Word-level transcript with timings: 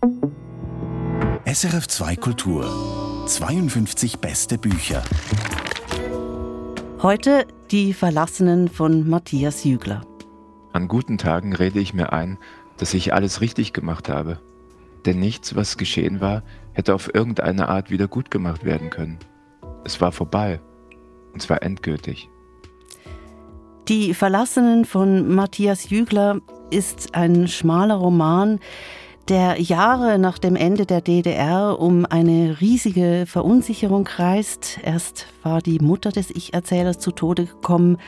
SRF 0.00 1.88
2 1.88 2.16
Kultur 2.16 3.24
52 3.26 4.20
beste 4.20 4.56
Bücher. 4.56 5.02
Heute 7.02 7.46
die 7.72 7.92
Verlassenen 7.92 8.68
von 8.68 9.08
Matthias 9.08 9.64
Jügler. 9.64 10.02
An 10.72 10.86
guten 10.86 11.18
Tagen 11.18 11.52
rede 11.52 11.80
ich 11.80 11.94
mir 11.94 12.12
ein, 12.12 12.38
dass 12.76 12.94
ich 12.94 13.12
alles 13.12 13.40
richtig 13.40 13.72
gemacht 13.72 14.08
habe. 14.08 14.38
Denn 15.04 15.18
nichts, 15.18 15.56
was 15.56 15.76
geschehen 15.78 16.20
war, 16.20 16.44
hätte 16.74 16.94
auf 16.94 17.12
irgendeine 17.12 17.68
Art 17.68 17.90
wieder 17.90 18.06
gut 18.06 18.30
gemacht 18.30 18.64
werden 18.64 18.90
können. 18.90 19.18
Es 19.84 20.00
war 20.00 20.12
vorbei. 20.12 20.60
Und 21.32 21.42
zwar 21.42 21.64
endgültig. 21.64 22.30
Die 23.88 24.14
Verlassenen 24.14 24.84
von 24.84 25.34
Matthias 25.34 25.90
Jügler 25.90 26.40
ist 26.70 27.16
ein 27.16 27.48
schmaler 27.48 27.96
Roman, 27.96 28.60
der 29.28 29.60
Jahre 29.60 30.18
nach 30.18 30.38
dem 30.38 30.56
Ende 30.56 30.86
der 30.86 31.02
DDR 31.02 31.78
um 31.78 32.06
eine 32.06 32.60
riesige 32.60 33.24
Verunsicherung 33.26 34.04
kreist. 34.04 34.78
Erst 34.82 35.26
war 35.42 35.60
die 35.60 35.78
Mutter 35.80 36.10
des 36.10 36.30
Ich-Erzählers 36.30 36.98
zu 36.98 37.10
Tode 37.10 37.46
gekommen, 37.46 37.98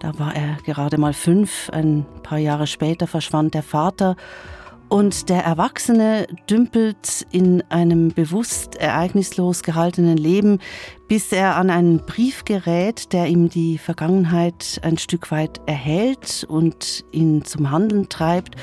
da 0.00 0.18
war 0.18 0.34
er 0.34 0.56
gerade 0.64 0.98
mal 0.98 1.12
fünf, 1.12 1.70
ein 1.70 2.04
paar 2.22 2.38
Jahre 2.38 2.66
später 2.66 3.06
verschwand 3.06 3.54
der 3.54 3.62
Vater 3.62 4.16
und 4.94 5.28
der 5.28 5.42
Erwachsene 5.42 6.28
dümpelt 6.48 7.26
in 7.32 7.64
einem 7.68 8.12
bewusst 8.12 8.76
ereignislos 8.76 9.64
gehaltenen 9.64 10.16
Leben, 10.16 10.60
bis 11.08 11.32
er 11.32 11.56
an 11.56 11.68
einen 11.68 12.06
Brief 12.06 12.44
gerät, 12.44 13.12
der 13.12 13.26
ihm 13.26 13.48
die 13.48 13.78
Vergangenheit 13.78 14.78
ein 14.84 14.96
Stück 14.96 15.32
weit 15.32 15.60
erhält 15.66 16.46
und 16.48 17.04
ihn 17.10 17.44
zum 17.44 17.72
Handeln 17.72 18.08
treibt 18.08 18.54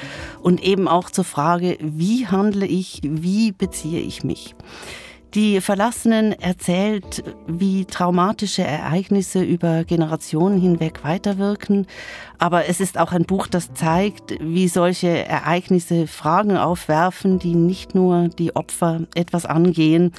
und 0.41 0.63
eben 0.63 0.87
auch 0.87 1.09
zur 1.09 1.25
Frage, 1.25 1.77
wie 1.81 2.25
handle 2.27 2.65
ich, 2.65 3.01
wie 3.03 3.51
beziehe 3.51 3.99
ich 3.99 4.23
mich. 4.23 4.55
Die 5.33 5.61
Verlassenen 5.61 6.33
erzählt, 6.33 7.23
wie 7.47 7.85
traumatische 7.85 8.63
Ereignisse 8.63 9.41
über 9.41 9.85
Generationen 9.85 10.59
hinweg 10.59 11.05
weiterwirken. 11.05 11.87
Aber 12.37 12.67
es 12.67 12.81
ist 12.81 12.97
auch 12.97 13.13
ein 13.13 13.23
Buch, 13.23 13.47
das 13.47 13.73
zeigt, 13.73 14.33
wie 14.41 14.67
solche 14.67 15.07
Ereignisse 15.07 16.07
Fragen 16.07 16.57
aufwerfen, 16.57 17.39
die 17.39 17.55
nicht 17.55 17.95
nur 17.95 18.27
die 18.27 18.57
Opfer 18.57 19.07
etwas 19.15 19.45
angehen. 19.45 20.11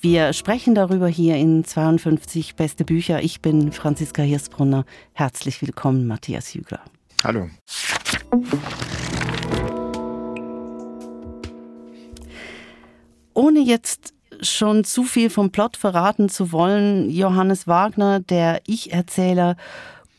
Wir 0.00 0.32
sprechen 0.32 0.76
darüber 0.76 1.08
hier 1.08 1.34
in 1.36 1.64
52 1.64 2.54
Beste 2.54 2.84
Bücher. 2.84 3.20
Ich 3.20 3.40
bin 3.40 3.72
Franziska 3.72 4.22
Hirsbrunner. 4.22 4.84
Herzlich 5.12 5.60
willkommen, 5.60 6.06
Matthias 6.06 6.54
Jügler. 6.54 6.82
Hallo. 7.24 7.50
Ohne 13.34 13.60
jetzt 13.60 14.12
schon 14.42 14.84
zu 14.84 15.04
viel 15.04 15.30
vom 15.30 15.50
Plot 15.50 15.76
verraten 15.76 16.28
zu 16.28 16.52
wollen. 16.52 17.10
Johannes 17.10 17.66
Wagner, 17.66 18.20
der 18.20 18.60
Ich-Erzähler, 18.66 19.56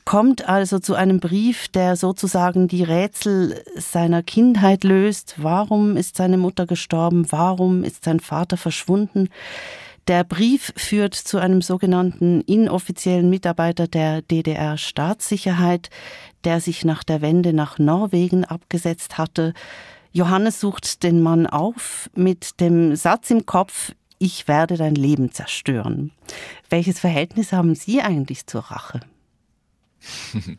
kommt 0.06 0.48
also 0.48 0.80
zu 0.80 0.96
einem 0.96 1.20
Brief, 1.20 1.68
der 1.70 1.96
sozusagen 1.96 2.68
die 2.68 2.84
Rätsel 2.84 3.64
seiner 3.76 4.24
Kindheit 4.24 4.84
löst. 4.84 5.36
Warum 5.38 5.98
ist 5.98 6.18
seine 6.18 6.38
Mutter 6.38 6.66
gestorben? 6.66 7.26
Warum 7.30 7.84
ist 7.84 8.04
sein 8.04 8.20
Vater 8.20 8.58
verschwunden? 8.58 9.30
Der 10.10 10.26
Brief 10.26 10.74
führt 10.76 11.14
zu 11.16 11.38
einem 11.38 11.62
sogenannten 11.62 12.42
inoffiziellen 12.42 13.30
Mitarbeiter 13.30 13.88
der 13.88 14.22
DDR-Staatssicherheit, 14.22 15.90
der 16.44 16.60
sich 16.60 16.84
nach 16.84 17.06
der 17.06 17.22
Wende 17.22 17.54
nach 17.54 17.80
Norwegen 17.80 18.44
abgesetzt 18.44 19.18
hatte. 19.18 19.54
Johannes 20.12 20.60
sucht 20.60 21.04
den 21.04 21.22
Mann 21.22 21.48
auf 21.48 22.10
mit 22.16 22.60
dem 22.60 22.98
Satz 22.98 23.32
im 23.32 23.46
Kopf, 23.46 23.94
ich 24.20 24.48
werde 24.48 24.78
dein 24.78 24.96
Leben 24.96 25.32
zerstören. 25.32 26.12
Welches 26.70 27.00
Verhältnis 27.00 27.52
haben 27.52 27.76
Sie 27.76 28.02
eigentlich 28.02 28.48
zur 28.48 28.62
Rache? 28.62 29.02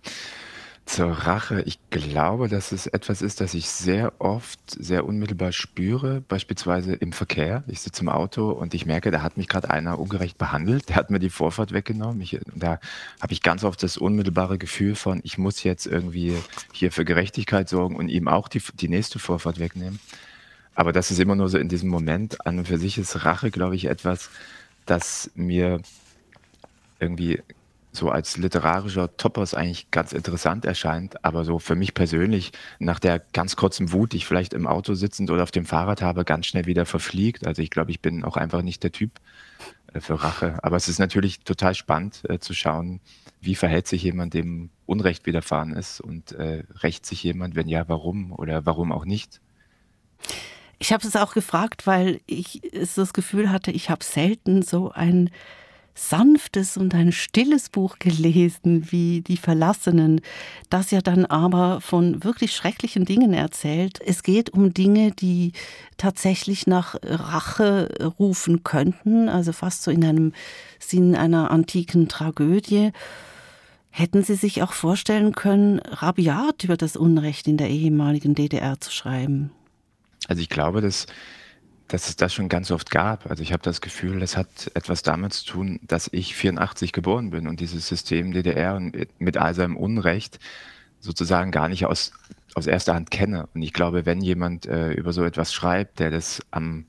zur 0.86 1.10
Rache, 1.10 1.62
ich 1.62 1.78
glaube, 1.90 2.48
dass 2.48 2.70
es 2.70 2.86
etwas 2.86 3.22
ist, 3.22 3.40
das 3.40 3.54
ich 3.54 3.68
sehr 3.68 4.12
oft, 4.18 4.58
sehr 4.68 5.06
unmittelbar 5.06 5.52
spüre, 5.52 6.20
beispielsweise 6.20 6.94
im 6.94 7.12
Verkehr. 7.12 7.64
Ich 7.68 7.80
sitze 7.80 8.02
im 8.02 8.08
Auto 8.10 8.50
und 8.50 8.74
ich 8.74 8.84
merke, 8.84 9.10
da 9.10 9.22
hat 9.22 9.36
mich 9.36 9.48
gerade 9.48 9.70
einer 9.70 9.98
ungerecht 9.98 10.36
behandelt, 10.36 10.90
der 10.90 10.96
hat 10.96 11.10
mir 11.10 11.20
die 11.20 11.30
Vorfahrt 11.30 11.72
weggenommen. 11.72 12.20
Ich, 12.20 12.38
da 12.54 12.80
habe 13.20 13.32
ich 13.32 13.42
ganz 13.42 13.64
oft 13.64 13.82
das 13.82 13.96
unmittelbare 13.96 14.58
Gefühl 14.58 14.94
von, 14.94 15.20
ich 15.24 15.38
muss 15.38 15.62
jetzt 15.62 15.86
irgendwie 15.86 16.36
hier 16.72 16.92
für 16.92 17.04
Gerechtigkeit 17.04 17.68
sorgen 17.68 17.96
und 17.96 18.08
ihm 18.08 18.28
auch 18.28 18.48
die, 18.48 18.62
die 18.74 18.88
nächste 18.88 19.18
Vorfahrt 19.18 19.58
wegnehmen. 19.58 20.00
Aber 20.74 20.92
das 20.92 21.10
ist 21.10 21.20
immer 21.20 21.36
nur 21.36 21.48
so 21.48 21.58
in 21.58 21.68
diesem 21.68 21.88
Moment. 21.88 22.46
An 22.46 22.58
und 22.58 22.68
für 22.68 22.78
sich 22.78 22.98
ist 22.98 23.24
Rache, 23.24 23.50
glaube 23.50 23.76
ich, 23.76 23.86
etwas, 23.86 24.30
das 24.86 25.30
mir 25.34 25.80
irgendwie 26.98 27.40
so 27.92 28.10
als 28.10 28.36
literarischer 28.36 29.16
Topos 29.16 29.54
eigentlich 29.54 29.90
ganz 29.92 30.12
interessant 30.12 30.64
erscheint, 30.64 31.24
aber 31.24 31.44
so 31.44 31.60
für 31.60 31.76
mich 31.76 31.94
persönlich 31.94 32.50
nach 32.80 32.98
der 32.98 33.20
ganz 33.32 33.54
kurzen 33.54 33.92
Wut, 33.92 34.12
die 34.12 34.16
ich 34.18 34.26
vielleicht 34.26 34.52
im 34.52 34.66
Auto 34.66 34.94
sitzend 34.94 35.30
oder 35.30 35.44
auf 35.44 35.52
dem 35.52 35.64
Fahrrad 35.64 36.02
habe, 36.02 36.24
ganz 36.24 36.46
schnell 36.46 36.66
wieder 36.66 36.86
verfliegt. 36.86 37.46
Also 37.46 37.62
ich 37.62 37.70
glaube, 37.70 37.92
ich 37.92 38.00
bin 38.00 38.24
auch 38.24 38.36
einfach 38.36 38.62
nicht 38.62 38.82
der 38.82 38.90
Typ 38.90 39.12
äh, 39.92 40.00
für 40.00 40.22
Rache. 40.22 40.58
Aber 40.62 40.76
es 40.76 40.88
ist 40.88 40.98
natürlich 40.98 41.40
total 41.40 41.74
spannend 41.74 42.22
äh, 42.28 42.40
zu 42.40 42.52
schauen, 42.52 43.00
wie 43.40 43.54
verhält 43.54 43.86
sich 43.86 44.02
jemand, 44.02 44.34
dem 44.34 44.70
Unrecht 44.86 45.26
widerfahren 45.26 45.72
ist 45.72 46.00
und 46.00 46.32
äh, 46.32 46.64
rächt 46.82 47.06
sich 47.06 47.22
jemand, 47.22 47.54
wenn 47.54 47.68
ja, 47.68 47.88
warum 47.88 48.32
oder 48.32 48.66
warum 48.66 48.90
auch 48.90 49.04
nicht. 49.04 49.40
Ich 50.84 50.92
habe 50.92 51.08
es 51.08 51.16
auch 51.16 51.32
gefragt, 51.32 51.86
weil 51.86 52.20
ich 52.26 52.60
das 52.94 53.14
Gefühl 53.14 53.50
hatte, 53.50 53.70
ich 53.70 53.88
habe 53.88 54.04
selten 54.04 54.60
so 54.60 54.90
ein 54.90 55.30
sanftes 55.94 56.76
und 56.76 56.94
ein 56.94 57.10
stilles 57.10 57.70
Buch 57.70 57.98
gelesen 57.98 58.92
wie 58.92 59.22
Die 59.22 59.38
Verlassenen, 59.38 60.20
das 60.68 60.90
ja 60.90 61.00
dann 61.00 61.24
aber 61.24 61.80
von 61.80 62.22
wirklich 62.22 62.54
schrecklichen 62.54 63.06
Dingen 63.06 63.32
erzählt. 63.32 63.98
Es 64.04 64.22
geht 64.22 64.50
um 64.50 64.74
Dinge, 64.74 65.12
die 65.12 65.52
tatsächlich 65.96 66.66
nach 66.66 66.96
Rache 67.02 67.88
rufen 68.18 68.62
könnten, 68.62 69.30
also 69.30 69.52
fast 69.52 69.84
so 69.84 69.90
in 69.90 70.04
einem 70.04 70.34
Sinn 70.78 71.16
einer 71.16 71.50
antiken 71.50 72.08
Tragödie. 72.08 72.92
Hätten 73.88 74.22
Sie 74.22 74.34
sich 74.34 74.62
auch 74.62 74.74
vorstellen 74.74 75.34
können, 75.34 75.78
rabiat 75.78 76.62
über 76.62 76.76
das 76.76 76.94
Unrecht 76.94 77.48
in 77.48 77.56
der 77.56 77.70
ehemaligen 77.70 78.34
DDR 78.34 78.78
zu 78.82 78.92
schreiben? 78.92 79.50
Also 80.28 80.40
ich 80.40 80.48
glaube, 80.48 80.80
dass, 80.80 81.06
dass 81.88 82.08
es 82.08 82.16
das 82.16 82.32
schon 82.32 82.48
ganz 82.48 82.70
oft 82.70 82.90
gab. 82.90 83.30
Also 83.30 83.42
ich 83.42 83.52
habe 83.52 83.62
das 83.62 83.80
Gefühl, 83.80 84.20
das 84.20 84.36
hat 84.36 84.70
etwas 84.74 85.02
damit 85.02 85.32
zu 85.32 85.44
tun, 85.44 85.80
dass 85.82 86.08
ich 86.12 86.34
84 86.34 86.92
geboren 86.92 87.30
bin 87.30 87.46
und 87.46 87.60
dieses 87.60 87.88
System 87.88 88.32
DDR 88.32 88.80
mit 89.18 89.36
all 89.36 89.54
seinem 89.54 89.76
Unrecht 89.76 90.38
sozusagen 91.00 91.50
gar 91.50 91.68
nicht 91.68 91.84
aus, 91.84 92.12
aus 92.54 92.66
erster 92.66 92.94
Hand 92.94 93.10
kenne. 93.10 93.48
Und 93.54 93.62
ich 93.62 93.72
glaube, 93.72 94.06
wenn 94.06 94.20
jemand 94.20 94.66
äh, 94.66 94.92
über 94.92 95.12
so 95.12 95.22
etwas 95.22 95.52
schreibt, 95.52 96.00
der 96.00 96.10
das 96.10 96.40
am 96.50 96.86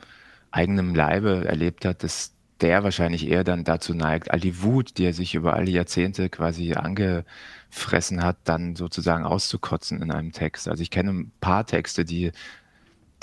eigenen 0.52 0.96
Leibe 0.96 1.44
erlebt 1.46 1.84
hat, 1.84 2.02
dass 2.04 2.32
der 2.62 2.84
wahrscheinlich 2.84 3.28
eher 3.28 3.44
dann 3.44 3.66
dazu 3.66 3.94
neigt, 3.94 4.32
all 4.32 4.40
die 4.40 4.64
Wut, 4.64 4.98
die 4.98 5.06
er 5.06 5.14
sich 5.14 5.36
über 5.36 5.54
alle 5.54 5.70
Jahrzehnte 5.72 6.30
quasi 6.30 6.74
angefressen 6.74 8.24
hat, 8.24 8.38
dann 8.46 8.78
sozusagen 8.78 9.26
auszukotzen 9.26 10.02
in 10.02 10.12
einem 10.12 10.32
Text. 10.32 10.70
Also 10.70 10.82
ich 10.82 10.92
kenne 10.92 11.12
ein 11.12 11.32
paar 11.42 11.66
Texte, 11.66 12.06
die 12.06 12.32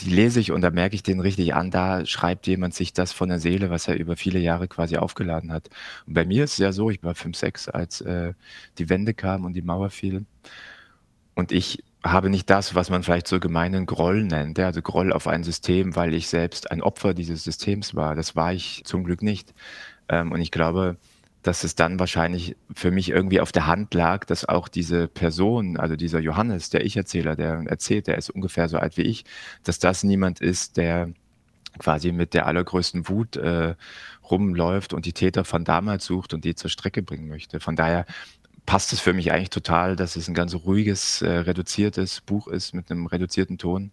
die 0.04 0.10
lese 0.10 0.40
ich 0.40 0.52
und 0.52 0.60
da 0.62 0.70
merke 0.70 0.94
ich 0.94 1.02
den 1.02 1.20
richtig 1.20 1.54
an, 1.54 1.70
da 1.70 2.04
schreibt 2.06 2.46
jemand 2.46 2.74
sich 2.74 2.92
das 2.92 3.12
von 3.12 3.28
der 3.28 3.38
Seele, 3.38 3.70
was 3.70 3.88
er 3.88 3.96
über 3.98 4.16
viele 4.16 4.38
Jahre 4.38 4.68
quasi 4.68 4.96
aufgeladen 4.96 5.52
hat. 5.52 5.68
Und 6.06 6.14
bei 6.14 6.24
mir 6.24 6.44
ist 6.44 6.52
es 6.52 6.58
ja 6.58 6.72
so, 6.72 6.90
ich 6.90 7.02
war 7.02 7.14
5, 7.14 7.36
6, 7.36 7.68
als 7.68 8.00
äh, 8.02 8.34
die 8.78 8.88
Wende 8.88 9.14
kam 9.14 9.44
und 9.44 9.54
die 9.54 9.62
Mauer 9.62 9.90
fiel. 9.90 10.26
Und 11.34 11.52
ich 11.52 11.82
habe 12.04 12.30
nicht 12.30 12.50
das, 12.50 12.74
was 12.74 12.90
man 12.90 13.02
vielleicht 13.02 13.28
so 13.28 13.40
gemeinen 13.40 13.86
Groll 13.86 14.24
nennt, 14.24 14.58
ja, 14.58 14.66
also 14.66 14.82
Groll 14.82 15.12
auf 15.12 15.28
ein 15.28 15.44
System, 15.44 15.94
weil 15.96 16.14
ich 16.14 16.28
selbst 16.28 16.70
ein 16.70 16.82
Opfer 16.82 17.14
dieses 17.14 17.44
Systems 17.44 17.94
war. 17.94 18.14
Das 18.14 18.34
war 18.36 18.52
ich 18.52 18.82
zum 18.84 19.04
Glück 19.04 19.22
nicht. 19.22 19.54
Ähm, 20.08 20.32
und 20.32 20.40
ich 20.40 20.50
glaube, 20.50 20.96
dass 21.42 21.64
es 21.64 21.74
dann 21.74 21.98
wahrscheinlich 21.98 22.56
für 22.72 22.90
mich 22.90 23.10
irgendwie 23.10 23.40
auf 23.40 23.52
der 23.52 23.66
Hand 23.66 23.94
lag, 23.94 24.24
dass 24.24 24.44
auch 24.44 24.68
diese 24.68 25.08
Person, 25.08 25.76
also 25.76 25.96
dieser 25.96 26.20
Johannes, 26.20 26.70
der 26.70 26.84
Ich-Erzähler, 26.84 27.34
der 27.34 27.64
erzählt, 27.66 28.06
der 28.06 28.16
ist 28.16 28.30
ungefähr 28.30 28.68
so 28.68 28.78
alt 28.78 28.96
wie 28.96 29.02
ich, 29.02 29.24
dass 29.64 29.78
das 29.78 30.04
niemand 30.04 30.40
ist, 30.40 30.76
der 30.76 31.10
quasi 31.78 32.12
mit 32.12 32.34
der 32.34 32.46
allergrößten 32.46 33.08
Wut 33.08 33.36
äh, 33.36 33.74
rumläuft 34.30 34.92
und 34.92 35.04
die 35.04 35.12
Täter 35.12 35.44
von 35.44 35.64
damals 35.64 36.04
sucht 36.04 36.32
und 36.34 36.44
die 36.44 36.54
zur 36.54 36.70
Strecke 36.70 37.02
bringen 37.02 37.28
möchte. 37.28 37.60
Von 37.60 37.76
daher 37.76 38.06
passt 38.66 38.92
es 38.92 39.00
für 39.00 39.12
mich 39.12 39.32
eigentlich 39.32 39.50
total, 39.50 39.96
dass 39.96 40.14
es 40.14 40.28
ein 40.28 40.34
ganz 40.34 40.54
ruhiges, 40.54 41.22
äh, 41.22 41.28
reduziertes 41.30 42.20
Buch 42.20 42.46
ist 42.46 42.74
mit 42.74 42.90
einem 42.90 43.06
reduzierten 43.06 43.58
Ton. 43.58 43.90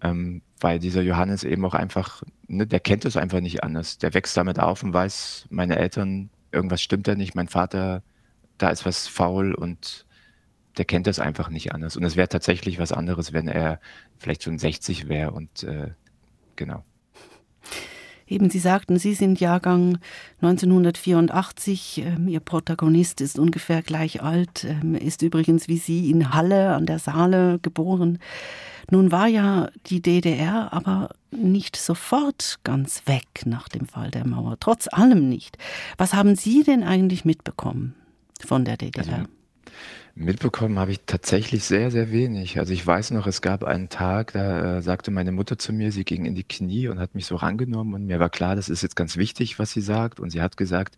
Ähm, 0.00 0.42
weil 0.60 0.78
dieser 0.78 1.02
Johannes 1.02 1.42
eben 1.42 1.64
auch 1.64 1.74
einfach, 1.74 2.22
ne, 2.46 2.66
der 2.66 2.78
kennt 2.78 3.04
es 3.04 3.16
einfach 3.16 3.40
nicht 3.40 3.64
anders. 3.64 3.98
Der 3.98 4.14
wächst 4.14 4.36
damit 4.36 4.60
auf 4.60 4.84
und 4.84 4.92
weiß, 4.92 5.46
meine 5.50 5.76
Eltern 5.76 6.30
irgendwas 6.52 6.82
stimmt 6.82 7.08
da 7.08 7.14
nicht, 7.14 7.34
mein 7.34 7.48
Vater, 7.48 8.02
da 8.58 8.70
ist 8.70 8.86
was 8.86 9.08
faul 9.08 9.54
und 9.54 10.06
der 10.76 10.84
kennt 10.84 11.06
das 11.06 11.18
einfach 11.18 11.50
nicht 11.50 11.72
anders. 11.72 11.96
Und 11.96 12.04
es 12.04 12.16
wäre 12.16 12.28
tatsächlich 12.28 12.78
was 12.78 12.92
anderes, 12.92 13.32
wenn 13.32 13.48
er 13.48 13.80
vielleicht 14.18 14.44
schon 14.44 14.58
60 14.58 15.08
wäre 15.08 15.32
und 15.32 15.64
äh, 15.64 15.90
genau. 16.56 16.84
Eben, 18.28 18.50
Sie 18.50 18.58
sagten, 18.58 18.98
Sie 18.98 19.14
sind 19.14 19.40
Jahrgang 19.40 19.98
1984. 20.42 22.04
Ähm, 22.04 22.28
Ihr 22.28 22.40
Protagonist 22.40 23.20
ist 23.20 23.38
ungefähr 23.38 23.82
gleich 23.82 24.22
alt, 24.22 24.64
ähm, 24.64 24.94
ist 24.94 25.22
übrigens 25.22 25.68
wie 25.68 25.78
Sie 25.78 26.10
in 26.10 26.34
Halle 26.34 26.74
an 26.74 26.86
der 26.86 26.98
Saale 26.98 27.58
geboren. 27.60 28.18
Nun 28.90 29.12
war 29.12 29.26
ja 29.26 29.70
die 29.86 30.00
DDR 30.00 30.72
aber 30.72 31.10
nicht 31.30 31.76
sofort 31.76 32.58
ganz 32.64 33.02
weg 33.06 33.44
nach 33.44 33.68
dem 33.68 33.86
Fall 33.86 34.10
der 34.10 34.26
Mauer, 34.26 34.56
trotz 34.60 34.88
allem 34.90 35.28
nicht. 35.28 35.58
Was 35.98 36.14
haben 36.14 36.36
Sie 36.36 36.62
denn 36.62 36.82
eigentlich 36.82 37.24
mitbekommen 37.24 37.94
von 38.44 38.64
der 38.64 38.76
DDR? 38.76 39.04
Also, 39.06 39.28
Mitbekommen 40.20 40.80
habe 40.80 40.90
ich 40.90 41.02
tatsächlich 41.06 41.62
sehr, 41.62 41.92
sehr 41.92 42.10
wenig. 42.10 42.58
Also 42.58 42.72
ich 42.72 42.84
weiß 42.84 43.12
noch, 43.12 43.28
es 43.28 43.40
gab 43.40 43.62
einen 43.62 43.88
Tag, 43.88 44.32
da 44.32 44.78
äh, 44.78 44.82
sagte 44.82 45.12
meine 45.12 45.30
Mutter 45.30 45.58
zu 45.58 45.72
mir, 45.72 45.92
sie 45.92 46.04
ging 46.04 46.24
in 46.24 46.34
die 46.34 46.42
Knie 46.42 46.88
und 46.88 46.98
hat 46.98 47.14
mich 47.14 47.24
so 47.26 47.36
rangenommen 47.36 47.94
und 47.94 48.06
mir 48.06 48.18
war 48.18 48.28
klar, 48.28 48.56
das 48.56 48.68
ist 48.68 48.82
jetzt 48.82 48.96
ganz 48.96 49.16
wichtig, 49.16 49.60
was 49.60 49.70
sie 49.70 49.80
sagt. 49.80 50.18
Und 50.18 50.30
sie 50.30 50.42
hat 50.42 50.56
gesagt, 50.56 50.96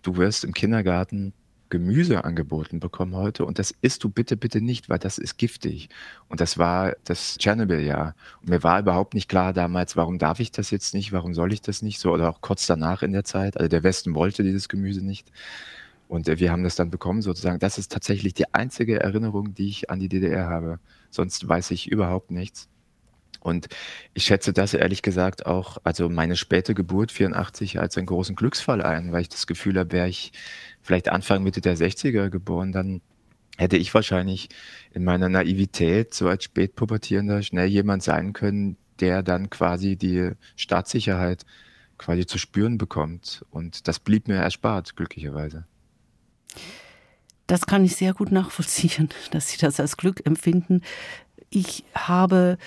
du 0.00 0.16
wirst 0.16 0.44
im 0.44 0.54
Kindergarten 0.54 1.34
Gemüse 1.68 2.24
angeboten 2.24 2.80
bekommen 2.80 3.14
heute 3.14 3.44
und 3.44 3.58
das 3.58 3.74
isst 3.82 4.02
du 4.02 4.08
bitte, 4.08 4.36
bitte 4.36 4.62
nicht, 4.62 4.88
weil 4.88 4.98
das 4.98 5.18
ist 5.18 5.36
giftig. 5.36 5.90
Und 6.28 6.40
das 6.40 6.56
war 6.56 6.94
das 7.04 7.36
Tschernobyl-Jahr. 7.36 8.14
Und 8.40 8.48
mir 8.48 8.62
war 8.62 8.80
überhaupt 8.80 9.12
nicht 9.12 9.28
klar 9.28 9.52
damals, 9.52 9.94
warum 9.94 10.18
darf 10.18 10.40
ich 10.40 10.52
das 10.52 10.70
jetzt 10.70 10.94
nicht, 10.94 11.12
warum 11.12 11.34
soll 11.34 11.52
ich 11.52 11.60
das 11.60 11.82
nicht 11.82 11.98
so 11.98 12.12
oder 12.12 12.30
auch 12.30 12.40
kurz 12.40 12.66
danach 12.66 13.02
in 13.02 13.12
der 13.12 13.24
Zeit. 13.24 13.58
Also 13.58 13.68
der 13.68 13.82
Westen 13.82 14.14
wollte 14.14 14.42
dieses 14.42 14.70
Gemüse 14.70 15.04
nicht. 15.04 15.30
Und 16.08 16.28
äh, 16.28 16.38
wir 16.38 16.52
haben 16.52 16.64
das 16.64 16.76
dann 16.76 16.90
bekommen 16.90 17.22
sozusagen. 17.22 17.58
Das 17.58 17.78
ist 17.78 17.92
tatsächlich 17.92 18.34
die 18.34 18.52
einzige 18.52 19.00
Erinnerung, 19.00 19.54
die 19.54 19.68
ich 19.68 19.90
an 19.90 20.00
die 20.00 20.08
DDR 20.08 20.48
habe. 20.48 20.80
Sonst 21.10 21.48
weiß 21.48 21.70
ich 21.70 21.90
überhaupt 21.90 22.30
nichts. 22.30 22.68
Und 23.40 23.68
ich 24.14 24.24
schätze 24.24 24.54
das 24.54 24.72
ehrlich 24.72 25.02
gesagt 25.02 25.44
auch, 25.44 25.76
also 25.84 26.08
meine 26.08 26.34
späte 26.34 26.74
Geburt 26.74 27.12
84 27.12 27.78
als 27.78 27.98
einen 27.98 28.06
großen 28.06 28.36
Glücksfall 28.36 28.82
ein, 28.82 29.12
weil 29.12 29.20
ich 29.20 29.28
das 29.28 29.46
Gefühl 29.46 29.78
habe, 29.78 29.92
wäre 29.92 30.08
ich 30.08 30.32
vielleicht 30.80 31.10
Anfang, 31.10 31.42
Mitte 31.42 31.60
der 31.60 31.76
60er 31.76 32.30
geboren, 32.30 32.72
dann 32.72 33.02
hätte 33.58 33.76
ich 33.76 33.92
wahrscheinlich 33.92 34.48
in 34.92 35.04
meiner 35.04 35.28
Naivität 35.28 36.14
so 36.14 36.26
als 36.26 36.44
Spätpubertierender 36.44 37.42
schnell 37.42 37.68
jemand 37.68 38.02
sein 38.02 38.32
können, 38.32 38.78
der 39.00 39.22
dann 39.22 39.50
quasi 39.50 39.96
die 39.96 40.30
Staatssicherheit 40.56 41.44
quasi 41.98 42.24
zu 42.24 42.38
spüren 42.38 42.78
bekommt. 42.78 43.44
Und 43.50 43.88
das 43.88 44.00
blieb 44.00 44.26
mir 44.26 44.36
erspart, 44.36 44.96
glücklicherweise. 44.96 45.66
Das 47.46 47.66
kann 47.66 47.84
ich 47.84 47.96
sehr 47.96 48.14
gut 48.14 48.32
nachvollziehen, 48.32 49.08
dass 49.30 49.48
Sie 49.48 49.58
das 49.58 49.80
als 49.80 49.96
Glück 49.96 50.24
empfinden. 50.26 50.80
Ich 51.50 51.84
habe 51.94 52.58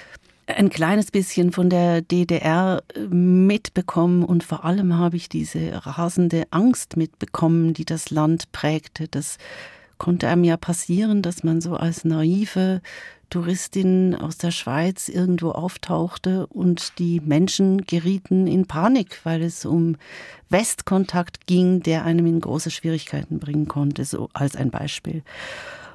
ein 0.48 0.70
kleines 0.70 1.12
bisschen 1.12 1.52
von 1.52 1.70
der 1.70 2.02
DDR 2.02 2.82
mitbekommen 3.10 4.24
und 4.24 4.44
vor 4.44 4.64
allem 4.64 4.98
habe 4.98 5.18
ich 5.18 5.28
diese 5.28 5.86
rasende 5.86 6.46
Angst 6.52 6.96
mitbekommen, 6.96 7.74
die 7.74 7.84
das 7.84 8.12
Land 8.12 8.52
prägte. 8.54 9.10
Das 9.10 9.38
konnte 9.98 10.28
einem 10.28 10.44
ja 10.44 10.58
passieren, 10.58 11.22
dass 11.22 11.44
man 11.44 11.62
so 11.62 11.76
als 11.76 12.06
naive 12.06 12.82
Touristin 13.30 14.16
aus 14.16 14.38
der 14.38 14.52
Schweiz 14.52 15.10
irgendwo 15.10 15.52
auftauchte 15.52 16.48
und 16.48 16.98
die 16.98 17.20
Menschen 17.20 17.86
gerieten 17.86 18.48
in 18.48 18.68
Panik, 18.68 19.20
weil 19.24 19.42
es 19.44 19.66
um 19.66 19.98
Westkontakt 20.50 21.46
ging, 21.46 21.82
der 21.82 22.06
einem 22.06 22.26
in 22.26 22.40
große 22.40 22.72
Schwierigkeiten 22.72 23.40
bringen 23.40 23.68
konnte, 23.68 24.06
so 24.06 24.30
als 24.34 24.56
ein 24.56 24.72
Beispiel. 24.72 25.24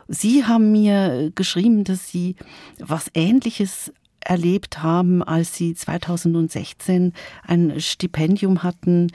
Sie 0.08 0.44
haben 0.44 0.72
mir 0.72 1.32
geschrieben, 1.34 1.84
dass 1.84 2.08
Sie 2.08 2.37
was 2.78 3.10
Ähnliches 3.14 3.93
erlebt 4.20 4.82
haben, 4.82 5.22
als 5.22 5.56
Sie 5.56 5.75
2016 5.75 7.12
ein 7.46 7.81
Stipendium 7.81 8.62
hatten 8.62 9.08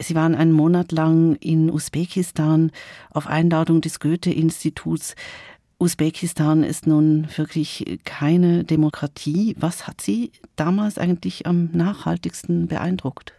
Sie 0.00 0.14
waren 0.14 0.34
einen 0.34 0.52
Monat 0.52 0.92
lang 0.92 1.34
in 1.36 1.70
Usbekistan 1.70 2.70
auf 3.10 3.26
Einladung 3.26 3.80
des 3.80 3.98
Goethe-Instituts. 3.98 5.16
Usbekistan 5.80 6.62
ist 6.62 6.86
nun 6.86 7.28
wirklich 7.36 7.98
keine 8.04 8.64
Demokratie. 8.64 9.56
Was 9.58 9.86
hat 9.86 10.00
Sie 10.00 10.32
damals 10.56 10.98
eigentlich 10.98 11.46
am 11.46 11.70
nachhaltigsten 11.72 12.68
beeindruckt? 12.68 13.32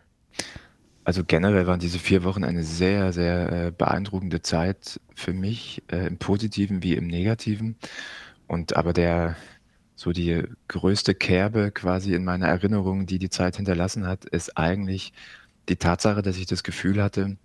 Also 1.04 1.24
generell 1.26 1.66
waren 1.66 1.80
diese 1.80 1.98
vier 1.98 2.24
Wochen 2.24 2.44
eine 2.44 2.64
sehr, 2.64 3.14
sehr 3.14 3.52
äh, 3.52 3.72
beeindruckende 3.72 4.42
Zeit 4.42 5.00
für 5.16 5.34
mich, 5.34 5.82
äh, 5.92 6.08
im 6.08 6.18
Positiven 6.18 6.84
wie 6.84 6.94
im 6.94 7.08
Negativen. 7.08 7.78
Und 8.48 8.76
aber 8.76 8.94
der, 8.94 9.36
so 9.96 10.12
die 10.12 10.44
größte 10.68 11.16
Kerbe 11.16 11.72
quasi 11.72 12.14
in 12.14 12.24
meiner 12.24 12.48
Erinnerung, 12.48 13.06
die 13.06 13.18
die 13.18 13.30
Zeit 13.30 13.56
hinterlassen 13.56 14.06
hat, 14.06 14.26
ist 14.26 14.58
eigentlich 14.58 15.14
die 15.70 15.76
Tatsache, 15.76 16.22
dass 16.22 16.38
ich 16.38 16.46
das 16.46 16.64
Gefühl 16.64 17.02
hatte, 17.02 17.38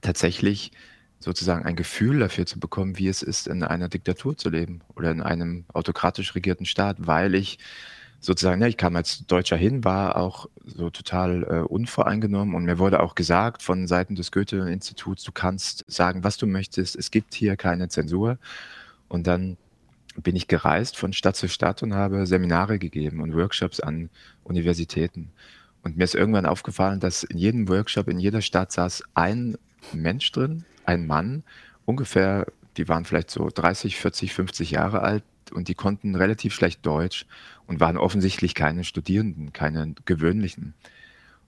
tatsächlich 0.00 0.72
sozusagen 1.18 1.64
ein 1.64 1.76
Gefühl 1.76 2.20
dafür 2.20 2.46
zu 2.46 2.60
bekommen, 2.60 2.98
wie 2.98 3.08
es 3.08 3.22
ist, 3.22 3.48
in 3.48 3.62
einer 3.62 3.88
Diktatur 3.88 4.36
zu 4.36 4.50
leben 4.50 4.82
oder 4.94 5.10
in 5.10 5.22
einem 5.22 5.64
autokratisch 5.72 6.34
regierten 6.34 6.66
Staat, 6.66 7.06
weil 7.06 7.34
ich 7.34 7.58
sozusagen, 8.20 8.60
ja, 8.60 8.66
ich 8.66 8.76
kam 8.76 8.96
als 8.96 9.26
Deutscher 9.26 9.56
hin, 9.56 9.84
war 9.84 10.16
auch 10.16 10.48
so 10.64 10.90
total 10.90 11.44
äh, 11.44 11.60
unvoreingenommen 11.60 12.54
und 12.54 12.64
mir 12.64 12.78
wurde 12.78 13.00
auch 13.00 13.14
gesagt 13.14 13.62
von 13.62 13.86
Seiten 13.86 14.14
des 14.14 14.32
Goethe-Instituts, 14.32 15.22
du 15.24 15.32
kannst 15.32 15.84
sagen, 15.88 16.24
was 16.24 16.36
du 16.36 16.46
möchtest, 16.46 16.96
es 16.96 17.10
gibt 17.10 17.34
hier 17.34 17.56
keine 17.56 17.88
Zensur. 17.88 18.38
Und 19.08 19.26
dann 19.26 19.56
bin 20.16 20.34
ich 20.34 20.48
gereist 20.48 20.96
von 20.96 21.12
Stadt 21.12 21.36
zu 21.36 21.48
Stadt 21.48 21.82
und 21.82 21.94
habe 21.94 22.26
Seminare 22.26 22.78
gegeben 22.78 23.20
und 23.20 23.34
Workshops 23.34 23.80
an 23.80 24.10
Universitäten. 24.44 25.30
Und 25.86 25.96
mir 25.96 26.02
ist 26.02 26.16
irgendwann 26.16 26.46
aufgefallen, 26.46 26.98
dass 26.98 27.22
in 27.22 27.38
jedem 27.38 27.68
Workshop, 27.68 28.08
in 28.08 28.18
jeder 28.18 28.42
Stadt 28.42 28.72
saß 28.72 29.04
ein 29.14 29.56
Mensch 29.92 30.32
drin, 30.32 30.64
ein 30.84 31.06
Mann, 31.06 31.44
ungefähr, 31.84 32.48
die 32.76 32.88
waren 32.88 33.04
vielleicht 33.04 33.30
so 33.30 33.48
30, 33.54 33.96
40, 33.96 34.34
50 34.34 34.72
Jahre 34.72 35.02
alt 35.02 35.22
und 35.52 35.68
die 35.68 35.76
konnten 35.76 36.16
relativ 36.16 36.54
schlecht 36.54 36.84
Deutsch 36.84 37.24
und 37.68 37.78
waren 37.78 37.98
offensichtlich 37.98 38.56
keine 38.56 38.82
Studierenden, 38.82 39.52
keine 39.52 39.94
gewöhnlichen. 40.06 40.74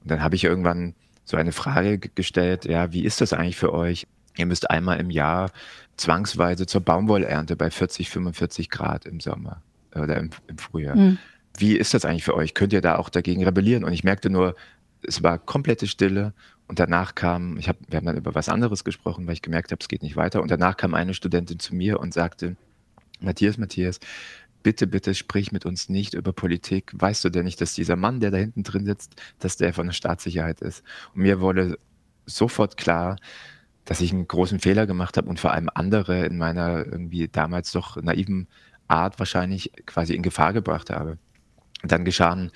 Und 0.02 0.12
dann 0.12 0.22
habe 0.22 0.36
ich 0.36 0.44
irgendwann 0.44 0.94
so 1.24 1.36
eine 1.36 1.50
Frage 1.50 1.98
gestellt, 1.98 2.64
ja, 2.64 2.92
wie 2.92 3.02
ist 3.02 3.20
das 3.20 3.32
eigentlich 3.32 3.56
für 3.56 3.74
euch? 3.74 4.06
Ihr 4.36 4.46
müsst 4.46 4.70
einmal 4.70 5.00
im 5.00 5.10
Jahr 5.10 5.50
zwangsweise 5.96 6.66
zur 6.66 6.82
Baumwollernte 6.82 7.56
bei 7.56 7.72
40, 7.72 8.08
45 8.08 8.70
Grad 8.70 9.04
im 9.04 9.18
Sommer 9.18 9.62
oder 9.96 10.16
im, 10.16 10.30
im 10.46 10.58
Frühjahr. 10.58 10.94
Mhm. 10.94 11.18
Wie 11.56 11.76
ist 11.76 11.94
das 11.94 12.04
eigentlich 12.04 12.24
für 12.24 12.34
euch? 12.34 12.54
Könnt 12.54 12.72
ihr 12.72 12.80
da 12.80 12.96
auch 12.96 13.08
dagegen 13.08 13.44
rebellieren? 13.44 13.84
Und 13.84 13.92
ich 13.92 14.04
merkte 14.04 14.30
nur, 14.30 14.54
es 15.02 15.22
war 15.22 15.38
komplette 15.38 15.86
Stille 15.86 16.34
und 16.66 16.78
danach 16.78 17.14
kam, 17.14 17.56
ich 17.56 17.68
hab, 17.68 17.76
wir 17.88 17.96
haben 17.96 18.06
dann 18.06 18.16
über 18.16 18.34
was 18.34 18.48
anderes 18.48 18.84
gesprochen, 18.84 19.26
weil 19.26 19.34
ich 19.34 19.42
gemerkt 19.42 19.70
habe, 19.72 19.78
es 19.80 19.88
geht 19.88 20.02
nicht 20.02 20.16
weiter. 20.16 20.42
Und 20.42 20.50
danach 20.50 20.76
kam 20.76 20.94
eine 20.94 21.14
Studentin 21.14 21.58
zu 21.58 21.74
mir 21.74 21.98
und 22.00 22.12
sagte, 22.12 22.56
Matthias, 23.20 23.58
Matthias, 23.58 24.00
bitte, 24.62 24.86
bitte 24.86 25.14
sprich 25.14 25.50
mit 25.52 25.64
uns 25.66 25.88
nicht 25.88 26.14
über 26.14 26.32
Politik. 26.32 26.92
Weißt 26.94 27.24
du 27.24 27.30
denn 27.30 27.44
nicht, 27.44 27.60
dass 27.60 27.74
dieser 27.74 27.96
Mann, 27.96 28.20
der 28.20 28.30
da 28.30 28.36
hinten 28.36 28.62
drin 28.62 28.84
sitzt, 28.84 29.14
dass 29.38 29.56
der 29.56 29.72
von 29.72 29.86
der 29.86 29.94
Staatssicherheit 29.94 30.60
ist? 30.60 30.84
Und 31.14 31.22
mir 31.22 31.40
wurde 31.40 31.78
sofort 32.26 32.76
klar, 32.76 33.16
dass 33.84 34.02
ich 34.02 34.12
einen 34.12 34.28
großen 34.28 34.60
Fehler 34.60 34.86
gemacht 34.86 35.16
habe 35.16 35.28
und 35.28 35.40
vor 35.40 35.52
allem 35.52 35.70
andere 35.72 36.26
in 36.26 36.36
meiner 36.36 36.84
irgendwie 36.84 37.28
damals 37.28 37.72
doch 37.72 37.96
naiven 37.96 38.46
Art 38.86 39.18
wahrscheinlich 39.18 39.72
quasi 39.86 40.14
in 40.14 40.22
Gefahr 40.22 40.52
gebracht 40.52 40.90
habe. 40.90 41.18
Dann 41.82 42.04
geschahen 42.04 42.50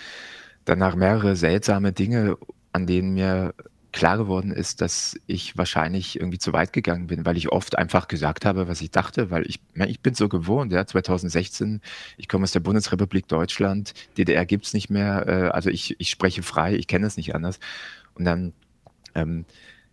danach 0.64 0.95
mehrere 0.95 1.37
seltsame 1.37 1.93
Dinge, 1.93 2.37
an 2.73 2.87
denen 2.87 3.14
mir 3.14 3.55
klar 3.93 4.17
geworden 4.17 4.50
ist, 4.50 4.81
dass 4.81 5.19
ich 5.26 5.57
wahrscheinlich 5.59 6.19
irgendwie 6.19 6.38
zu 6.38 6.52
weit 6.55 6.73
gegangen 6.73 7.09
bin, 7.09 7.26
weil 7.26 7.37
ich 7.37 7.50
oft 7.50 7.76
einfach 7.76 8.09
gesagt 8.09 8.47
habe, 8.47 8.67
was 8.67 8.81
ich 8.81 8.91
dachte, 8.91 9.31
weil 9.31 9.47
ich, 9.47 9.61
ich 9.87 10.00
bin 10.00 10.14
so 10.14 10.29
gewohnt, 10.29 10.73
ja, 10.73 10.87
2016, 10.87 11.83
ich 12.17 12.26
komme 12.26 12.45
aus 12.45 12.52
der 12.52 12.61
Bundesrepublik 12.61 13.29
Deutschland, 13.29 13.93
DDR 14.17 14.47
gibt's 14.47 14.73
nicht 14.73 14.88
mehr, 14.88 15.26
äh, 15.29 15.49
also 15.50 15.69
ich, 15.69 16.00
ich 16.00 16.09
spreche 16.09 16.43
frei, 16.43 16.75
ich 16.75 16.87
kenne 16.87 17.07
es 17.07 17.19
nicht 17.19 17.35
anders. 17.35 17.61
Und 18.14 18.25
dann 18.25 18.55
ähm, 19.14 19.45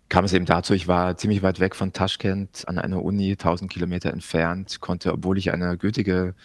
kam 0.08 0.24
es 0.24 0.34
eben 0.34 0.46
dazu, 0.46 0.74
ich 0.74 0.88
war 0.88 1.18
ziemlich 1.18 1.44
weit 1.44 1.60
weg 1.60 1.76
von 1.76 1.92
Taschkent 1.92 2.68
an 2.68 2.80
einer 2.80 3.04
Uni, 3.04 3.32
1000 3.32 3.70
Kilometer 3.70 4.12
entfernt, 4.12 4.80
konnte, 4.80 5.12
obwohl 5.12 5.38
ich 5.38 5.52
eine 5.52 5.78
gültige 5.78 6.36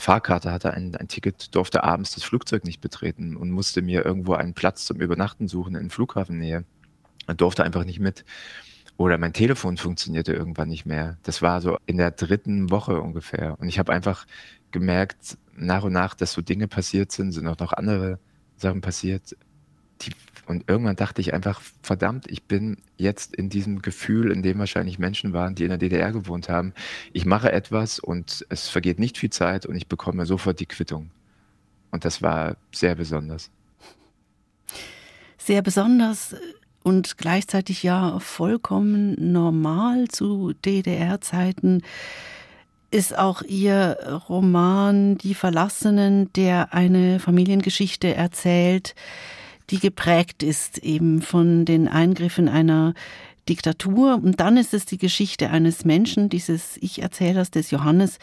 Fahrkarte 0.00 0.52
hatte, 0.52 0.72
ein, 0.72 0.94
ein 0.96 1.08
Ticket, 1.08 1.54
durfte 1.54 1.84
abends 1.84 2.14
das 2.14 2.24
Flugzeug 2.24 2.64
nicht 2.64 2.80
betreten 2.80 3.36
und 3.36 3.50
musste 3.50 3.82
mir 3.82 4.04
irgendwo 4.04 4.34
einen 4.34 4.54
Platz 4.54 4.84
zum 4.84 5.00
Übernachten 5.00 5.48
suchen 5.48 5.74
in 5.74 5.90
Flughafennähe 5.90 6.64
durfte 7.36 7.64
einfach 7.64 7.84
nicht 7.84 8.00
mit. 8.00 8.24
Oder 8.96 9.18
mein 9.18 9.32
Telefon 9.32 9.76
funktionierte 9.76 10.32
irgendwann 10.32 10.68
nicht 10.68 10.86
mehr. 10.86 11.18
Das 11.22 11.40
war 11.40 11.60
so 11.60 11.78
in 11.86 11.98
der 11.98 12.10
dritten 12.10 12.70
Woche 12.70 13.00
ungefähr. 13.00 13.56
Und 13.60 13.68
ich 13.68 13.78
habe 13.78 13.92
einfach 13.92 14.26
gemerkt, 14.72 15.38
nach 15.54 15.84
und 15.84 15.92
nach, 15.92 16.14
dass 16.14 16.32
so 16.32 16.42
Dinge 16.42 16.66
passiert 16.66 17.12
sind, 17.12 17.32
sind 17.32 17.46
auch 17.46 17.58
noch 17.58 17.72
andere 17.72 18.18
Sachen 18.56 18.80
passiert. 18.80 19.36
Die, 20.02 20.10
und 20.48 20.64
irgendwann 20.66 20.96
dachte 20.96 21.20
ich 21.20 21.34
einfach, 21.34 21.60
verdammt, 21.82 22.24
ich 22.30 22.44
bin 22.44 22.78
jetzt 22.96 23.36
in 23.36 23.50
diesem 23.50 23.82
Gefühl, 23.82 24.32
in 24.32 24.42
dem 24.42 24.58
wahrscheinlich 24.58 24.98
Menschen 24.98 25.34
waren, 25.34 25.54
die 25.54 25.64
in 25.64 25.68
der 25.68 25.78
DDR 25.78 26.10
gewohnt 26.10 26.48
haben. 26.48 26.72
Ich 27.12 27.26
mache 27.26 27.52
etwas 27.52 27.98
und 27.98 28.46
es 28.48 28.68
vergeht 28.68 28.98
nicht 28.98 29.18
viel 29.18 29.28
Zeit 29.30 29.66
und 29.66 29.76
ich 29.76 29.88
bekomme 29.88 30.24
sofort 30.24 30.58
die 30.58 30.66
Quittung. 30.66 31.10
Und 31.90 32.06
das 32.06 32.22
war 32.22 32.56
sehr 32.72 32.94
besonders. 32.94 33.50
Sehr 35.36 35.60
besonders 35.60 36.34
und 36.82 37.18
gleichzeitig 37.18 37.82
ja 37.82 38.18
vollkommen 38.18 39.32
normal 39.32 40.08
zu 40.08 40.54
DDR-Zeiten 40.64 41.82
ist 42.90 43.18
auch 43.18 43.42
Ihr 43.42 43.98
Roman 44.30 45.18
Die 45.18 45.34
Verlassenen, 45.34 46.32
der 46.32 46.72
eine 46.72 47.20
Familiengeschichte 47.20 48.14
erzählt, 48.14 48.94
die 49.70 49.78
geprägt 49.78 50.42
ist 50.42 50.78
eben 50.78 51.22
von 51.22 51.64
den 51.64 51.88
Eingriffen 51.88 52.48
einer 52.48 52.94
Diktatur. 53.48 54.14
Und 54.14 54.40
dann 54.40 54.56
ist 54.56 54.74
es 54.74 54.84
die 54.84 54.98
Geschichte 54.98 55.50
eines 55.50 55.84
Menschen, 55.84 56.28
dieses 56.28 56.76
Ich-Erzählers 56.78 57.50
des 57.50 57.70
Johannes, 57.70 58.18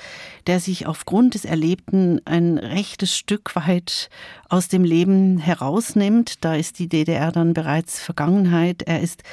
der 0.48 0.60
sich 0.60 0.86
aufgrund 0.86 1.34
des 1.34 1.46
Erlebten 1.46 2.22
ein 2.26 2.58
rechtes 2.58 3.16
Stück 3.16 3.56
weit 3.56 4.10
aus 4.50 4.68
dem 4.68 4.84
Leben 4.84 5.38
herausnimmt. 5.38 6.44
Da 6.44 6.56
ist 6.56 6.80
die 6.80 6.88
DDR 6.88 7.32
dann 7.32 7.54
bereits 7.54 8.00
Vergangenheit. 8.00 8.84
Er 8.84 9.02
ist 9.02 9.24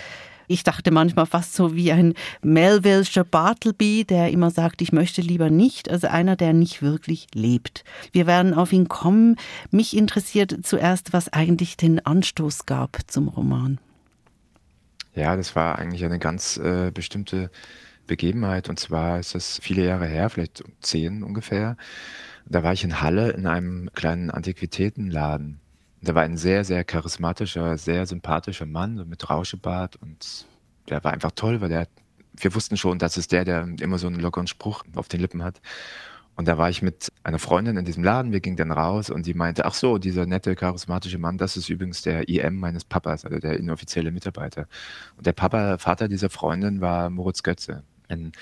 ich 0.52 0.64
dachte 0.64 0.90
manchmal 0.90 1.26
fast 1.26 1.54
so 1.54 1.74
wie 1.74 1.92
ein 1.92 2.14
Melville'scher 2.42 3.24
Bartleby, 3.24 4.04
der 4.04 4.30
immer 4.30 4.50
sagt, 4.50 4.82
ich 4.82 4.92
möchte 4.92 5.22
lieber 5.22 5.50
nicht, 5.50 5.90
also 5.90 6.08
einer, 6.08 6.36
der 6.36 6.52
nicht 6.52 6.82
wirklich 6.82 7.28
lebt. 7.34 7.84
Wir 8.12 8.26
werden 8.26 8.54
auf 8.54 8.72
ihn 8.72 8.88
kommen. 8.88 9.36
Mich 9.70 9.96
interessiert 9.96 10.58
zuerst, 10.62 11.12
was 11.12 11.32
eigentlich 11.32 11.76
den 11.76 12.04
Anstoß 12.04 12.66
gab 12.66 12.98
zum 13.06 13.28
Roman. 13.28 13.78
Ja, 15.14 15.36
das 15.36 15.56
war 15.56 15.78
eigentlich 15.78 16.04
eine 16.04 16.18
ganz 16.18 16.58
äh, 16.58 16.90
bestimmte 16.92 17.50
Begebenheit. 18.06 18.68
Und 18.68 18.78
zwar 18.78 19.18
ist 19.18 19.34
das 19.34 19.58
viele 19.62 19.84
Jahre 19.84 20.06
her, 20.06 20.28
vielleicht 20.28 20.62
zehn 20.80 21.22
ungefähr. 21.22 21.76
Da 22.46 22.62
war 22.62 22.72
ich 22.72 22.84
in 22.84 23.00
Halle 23.00 23.30
in 23.30 23.46
einem 23.46 23.90
kleinen 23.94 24.30
Antiquitätenladen. 24.30 25.61
Da 26.02 26.14
war 26.14 26.22
ein 26.22 26.36
sehr, 26.36 26.64
sehr 26.64 26.84
charismatischer, 26.84 27.78
sehr 27.78 28.06
sympathischer 28.06 28.66
Mann 28.66 29.08
mit 29.08 29.30
Rauschebart 29.30 29.96
und 29.96 30.46
der 30.88 31.02
war 31.04 31.12
einfach 31.12 31.30
toll, 31.32 31.60
weil 31.60 31.68
der, 31.68 31.86
wir 32.36 32.54
wussten 32.54 32.76
schon, 32.76 32.98
das 32.98 33.16
ist 33.16 33.30
der, 33.30 33.44
der 33.44 33.68
immer 33.80 33.98
so 33.98 34.08
einen 34.08 34.18
lockeren 34.18 34.48
Spruch 34.48 34.84
auf 34.96 35.08
den 35.08 35.20
Lippen 35.20 35.44
hat. 35.44 35.60
Und 36.34 36.48
da 36.48 36.58
war 36.58 36.70
ich 36.70 36.82
mit 36.82 37.12
einer 37.24 37.38
Freundin 37.38 37.76
in 37.76 37.84
diesem 37.84 38.02
Laden, 38.02 38.32
wir 38.32 38.40
gingen 38.40 38.56
dann 38.56 38.72
raus 38.72 39.10
und 39.10 39.26
die 39.26 39.34
meinte, 39.34 39.64
ach 39.64 39.74
so, 39.74 39.98
dieser 39.98 40.26
nette, 40.26 40.56
charismatische 40.56 41.18
Mann, 41.18 41.36
das 41.38 41.56
ist 41.56 41.68
übrigens 41.68 42.02
der 42.02 42.28
IM 42.28 42.56
meines 42.56 42.84
Papas, 42.84 43.24
also 43.24 43.38
der 43.38 43.58
inoffizielle 43.58 44.10
Mitarbeiter. 44.10 44.66
Und 45.16 45.26
der 45.26 45.34
Papa, 45.34 45.78
Vater 45.78 46.08
dieser 46.08 46.30
Freundin 46.30 46.80
war 46.80 47.10
Moritz 47.10 47.42
Götze. 47.42 47.84
Ein, 48.08 48.32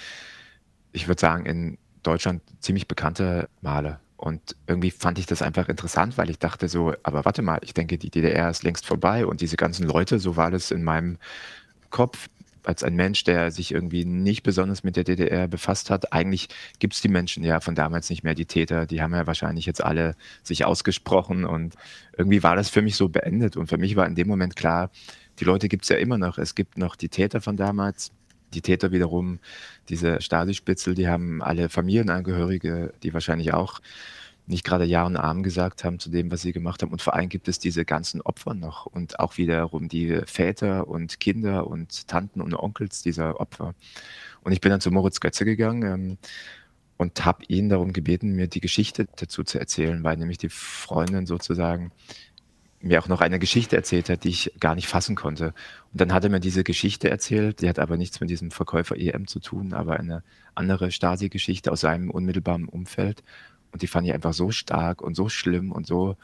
ich 0.93 1.09
würde 1.09 1.21
sagen, 1.21 1.47
in 1.47 1.79
Deutschland 2.02 2.43
ziemlich 2.61 2.87
bekannter 2.87 3.49
Maler. 3.61 4.00
Und 4.21 4.55
irgendwie 4.67 4.91
fand 4.91 5.19
ich 5.19 5.25
das 5.25 5.41
einfach 5.41 5.71
interessant, 5.71 6.19
weil 6.19 6.29
ich 6.29 6.39
dachte 6.39 6.69
so, 6.69 6.93
aber 7.03 7.25
warte 7.25 7.41
mal, 7.41 7.59
ich 7.62 7.73
denke, 7.73 7.97
die 7.97 8.11
DDR 8.11 8.50
ist 8.50 8.62
längst 8.62 8.85
vorbei 8.85 9.25
und 9.25 9.41
diese 9.41 9.57
ganzen 9.57 9.87
Leute, 9.87 10.19
so 10.19 10.37
war 10.37 10.50
das 10.50 10.71
in 10.71 10.85
meinem 10.85 11.17
Kopf, 11.89 12.29
als 12.62 12.85
ein 12.85 12.95
Mensch, 12.97 13.25
der 13.25 13.50
sich 13.50 13.73
irgendwie 13.73 14.05
nicht 14.05 14.43
besonders 14.43 14.85
mit 14.85 14.97
der 14.97 15.05
DDR 15.05 15.49
befasst 15.49 15.89
hat. 15.89 16.12
Eigentlich 16.12 16.49
gibt 16.79 16.93
es 16.93 17.00
die 17.00 17.09
Menschen 17.09 17.43
ja 17.45 17.61
von 17.61 17.75
damals 17.75 18.11
nicht 18.11 18.23
mehr, 18.23 18.35
die 18.35 18.45
Täter, 18.45 18.85
die 18.85 19.00
haben 19.00 19.15
ja 19.15 19.27
wahrscheinlich 19.27 19.65
jetzt 19.65 19.83
alle 19.83 20.15
sich 20.43 20.67
ausgesprochen 20.67 21.47
und 21.47 21.77
irgendwie 22.15 22.43
war 22.43 22.57
das 22.57 22.69
für 22.69 22.83
mich 22.83 22.97
so 22.97 23.09
beendet. 23.09 23.57
Und 23.57 23.69
für 23.69 23.79
mich 23.79 23.97
war 23.97 24.07
in 24.07 24.17
dem 24.17 24.29
Moment 24.29 24.55
klar, 24.55 24.91
die 25.39 25.45
Leute 25.45 25.69
gibt 25.69 25.85
es 25.85 25.89
ja 25.89 25.97
immer 25.97 26.19
noch. 26.19 26.37
Es 26.37 26.55
gibt 26.55 26.77
noch 26.77 26.95
die 26.95 27.09
Täter 27.09 27.41
von 27.41 27.57
damals. 27.57 28.12
Die 28.54 28.62
Täter 28.62 28.90
wiederum, 28.92 29.38
diese 29.88 30.21
Stasi-Spitzel, 30.21 30.95
die 30.95 31.09
haben 31.09 31.42
alle 31.42 31.69
Familienangehörige, 31.69 32.92
die 33.02 33.14
wahrscheinlich 33.14 33.52
auch 33.52 33.80
nicht 34.50 34.64
gerade 34.64 34.85
Ja 34.85 35.04
und 35.07 35.16
Arm 35.16 35.42
gesagt 35.42 35.85
haben 35.85 35.99
zu 35.99 36.11
dem, 36.11 36.30
was 36.30 36.42
sie 36.42 36.52
gemacht 36.52 36.83
haben. 36.83 36.92
Und 36.92 37.02
vor 37.02 37.14
allem 37.14 37.28
gibt 37.28 37.49
es 37.49 37.59
diese 37.59 37.85
ganzen 37.85 38.21
Opfer 38.21 38.54
noch 38.54 38.87
und 38.87 39.21
auch 39.21 39.38
wiederum 39.38 39.88
die 39.88 40.21
Väter 40.26 40.88
und 40.88 41.21
Kinder 41.21 41.66
und 41.66 42.09
Tanten 42.09 42.40
und 42.40 42.54
Onkels 42.54 43.02
dieser 43.02 43.40
Opfer. 43.40 43.75
Und 44.42 44.52
ich 44.52 44.61
bin 44.61 44.71
dann 44.71 44.80
zu 44.80 44.90
Moritz 44.90 45.21
Götze 45.21 45.45
gegangen 45.45 45.83
ähm, 45.83 46.19
und 46.97 47.25
habe 47.25 47.45
ihn 47.49 47.69
darum 47.69 47.92
gebeten, 47.92 48.33
mir 48.33 48.49
die 48.49 48.61
Geschichte 48.61 49.07
dazu 49.16 49.45
zu 49.45 49.59
erzählen, 49.59 50.02
weil 50.04 50.16
nämlich 50.16 50.38
die 50.38 50.50
Freundin 50.50 51.26
sozusagen 51.26 51.92
mir 52.81 53.03
auch 53.03 53.09
noch 53.09 53.21
eine 53.21 53.39
Geschichte 53.39 53.77
erzählt 53.77 54.09
hat, 54.09 54.25
die 54.25 54.31
ich 54.31 54.53
gar 54.59 54.75
nicht 54.75 54.89
fassen 54.89 55.15
konnte. 55.15 55.49
Und 55.93 56.01
dann 56.01 56.13
hat 56.13 56.25
er 56.25 56.31
mir 56.31 56.41
diese 56.41 56.65
Geschichte 56.65 57.11
erzählt, 57.11 57.61
die 57.61 57.69
hat 57.69 57.79
aber 57.79 57.97
nichts 57.97 58.21
mit 58.21 58.31
diesem 58.31 58.51
Verkäufer 58.51 58.97
EM 58.97 59.27
zu 59.27 59.39
tun, 59.39 59.75
aber 59.75 59.99
eine 59.99 60.23
andere 60.55 60.91
Stasi-Geschichte 60.91 61.71
aus 61.71 61.81
seinem 61.81 62.11
unmittelbaren 62.11 62.67
Umfeld. 62.67 63.23
Und 63.73 63.83
die 63.83 63.87
fand 63.87 64.07
ich 64.07 64.15
einfach 64.15 64.33
so 64.33 64.51
stark 64.51 65.03
und 65.03 65.15
so 65.15 65.29
schlimm 65.29 65.73
und 65.73 65.87
so, 65.87 66.17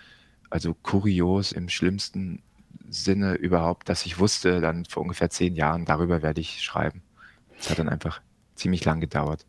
also 0.49 0.75
kurios 0.75 1.53
im 1.53 1.69
schlimmsten 1.69 2.43
Sinne 2.89 3.35
überhaupt, 3.35 3.89
dass 3.89 4.07
ich 4.07 4.19
wusste, 4.19 4.61
dann 4.61 4.85
vor 4.87 5.03
ungefähr 5.03 5.29
zehn 5.29 5.55
Jahren, 5.55 5.85
darüber 5.85 6.23
werde 6.23 6.41
ich 6.41 6.63
schreiben. 6.63 7.03
Das 7.57 7.71
hat 7.71 7.79
dann 7.79 7.89
einfach 7.89 8.21
ziemlich 8.55 8.85
lang 8.85 9.01
gedauert. 9.01 9.45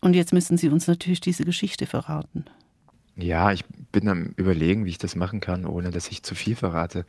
Und 0.00 0.14
jetzt 0.14 0.32
müssen 0.32 0.56
Sie 0.56 0.68
uns 0.68 0.86
natürlich 0.86 1.20
diese 1.20 1.44
Geschichte 1.44 1.86
verraten. 1.86 2.46
Ja, 3.20 3.52
ich 3.52 3.64
bin 3.92 4.08
am 4.08 4.32
Überlegen, 4.36 4.84
wie 4.84 4.90
ich 4.90 4.98
das 4.98 5.16
machen 5.16 5.40
kann, 5.40 5.66
ohne 5.66 5.90
dass 5.90 6.08
ich 6.08 6.22
zu 6.22 6.34
viel 6.34 6.56
verrate. 6.56 7.04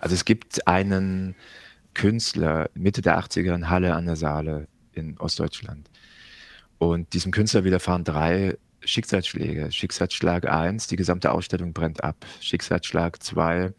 Also 0.00 0.14
es 0.14 0.24
gibt 0.24 0.66
einen 0.66 1.34
Künstler 1.94 2.70
Mitte 2.74 3.02
der 3.02 3.18
80er 3.18 3.54
in 3.54 3.68
Halle 3.68 3.94
an 3.94 4.06
der 4.06 4.16
Saale 4.16 4.68
in 4.92 5.18
Ostdeutschland. 5.18 5.90
Und 6.78 7.12
diesem 7.12 7.32
Künstler 7.32 7.64
widerfahren 7.64 8.04
drei 8.04 8.56
Schicksalsschläge. 8.82 9.70
Schicksalsschlag 9.70 10.48
1, 10.48 10.86
die 10.86 10.96
gesamte 10.96 11.32
Ausstellung 11.32 11.72
brennt 11.72 12.02
ab. 12.02 12.24
Schicksalsschlag 12.40 13.22
2, 13.22 13.72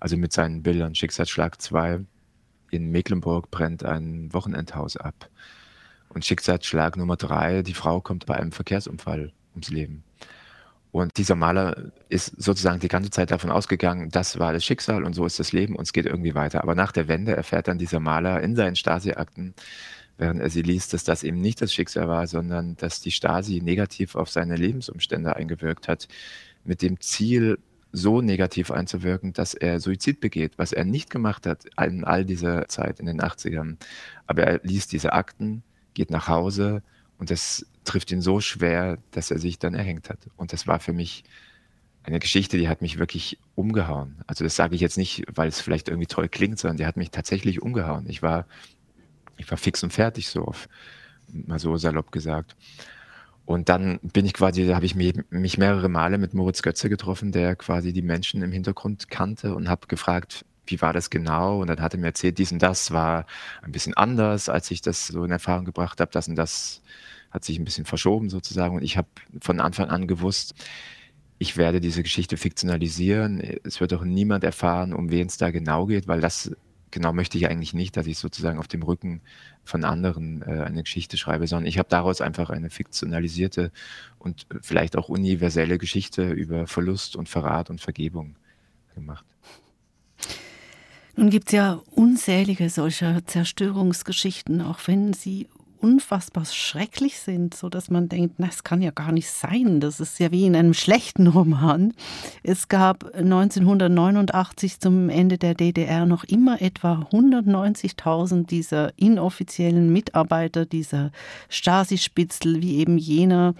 also 0.00 0.16
mit 0.16 0.32
seinen 0.32 0.62
Bildern. 0.62 0.94
Schicksalsschlag 0.94 1.60
2, 1.60 2.00
in 2.70 2.90
Mecklenburg 2.90 3.50
brennt 3.50 3.84
ein 3.84 4.32
Wochenendhaus 4.32 4.96
ab. 4.96 5.28
Und 6.08 6.24
Schicksalsschlag 6.24 6.96
Nummer 6.96 7.16
3, 7.16 7.62
die 7.62 7.74
Frau 7.74 8.00
kommt 8.00 8.26
bei 8.26 8.36
einem 8.36 8.52
Verkehrsunfall 8.52 9.32
ums 9.52 9.68
Leben. 9.68 10.04
Und 10.96 11.18
dieser 11.18 11.34
Maler 11.34 11.92
ist 12.08 12.32
sozusagen 12.42 12.80
die 12.80 12.88
ganze 12.88 13.10
Zeit 13.10 13.30
davon 13.30 13.50
ausgegangen, 13.50 14.08
das 14.10 14.38
war 14.38 14.54
das 14.54 14.64
Schicksal 14.64 15.04
und 15.04 15.12
so 15.12 15.26
ist 15.26 15.38
das 15.38 15.52
Leben 15.52 15.76
und 15.76 15.82
es 15.82 15.92
geht 15.92 16.06
irgendwie 16.06 16.34
weiter. 16.34 16.62
Aber 16.62 16.74
nach 16.74 16.90
der 16.90 17.06
Wende 17.06 17.36
erfährt 17.36 17.68
dann 17.68 17.76
dieser 17.76 18.00
Maler 18.00 18.40
in 18.40 18.56
seinen 18.56 18.76
Stasi-Akten, 18.76 19.52
während 20.16 20.40
er 20.40 20.48
sie 20.48 20.62
liest, 20.62 20.94
dass 20.94 21.04
das 21.04 21.22
eben 21.22 21.38
nicht 21.42 21.60
das 21.60 21.74
Schicksal 21.74 22.08
war, 22.08 22.26
sondern 22.26 22.78
dass 22.78 23.02
die 23.02 23.10
Stasi 23.10 23.60
negativ 23.60 24.14
auf 24.14 24.30
seine 24.30 24.56
Lebensumstände 24.56 25.36
eingewirkt 25.36 25.86
hat, 25.86 26.08
mit 26.64 26.80
dem 26.80 26.98
Ziel, 26.98 27.58
so 27.92 28.22
negativ 28.22 28.70
einzuwirken, 28.70 29.34
dass 29.34 29.52
er 29.52 29.80
Suizid 29.80 30.20
begeht, 30.20 30.52
was 30.56 30.72
er 30.72 30.86
nicht 30.86 31.10
gemacht 31.10 31.46
hat 31.46 31.66
in 31.78 32.04
all 32.04 32.24
dieser 32.24 32.68
Zeit 32.68 33.00
in 33.00 33.06
den 33.06 33.20
80ern. 33.20 33.76
Aber 34.26 34.44
er 34.44 34.60
liest 34.62 34.92
diese 34.92 35.12
Akten, 35.12 35.62
geht 35.92 36.10
nach 36.10 36.26
Hause 36.26 36.82
und 37.18 37.30
das 37.30 37.66
trifft 37.84 38.10
ihn 38.10 38.20
so 38.20 38.40
schwer, 38.40 38.98
dass 39.12 39.30
er 39.30 39.38
sich 39.38 39.58
dann 39.58 39.74
erhängt 39.74 40.10
hat. 40.10 40.18
Und 40.36 40.52
das 40.52 40.66
war 40.66 40.80
für 40.80 40.92
mich 40.92 41.24
eine 42.02 42.18
Geschichte, 42.18 42.56
die 42.58 42.68
hat 42.68 42.82
mich 42.82 42.98
wirklich 42.98 43.38
umgehauen. 43.54 44.16
Also 44.26 44.44
das 44.44 44.54
sage 44.54 44.74
ich 44.74 44.80
jetzt 44.80 44.98
nicht, 44.98 45.24
weil 45.34 45.48
es 45.48 45.60
vielleicht 45.60 45.88
irgendwie 45.88 46.06
toll 46.06 46.28
klingt, 46.28 46.58
sondern 46.58 46.76
die 46.76 46.86
hat 46.86 46.96
mich 46.96 47.10
tatsächlich 47.10 47.62
umgehauen. 47.62 48.06
Ich 48.08 48.22
war 48.22 48.46
ich 49.36 49.50
war 49.50 49.58
fix 49.58 49.82
und 49.82 49.92
fertig, 49.92 50.28
so 50.28 50.44
auf, 50.44 50.68
mal 51.32 51.58
so 51.58 51.76
salopp 51.76 52.12
gesagt. 52.12 52.56
Und 53.44 53.68
dann 53.68 54.00
bin 54.02 54.26
ich 54.26 54.32
quasi, 54.32 54.66
da 54.66 54.74
habe 54.74 54.86
ich 54.86 54.96
mich, 54.96 55.14
mich 55.30 55.56
mehrere 55.56 55.88
Male 55.88 56.18
mit 56.18 56.34
Moritz 56.34 56.62
Götze 56.62 56.88
getroffen, 56.88 57.30
der 57.30 57.54
quasi 57.54 57.92
die 57.92 58.02
Menschen 58.02 58.42
im 58.42 58.50
Hintergrund 58.50 59.08
kannte 59.08 59.54
und 59.54 59.68
habe 59.68 59.86
gefragt, 59.86 60.44
wie 60.66 60.82
war 60.82 60.92
das 60.92 61.10
genau? 61.10 61.60
Und 61.60 61.68
dann 61.68 61.80
hat 61.80 61.94
er 61.94 62.00
mir 62.00 62.06
erzählt, 62.06 62.38
dies 62.38 62.50
und 62.50 62.60
das 62.60 62.90
war 62.90 63.24
ein 63.62 63.70
bisschen 63.70 63.94
anders, 63.94 64.48
als 64.48 64.68
ich 64.72 64.82
das 64.82 65.06
so 65.06 65.22
in 65.22 65.30
Erfahrung 65.30 65.64
gebracht 65.64 66.00
habe. 66.00 66.10
Das 66.10 66.26
und 66.26 66.34
das 66.34 66.82
hat 67.30 67.44
sich 67.44 67.58
ein 67.58 67.64
bisschen 67.64 67.84
verschoben 67.84 68.30
sozusagen. 68.30 68.76
Und 68.76 68.82
ich 68.82 68.96
habe 68.96 69.08
von 69.40 69.60
Anfang 69.60 69.88
an 69.88 70.06
gewusst, 70.06 70.54
ich 71.38 71.56
werde 71.56 71.80
diese 71.80 72.02
Geschichte 72.02 72.36
fiktionalisieren. 72.36 73.40
Es 73.64 73.80
wird 73.80 73.92
auch 73.92 74.04
niemand 74.04 74.44
erfahren, 74.44 74.94
um 74.94 75.10
wen 75.10 75.26
es 75.26 75.36
da 75.36 75.50
genau 75.50 75.86
geht, 75.86 76.08
weil 76.08 76.20
das 76.20 76.50
genau 76.90 77.12
möchte 77.12 77.36
ich 77.36 77.48
eigentlich 77.48 77.74
nicht, 77.74 77.96
dass 77.96 78.06
ich 78.06 78.18
sozusagen 78.18 78.58
auf 78.58 78.68
dem 78.68 78.82
Rücken 78.82 79.20
von 79.64 79.84
anderen 79.84 80.42
äh, 80.42 80.62
eine 80.62 80.82
Geschichte 80.82 81.18
schreibe, 81.18 81.46
sondern 81.46 81.66
ich 81.66 81.78
habe 81.78 81.88
daraus 81.90 82.20
einfach 82.20 82.48
eine 82.48 82.70
fiktionalisierte 82.70 83.70
und 84.18 84.46
vielleicht 84.62 84.96
auch 84.96 85.08
universelle 85.08 85.76
Geschichte 85.76 86.30
über 86.30 86.66
Verlust 86.66 87.16
und 87.16 87.28
Verrat 87.28 87.68
und 87.68 87.80
Vergebung 87.80 88.36
gemacht. 88.94 89.26
Nun 91.16 91.30
gibt 91.30 91.48
es 91.48 91.52
ja 91.52 91.80
unzählige 91.90 92.70
solcher 92.70 93.24
Zerstörungsgeschichten, 93.26 94.60
auch 94.60 94.78
wenn 94.86 95.12
sie 95.12 95.48
unfassbar 95.86 96.44
schrecklich 96.46 97.20
sind, 97.20 97.54
so 97.54 97.68
dass 97.68 97.90
man 97.90 98.08
denkt, 98.08 98.34
na, 98.38 98.48
es 98.48 98.64
kann 98.64 98.82
ja 98.82 98.90
gar 98.90 99.12
nicht 99.12 99.30
sein. 99.30 99.78
Das 99.78 100.00
ist 100.00 100.18
ja 100.18 100.32
wie 100.32 100.44
in 100.44 100.56
einem 100.56 100.74
schlechten 100.74 101.26
Roman. 101.28 101.94
Es 102.42 102.66
gab 102.66 103.14
1989 103.14 104.80
zum 104.80 105.08
Ende 105.08 105.38
der 105.38 105.54
DDR 105.54 106.04
noch 106.04 106.24
immer 106.24 106.60
etwa 106.60 107.06
190.000 107.12 108.48
dieser 108.48 108.98
inoffiziellen 108.98 109.92
Mitarbeiter, 109.92 110.66
dieser 110.66 111.12
Stasi-Spitzel, 111.48 112.60
wie 112.60 112.78
eben 112.78 112.98
jener, 112.98 113.54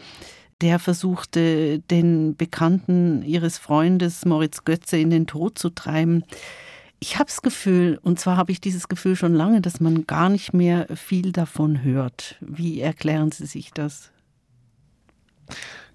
der 0.60 0.80
versuchte, 0.80 1.78
den 1.78 2.34
Bekannten 2.34 3.22
ihres 3.22 3.56
Freundes 3.56 4.24
Moritz 4.24 4.64
Götze 4.64 4.96
in 4.96 5.10
den 5.10 5.28
Tod 5.28 5.58
zu 5.60 5.70
treiben. 5.70 6.24
Ich 7.08 7.20
habe 7.20 7.26
das 7.26 7.40
Gefühl, 7.40 8.00
und 8.02 8.18
zwar 8.18 8.36
habe 8.36 8.50
ich 8.50 8.60
dieses 8.60 8.88
Gefühl 8.88 9.14
schon 9.14 9.32
lange, 9.32 9.60
dass 9.60 9.78
man 9.78 10.08
gar 10.08 10.28
nicht 10.28 10.52
mehr 10.52 10.88
viel 10.96 11.30
davon 11.30 11.84
hört. 11.84 12.34
Wie 12.40 12.80
erklären 12.80 13.30
Sie 13.30 13.46
sich 13.46 13.70
das? 13.70 14.10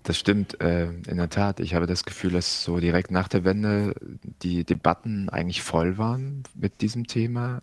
Das 0.03 0.17
stimmt, 0.17 0.61
äh, 0.61 0.85
in 0.85 1.17
der 1.17 1.29
Tat. 1.29 1.59
Ich 1.59 1.75
habe 1.75 1.85
das 1.85 2.05
Gefühl, 2.05 2.31
dass 2.31 2.63
so 2.63 2.79
direkt 2.79 3.11
nach 3.11 3.27
der 3.27 3.43
Wende 3.43 3.93
die 4.41 4.63
Debatten 4.63 5.27
eigentlich 5.27 5.61
voll 5.61 5.97
waren 5.97 6.43
mit 6.55 6.79
diesem 6.79 7.05
Thema 7.07 7.59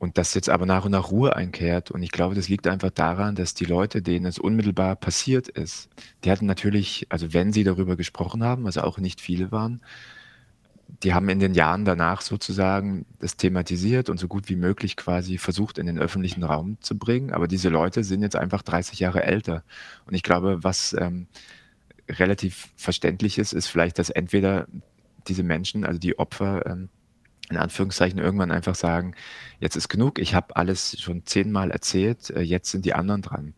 und 0.00 0.18
dass 0.18 0.34
jetzt 0.34 0.50
aber 0.50 0.66
nach 0.66 0.84
und 0.84 0.90
nach 0.90 1.12
Ruhe 1.12 1.36
einkehrt. 1.36 1.92
Und 1.92 2.02
ich 2.02 2.10
glaube, 2.10 2.34
das 2.34 2.48
liegt 2.48 2.66
einfach 2.66 2.90
daran, 2.90 3.36
dass 3.36 3.54
die 3.54 3.66
Leute, 3.66 4.02
denen 4.02 4.26
es 4.26 4.40
unmittelbar 4.40 4.96
passiert 4.96 5.46
ist, 5.46 5.90
die 6.24 6.30
hatten 6.32 6.46
natürlich, 6.46 7.06
also 7.08 7.32
wenn 7.32 7.52
sie 7.52 7.62
darüber 7.62 7.94
gesprochen 7.94 8.42
haben, 8.42 8.64
was 8.64 8.78
auch 8.78 8.98
nicht 8.98 9.20
viele 9.20 9.52
waren, 9.52 9.80
die 11.02 11.14
haben 11.14 11.28
in 11.28 11.40
den 11.40 11.54
Jahren 11.54 11.84
danach 11.84 12.20
sozusagen 12.20 13.06
das 13.18 13.36
thematisiert 13.36 14.08
und 14.08 14.18
so 14.18 14.28
gut 14.28 14.48
wie 14.48 14.56
möglich 14.56 14.96
quasi 14.96 15.38
versucht, 15.38 15.78
in 15.78 15.86
den 15.86 15.98
öffentlichen 15.98 16.44
Raum 16.44 16.76
zu 16.80 16.96
bringen. 16.98 17.32
Aber 17.32 17.48
diese 17.48 17.68
Leute 17.68 18.04
sind 18.04 18.22
jetzt 18.22 18.36
einfach 18.36 18.62
30 18.62 19.00
Jahre 19.00 19.24
älter. 19.24 19.64
Und 20.06 20.14
ich 20.14 20.22
glaube, 20.22 20.62
was 20.62 20.94
ähm, 20.98 21.26
relativ 22.08 22.68
verständlich 22.76 23.38
ist, 23.38 23.52
ist 23.52 23.68
vielleicht, 23.68 23.98
dass 23.98 24.10
entweder 24.10 24.66
diese 25.28 25.42
Menschen, 25.42 25.84
also 25.84 25.98
die 25.98 26.18
Opfer, 26.18 26.66
ähm, 26.66 26.88
in 27.50 27.56
Anführungszeichen 27.56 28.18
irgendwann 28.18 28.50
einfach 28.50 28.74
sagen, 28.74 29.14
jetzt 29.60 29.76
ist 29.76 29.88
genug, 29.88 30.18
ich 30.18 30.34
habe 30.34 30.56
alles 30.56 31.00
schon 31.00 31.26
zehnmal 31.26 31.70
erzählt, 31.70 32.30
äh, 32.30 32.40
jetzt 32.40 32.70
sind 32.70 32.84
die 32.84 32.94
anderen 32.94 33.22
dran. 33.22 33.54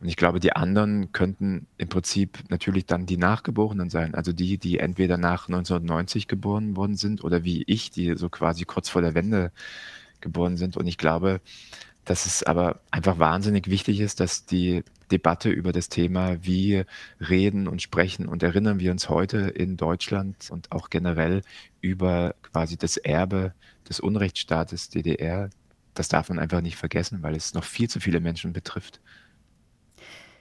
Und 0.00 0.08
ich 0.08 0.16
glaube, 0.16 0.38
die 0.38 0.52
anderen 0.52 1.12
könnten 1.12 1.66
im 1.76 1.88
Prinzip 1.88 2.38
natürlich 2.50 2.86
dann 2.86 3.06
die 3.06 3.16
Nachgeborenen 3.16 3.90
sein, 3.90 4.14
also 4.14 4.32
die, 4.32 4.58
die 4.58 4.78
entweder 4.78 5.16
nach 5.16 5.48
1990 5.48 6.28
geboren 6.28 6.76
worden 6.76 6.96
sind 6.96 7.24
oder 7.24 7.42
wie 7.42 7.64
ich, 7.66 7.90
die 7.90 8.14
so 8.16 8.28
quasi 8.28 8.64
kurz 8.64 8.88
vor 8.88 9.02
der 9.02 9.14
Wende 9.14 9.50
geboren 10.20 10.56
sind. 10.56 10.76
Und 10.76 10.86
ich 10.86 10.98
glaube, 10.98 11.40
dass 12.04 12.26
es 12.26 12.42
aber 12.42 12.80
einfach 12.90 13.18
wahnsinnig 13.18 13.68
wichtig 13.68 14.00
ist, 14.00 14.20
dass 14.20 14.46
die 14.46 14.82
Debatte 15.10 15.50
über 15.50 15.72
das 15.72 15.88
Thema, 15.88 16.44
wie 16.44 16.84
reden 17.20 17.66
und 17.66 17.82
sprechen 17.82 18.26
und 18.26 18.42
erinnern 18.42 18.78
wir 18.78 18.92
uns 18.92 19.08
heute 19.08 19.38
in 19.38 19.76
Deutschland 19.76 20.50
und 20.50 20.70
auch 20.72 20.90
generell 20.90 21.42
über 21.80 22.34
quasi 22.42 22.76
das 22.76 22.96
Erbe 22.96 23.52
des 23.88 24.00
Unrechtsstaates 24.00 24.90
DDR, 24.90 25.50
das 25.94 26.08
darf 26.08 26.28
man 26.28 26.38
einfach 26.38 26.60
nicht 26.60 26.76
vergessen, 26.76 27.22
weil 27.22 27.34
es 27.34 27.54
noch 27.54 27.64
viel 27.64 27.90
zu 27.90 28.00
viele 28.00 28.20
Menschen 28.20 28.52
betrifft. 28.52 29.00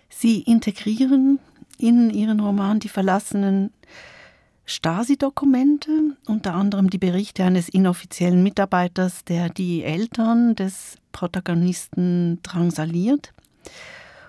Sie 0.10 0.42
integrieren 0.42 1.40
in 1.78 2.10
Ihren 2.10 2.40
Roman 2.40 2.80
die 2.80 2.90
verlassenen 2.90 3.72
Stasi-Dokumente, 4.66 6.18
unter 6.28 6.54
anderem 6.54 6.90
die 6.90 6.98
Berichte 6.98 7.44
eines 7.44 7.70
inoffiziellen 7.70 8.44
Mitarbeiters, 8.44 9.24
der 9.24 9.50
die 9.50 9.84
Eltern 9.84 10.56
des 10.56 10.98
Protagonisten 11.14 12.40
drangsaliert. 12.44 13.34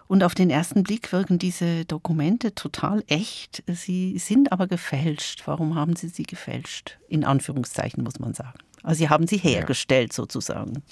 Und 0.07 0.23
auf 0.25 0.35
den 0.35 0.49
ersten 0.49 0.85
Blick 0.85 1.13
wirken 1.13 1.39
diese 1.39 1.85
Dokumente 1.85 2.55
total 2.55 3.05
echt. 3.09 3.63
Sie 3.67 4.17
sind 4.19 4.53
aber 4.53 4.67
gefälscht. 4.67 5.43
Warum 5.47 5.75
haben 5.75 5.97
Sie 5.97 6.09
sie 6.09 6.23
gefälscht? 6.23 6.99
In 7.09 7.25
Anführungszeichen 7.25 8.03
muss 8.05 8.19
man 8.19 8.33
sagen. 8.33 8.59
Also 8.83 9.01
Sie 9.01 9.09
haben 9.11 9.27
sie 9.27 9.37
hergestellt 9.37 10.13
ja. 10.13 10.17
sozusagen. 10.17 10.83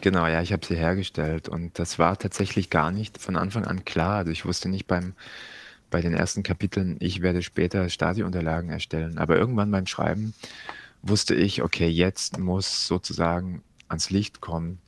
Genau, 0.00 0.26
ja, 0.26 0.40
ich 0.40 0.52
habe 0.52 0.64
sie 0.64 0.76
hergestellt 0.76 1.48
und 1.48 1.78
das 1.78 1.98
war 1.98 2.18
tatsächlich 2.18 2.70
gar 2.70 2.90
nicht 2.90 3.18
von 3.18 3.36
Anfang 3.36 3.66
an 3.66 3.84
klar. 3.84 4.16
Also 4.16 4.30
ich 4.30 4.46
wusste 4.46 4.68
nicht 4.68 4.86
beim 4.86 5.14
bei 5.90 6.00
den 6.00 6.14
ersten 6.14 6.42
Kapiteln, 6.42 6.96
ich 7.00 7.20
werde 7.20 7.42
später 7.42 7.88
Stasi-Unterlagen 7.88 8.70
erstellen. 8.70 9.18
Aber 9.18 9.36
irgendwann 9.36 9.70
beim 9.70 9.86
Schreiben 9.86 10.34
wusste 11.02 11.34
ich, 11.34 11.62
okay, 11.62 11.88
jetzt 11.88 12.38
muss 12.38 12.86
sozusagen 12.86 13.62
ans 13.88 14.10
Licht 14.10 14.40
kommen 14.40 14.78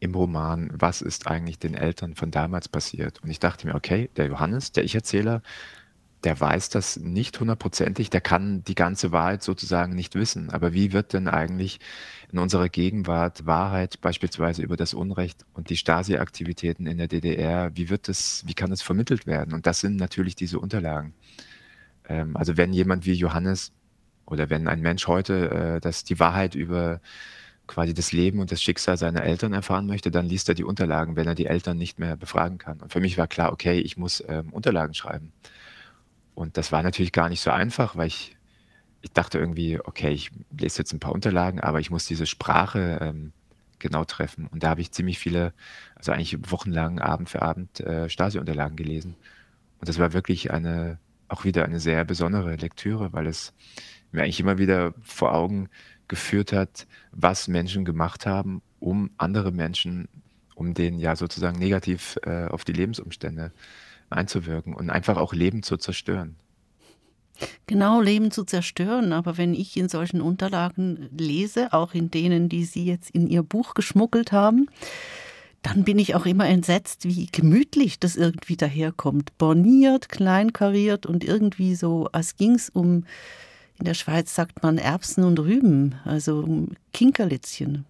im 0.00 0.14
Roman, 0.14 0.70
was 0.72 1.02
ist 1.02 1.26
eigentlich 1.26 1.58
den 1.58 1.74
Eltern 1.74 2.14
von 2.14 2.30
damals 2.30 2.68
passiert. 2.68 3.22
Und 3.22 3.30
ich 3.30 3.38
dachte 3.38 3.66
mir, 3.66 3.74
okay, 3.74 4.08
der 4.16 4.26
Johannes, 4.26 4.72
der 4.72 4.84
Ich-Erzähler, 4.84 5.42
der 6.24 6.38
weiß 6.38 6.68
das 6.68 6.98
nicht 6.98 7.40
hundertprozentig, 7.40 8.10
der 8.10 8.20
kann 8.20 8.62
die 8.64 8.74
ganze 8.74 9.10
Wahrheit 9.10 9.42
sozusagen 9.42 9.94
nicht 9.94 10.14
wissen. 10.14 10.50
Aber 10.50 10.72
wie 10.74 10.92
wird 10.92 11.12
denn 11.12 11.28
eigentlich 11.28 11.80
in 12.30 12.38
unserer 12.38 12.68
Gegenwart 12.68 13.46
Wahrheit 13.46 14.00
beispielsweise 14.00 14.62
über 14.62 14.76
das 14.76 14.92
Unrecht 14.94 15.46
und 15.54 15.70
die 15.70 15.76
Stasi-Aktivitäten 15.76 16.86
in 16.86 16.98
der 16.98 17.08
DDR, 17.08 17.70
wie 17.74 17.88
wird 17.88 18.08
das, 18.08 18.44
wie 18.46 18.54
kann 18.54 18.70
das 18.70 18.82
vermittelt 18.82 19.26
werden? 19.26 19.54
Und 19.54 19.66
das 19.66 19.80
sind 19.80 19.96
natürlich 19.96 20.36
diese 20.36 20.58
Unterlagen. 20.58 21.14
Ähm, 22.08 22.36
also 22.36 22.56
wenn 22.56 22.72
jemand 22.72 23.06
wie 23.06 23.14
Johannes 23.14 23.72
oder 24.26 24.50
wenn 24.50 24.68
ein 24.68 24.80
Mensch 24.80 25.06
heute 25.06 25.50
äh, 25.76 25.80
das 25.80 26.04
die 26.04 26.20
Wahrheit 26.20 26.54
über 26.54 27.00
quasi 27.66 27.94
das 27.94 28.12
Leben 28.12 28.40
und 28.40 28.50
das 28.52 28.62
Schicksal 28.62 28.96
seiner 28.96 29.22
Eltern 29.22 29.52
erfahren 29.52 29.86
möchte, 29.86 30.10
dann 30.10 30.26
liest 30.26 30.48
er 30.48 30.54
die 30.54 30.64
Unterlagen, 30.64 31.16
wenn 31.16 31.28
er 31.28 31.36
die 31.36 31.46
Eltern 31.46 31.78
nicht 31.78 31.98
mehr 32.00 32.16
befragen 32.16 32.58
kann. 32.58 32.80
Und 32.80 32.92
für 32.92 33.00
mich 33.00 33.16
war 33.16 33.28
klar, 33.28 33.52
okay, 33.52 33.78
ich 33.78 33.96
muss 33.96 34.22
ähm, 34.28 34.52
Unterlagen 34.52 34.92
schreiben. 34.92 35.32
Und 36.34 36.56
das 36.56 36.72
war 36.72 36.82
natürlich 36.82 37.12
gar 37.12 37.28
nicht 37.28 37.40
so 37.40 37.50
einfach, 37.50 37.96
weil 37.96 38.06
ich, 38.06 38.36
ich 39.02 39.12
dachte 39.12 39.38
irgendwie, 39.38 39.80
okay, 39.80 40.10
ich 40.10 40.30
lese 40.56 40.78
jetzt 40.78 40.92
ein 40.92 41.00
paar 41.00 41.12
Unterlagen, 41.12 41.60
aber 41.60 41.80
ich 41.80 41.90
muss 41.90 42.06
diese 42.06 42.26
Sprache 42.26 42.98
ähm, 43.00 43.32
genau 43.78 44.04
treffen. 44.04 44.46
Und 44.46 44.62
da 44.62 44.70
habe 44.70 44.80
ich 44.80 44.92
ziemlich 44.92 45.18
viele, 45.18 45.52
also 45.96 46.12
eigentlich 46.12 46.38
wochenlang 46.50 47.00
Abend 47.00 47.28
für 47.28 47.42
Abend 47.42 47.80
äh, 47.80 48.08
Stasi-Unterlagen 48.08 48.76
gelesen. 48.76 49.16
Und 49.80 49.88
das 49.88 49.98
war 49.98 50.12
wirklich 50.12 50.52
eine, 50.52 50.98
auch 51.28 51.44
wieder 51.44 51.64
eine 51.64 51.80
sehr 51.80 52.04
besondere 52.04 52.54
Lektüre, 52.56 53.12
weil 53.12 53.26
es 53.26 53.52
mir 54.12 54.22
eigentlich 54.22 54.40
immer 54.40 54.58
wieder 54.58 54.94
vor 55.02 55.34
Augen 55.34 55.68
geführt 56.08 56.52
hat, 56.52 56.86
was 57.12 57.48
Menschen 57.48 57.84
gemacht 57.84 58.26
haben, 58.26 58.62
um 58.78 59.10
andere 59.16 59.52
Menschen, 59.52 60.08
um 60.54 60.74
denen 60.74 60.98
ja 60.98 61.16
sozusagen 61.16 61.58
negativ 61.58 62.18
äh, 62.24 62.46
auf 62.46 62.64
die 62.64 62.72
Lebensumstände 62.72 63.52
einzuwirken 64.10 64.74
und 64.74 64.90
einfach 64.90 65.16
auch 65.16 65.32
Leben 65.32 65.62
zu 65.62 65.76
zerstören. 65.76 66.36
Genau, 67.66 68.00
Leben 68.00 68.30
zu 68.30 68.44
zerstören. 68.44 69.12
Aber 69.12 69.38
wenn 69.38 69.54
ich 69.54 69.76
in 69.76 69.88
solchen 69.88 70.20
Unterlagen 70.20 71.08
lese, 71.16 71.72
auch 71.72 71.94
in 71.94 72.10
denen, 72.10 72.48
die 72.48 72.64
Sie 72.64 72.84
jetzt 72.84 73.10
in 73.10 73.26
Ihr 73.28 73.42
Buch 73.42 73.74
geschmuggelt 73.74 74.32
haben, 74.32 74.68
dann 75.62 75.84
bin 75.84 75.98
ich 75.98 76.14
auch 76.14 76.26
immer 76.26 76.48
entsetzt, 76.48 77.04
wie 77.04 77.26
gemütlich 77.26 78.00
das 78.00 78.16
irgendwie 78.16 78.56
daherkommt. 78.56 79.36
Borniert, 79.36 80.08
kleinkariert 80.08 81.06
und 81.06 81.22
irgendwie 81.22 81.74
so, 81.74 82.08
als 82.12 82.36
ging 82.36 82.54
es 82.54 82.70
um, 82.70 83.04
in 83.78 83.84
der 83.84 83.94
Schweiz 83.94 84.34
sagt 84.34 84.62
man 84.62 84.78
Erbsen 84.78 85.24
und 85.24 85.38
Rüben, 85.38 85.96
also 86.04 86.40
um 86.40 86.72
Kinkerlitzchen. 86.92 87.84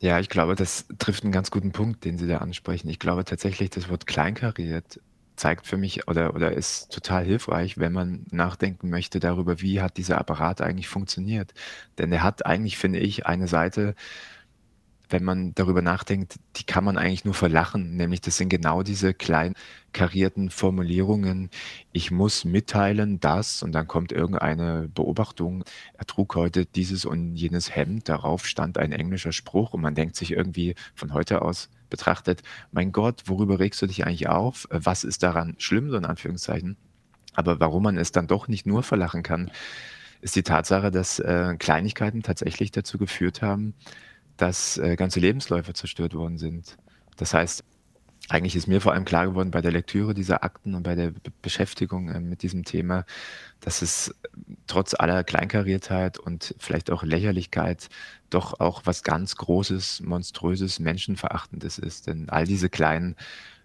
Ja, 0.00 0.18
ich 0.18 0.28
glaube, 0.28 0.54
das 0.54 0.86
trifft 0.98 1.24
einen 1.24 1.32
ganz 1.32 1.50
guten 1.50 1.72
Punkt, 1.72 2.04
den 2.04 2.18
Sie 2.18 2.26
da 2.26 2.38
ansprechen. 2.38 2.88
Ich 2.88 2.98
glaube 2.98 3.24
tatsächlich, 3.24 3.70
das 3.70 3.90
Wort 3.90 4.06
kleinkariert 4.06 5.00
zeigt 5.40 5.66
für 5.66 5.78
mich 5.78 6.06
oder, 6.06 6.34
oder 6.34 6.52
ist 6.52 6.92
total 6.92 7.24
hilfreich, 7.24 7.78
wenn 7.78 7.92
man 7.92 8.26
nachdenken 8.30 8.90
möchte 8.90 9.20
darüber, 9.20 9.60
wie 9.60 9.80
hat 9.80 9.96
dieser 9.96 10.18
Apparat 10.18 10.60
eigentlich 10.60 10.88
funktioniert. 10.88 11.54
Denn 11.98 12.12
er 12.12 12.22
hat 12.22 12.44
eigentlich, 12.46 12.76
finde 12.76 12.98
ich, 12.98 13.26
eine 13.26 13.48
Seite, 13.48 13.94
wenn 15.08 15.24
man 15.24 15.54
darüber 15.54 15.82
nachdenkt, 15.82 16.36
die 16.56 16.64
kann 16.64 16.84
man 16.84 16.98
eigentlich 16.98 17.24
nur 17.24 17.34
verlachen. 17.34 17.96
Nämlich 17.96 18.20
das 18.20 18.36
sind 18.36 18.50
genau 18.50 18.82
diese 18.82 19.14
kleinen 19.14 19.54
karierten 19.92 20.50
Formulierungen. 20.50 21.50
Ich 21.90 22.10
muss 22.10 22.44
mitteilen 22.44 23.18
das 23.18 23.62
und 23.62 23.72
dann 23.72 23.88
kommt 23.88 24.12
irgendeine 24.12 24.88
Beobachtung. 24.94 25.64
Er 25.94 26.06
trug 26.06 26.36
heute 26.36 26.66
dieses 26.66 27.06
und 27.06 27.34
jenes 27.34 27.74
Hemd. 27.74 28.08
Darauf 28.08 28.46
stand 28.46 28.78
ein 28.78 28.92
englischer 28.92 29.32
Spruch 29.32 29.72
und 29.72 29.80
man 29.80 29.94
denkt 29.94 30.16
sich 30.16 30.32
irgendwie 30.32 30.74
von 30.94 31.14
heute 31.14 31.42
aus 31.42 31.70
betrachtet, 31.90 32.42
mein 32.72 32.92
Gott, 32.92 33.24
worüber 33.26 33.58
regst 33.58 33.82
du 33.82 33.86
dich 33.86 34.06
eigentlich 34.06 34.28
auf? 34.28 34.66
Was 34.70 35.04
ist 35.04 35.22
daran 35.22 35.56
schlimm, 35.58 35.90
so 35.90 35.96
in 35.96 36.04
Anführungszeichen? 36.04 36.76
Aber 37.34 37.60
warum 37.60 37.82
man 37.82 37.98
es 37.98 38.12
dann 38.12 38.26
doch 38.26 38.48
nicht 38.48 38.66
nur 38.66 38.82
verlachen 38.82 39.22
kann, 39.22 39.50
ist 40.20 40.36
die 40.36 40.42
Tatsache, 40.42 40.90
dass 40.90 41.18
äh, 41.18 41.56
Kleinigkeiten 41.58 42.22
tatsächlich 42.22 42.70
dazu 42.70 42.98
geführt 42.98 43.42
haben, 43.42 43.74
dass 44.36 44.78
äh, 44.78 44.96
ganze 44.96 45.20
Lebensläufe 45.20 45.72
zerstört 45.72 46.14
worden 46.14 46.38
sind. 46.38 46.76
Das 47.16 47.34
heißt, 47.34 47.64
eigentlich 48.28 48.54
ist 48.54 48.66
mir 48.66 48.80
vor 48.80 48.92
allem 48.92 49.04
klar 49.04 49.26
geworden 49.26 49.50
bei 49.50 49.60
der 49.60 49.72
Lektüre 49.72 50.14
dieser 50.14 50.44
Akten 50.44 50.74
und 50.74 50.82
bei 50.82 50.94
der 50.94 51.10
Be 51.10 51.32
Beschäftigung 51.42 52.08
äh, 52.08 52.20
mit 52.20 52.42
diesem 52.42 52.64
Thema, 52.64 53.04
dass 53.60 53.82
es 53.82 54.08
äh, 54.08 54.14
trotz 54.66 54.94
aller 54.94 55.24
Kleinkariertheit 55.24 56.18
und 56.18 56.54
vielleicht 56.58 56.90
auch 56.90 57.02
Lächerlichkeit 57.02 57.88
doch 58.28 58.60
auch 58.60 58.82
was 58.84 59.02
ganz 59.02 59.36
Großes, 59.36 60.00
Monströses, 60.02 60.78
Menschenverachtendes 60.78 61.78
ist. 61.78 62.06
Denn 62.06 62.28
all 62.28 62.44
diese 62.46 62.68
kleinen 62.68 63.16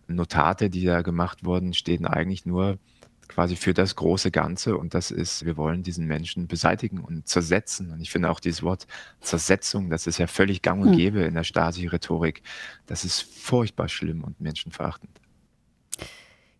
Notate, 0.07 0.69
die 0.69 0.85
da 0.85 1.01
gemacht 1.01 1.43
wurden, 1.45 1.73
stehen 1.73 2.05
eigentlich 2.05 2.45
nur 2.45 2.79
quasi 3.27 3.55
für 3.55 3.73
das 3.73 3.95
große 3.95 4.31
Ganze 4.31 4.77
und 4.77 4.93
das 4.93 5.11
ist, 5.11 5.45
wir 5.45 5.57
wollen 5.57 5.83
diesen 5.83 6.05
Menschen 6.05 6.47
beseitigen 6.47 6.99
und 6.99 7.27
zersetzen. 7.27 7.91
Und 7.91 8.01
ich 8.01 8.11
finde 8.11 8.29
auch 8.29 8.39
dieses 8.39 8.63
Wort 8.63 8.87
Zersetzung, 9.21 9.89
das 9.89 10.07
ist 10.07 10.17
ja 10.17 10.27
völlig 10.27 10.61
gang 10.61 10.81
und 10.81 10.91
hm. 10.91 10.97
gäbe 10.97 11.21
in 11.21 11.33
der 11.33 11.43
Stasi-Rhetorik. 11.43 12.41
Das 12.85 13.05
ist 13.05 13.21
furchtbar 13.21 13.89
schlimm 13.89 14.23
und 14.23 14.39
menschenverachtend. 14.39 15.19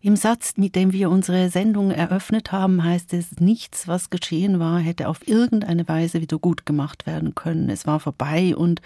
Im 0.06 0.14
Satz, 0.14 0.52
mit 0.56 0.76
dem 0.76 0.92
wir 0.92 1.10
unsere 1.10 1.48
Sendung 1.48 1.90
eröffnet 1.90 2.52
haben, 2.52 2.84
heißt 2.84 3.12
es, 3.14 3.40
nichts, 3.40 3.88
was 3.88 4.10
geschehen 4.10 4.60
war, 4.60 4.78
hätte 4.78 5.08
auf 5.08 5.26
irgendeine 5.26 5.88
Weise 5.88 6.20
wieder 6.20 6.38
gut 6.38 6.64
gemacht 6.64 7.06
werden 7.06 7.34
können. 7.34 7.70
Es 7.70 7.86
war 7.86 7.98
vorbei 7.98 8.54
und 8.54 8.80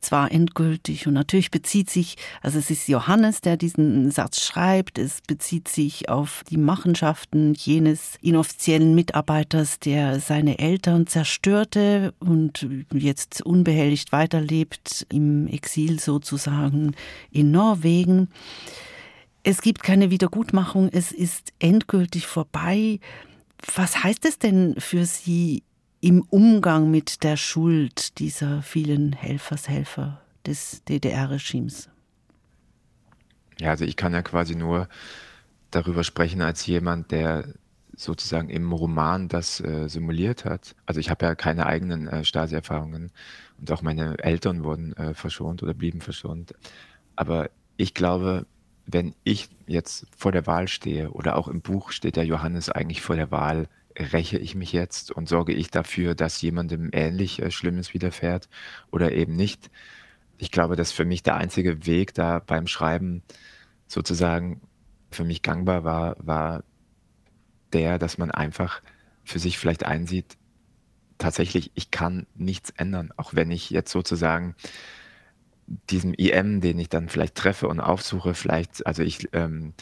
zwar 0.00 0.32
endgültig. 0.32 1.06
Und 1.06 1.14
natürlich 1.14 1.50
bezieht 1.50 1.90
sich, 1.90 2.16
also 2.42 2.58
es 2.58 2.70
ist 2.70 2.88
Johannes, 2.88 3.40
der 3.40 3.56
diesen 3.56 4.10
Satz 4.10 4.44
schreibt, 4.44 4.98
es 4.98 5.20
bezieht 5.20 5.68
sich 5.68 6.08
auf 6.08 6.42
die 6.48 6.56
Machenschaften 6.56 7.54
jenes 7.54 8.16
inoffiziellen 8.20 8.94
Mitarbeiters, 8.94 9.78
der 9.78 10.20
seine 10.20 10.58
Eltern 10.58 11.06
zerstörte 11.06 12.14
und 12.18 12.66
jetzt 12.92 13.42
unbehelligt 13.42 14.12
weiterlebt, 14.12 15.06
im 15.10 15.46
Exil 15.46 16.00
sozusagen 16.00 16.94
in 17.30 17.50
Norwegen. 17.50 18.28
Es 19.42 19.60
gibt 19.60 19.82
keine 19.82 20.10
Wiedergutmachung, 20.10 20.88
es 20.92 21.12
ist 21.12 21.52
endgültig 21.60 22.26
vorbei. 22.26 22.98
Was 23.74 24.02
heißt 24.02 24.24
es 24.24 24.38
denn 24.38 24.74
für 24.78 25.06
Sie 25.06 25.62
im 26.06 26.22
Umgang 26.22 26.88
mit 26.88 27.24
der 27.24 27.36
Schuld 27.36 28.20
dieser 28.20 28.62
vielen 28.62 29.12
Helfershelfer 29.12 30.20
des 30.46 30.84
DDR-Regimes? 30.84 31.88
Ja, 33.58 33.70
also 33.70 33.84
ich 33.84 33.96
kann 33.96 34.12
ja 34.12 34.22
quasi 34.22 34.54
nur 34.54 34.88
darüber 35.72 36.04
sprechen 36.04 36.42
als 36.42 36.64
jemand, 36.64 37.10
der 37.10 37.54
sozusagen 37.96 38.50
im 38.50 38.72
Roman 38.72 39.26
das 39.26 39.58
äh, 39.58 39.88
simuliert 39.88 40.44
hat. 40.44 40.76
Also 40.86 41.00
ich 41.00 41.10
habe 41.10 41.26
ja 41.26 41.34
keine 41.34 41.66
eigenen 41.66 42.06
äh, 42.06 42.22
Stasi-Erfahrungen 42.22 43.10
und 43.58 43.72
auch 43.72 43.82
meine 43.82 44.16
Eltern 44.20 44.62
wurden 44.62 44.92
äh, 44.92 45.12
verschont 45.12 45.64
oder 45.64 45.74
blieben 45.74 46.00
verschont. 46.00 46.54
Aber 47.16 47.50
ich 47.78 47.94
glaube, 47.94 48.46
wenn 48.86 49.16
ich 49.24 49.48
jetzt 49.66 50.06
vor 50.16 50.30
der 50.30 50.46
Wahl 50.46 50.68
stehe 50.68 51.10
oder 51.10 51.34
auch 51.34 51.48
im 51.48 51.62
Buch 51.62 51.90
steht 51.90 52.14
der 52.14 52.26
Johannes 52.26 52.70
eigentlich 52.70 53.02
vor 53.02 53.16
der 53.16 53.32
Wahl, 53.32 53.66
räche 53.98 54.38
ich 54.38 54.54
mich 54.54 54.72
jetzt 54.72 55.10
und 55.10 55.28
sorge 55.28 55.52
ich 55.52 55.70
dafür, 55.70 56.14
dass 56.14 56.40
jemandem 56.42 56.90
ähnlich 56.92 57.40
äh, 57.42 57.50
Schlimmes 57.50 57.94
widerfährt 57.94 58.48
oder 58.90 59.12
eben 59.12 59.36
nicht. 59.36 59.70
Ich 60.38 60.50
glaube, 60.50 60.76
dass 60.76 60.92
für 60.92 61.04
mich 61.04 61.22
der 61.22 61.36
einzige 61.36 61.86
Weg 61.86 62.14
da 62.14 62.40
beim 62.40 62.66
Schreiben 62.66 63.22
sozusagen 63.86 64.60
für 65.10 65.24
mich 65.24 65.42
gangbar 65.42 65.84
war, 65.84 66.16
war 66.18 66.64
der, 67.72 67.98
dass 67.98 68.18
man 68.18 68.30
einfach 68.30 68.82
für 69.24 69.38
sich 69.38 69.58
vielleicht 69.58 69.84
einsieht, 69.84 70.36
tatsächlich, 71.18 71.70
ich 71.74 71.90
kann 71.90 72.26
nichts 72.34 72.70
ändern, 72.76 73.12
auch 73.16 73.34
wenn 73.34 73.50
ich 73.50 73.70
jetzt 73.70 73.90
sozusagen 73.90 74.54
diesem 75.90 76.14
IM, 76.14 76.60
den 76.60 76.78
ich 76.78 76.88
dann 76.88 77.08
vielleicht 77.08 77.34
treffe 77.34 77.68
und 77.68 77.80
aufsuche, 77.80 78.34
vielleicht, 78.34 78.86
also 78.86 79.02
ich, 79.02 79.28
ähm, 79.32 79.72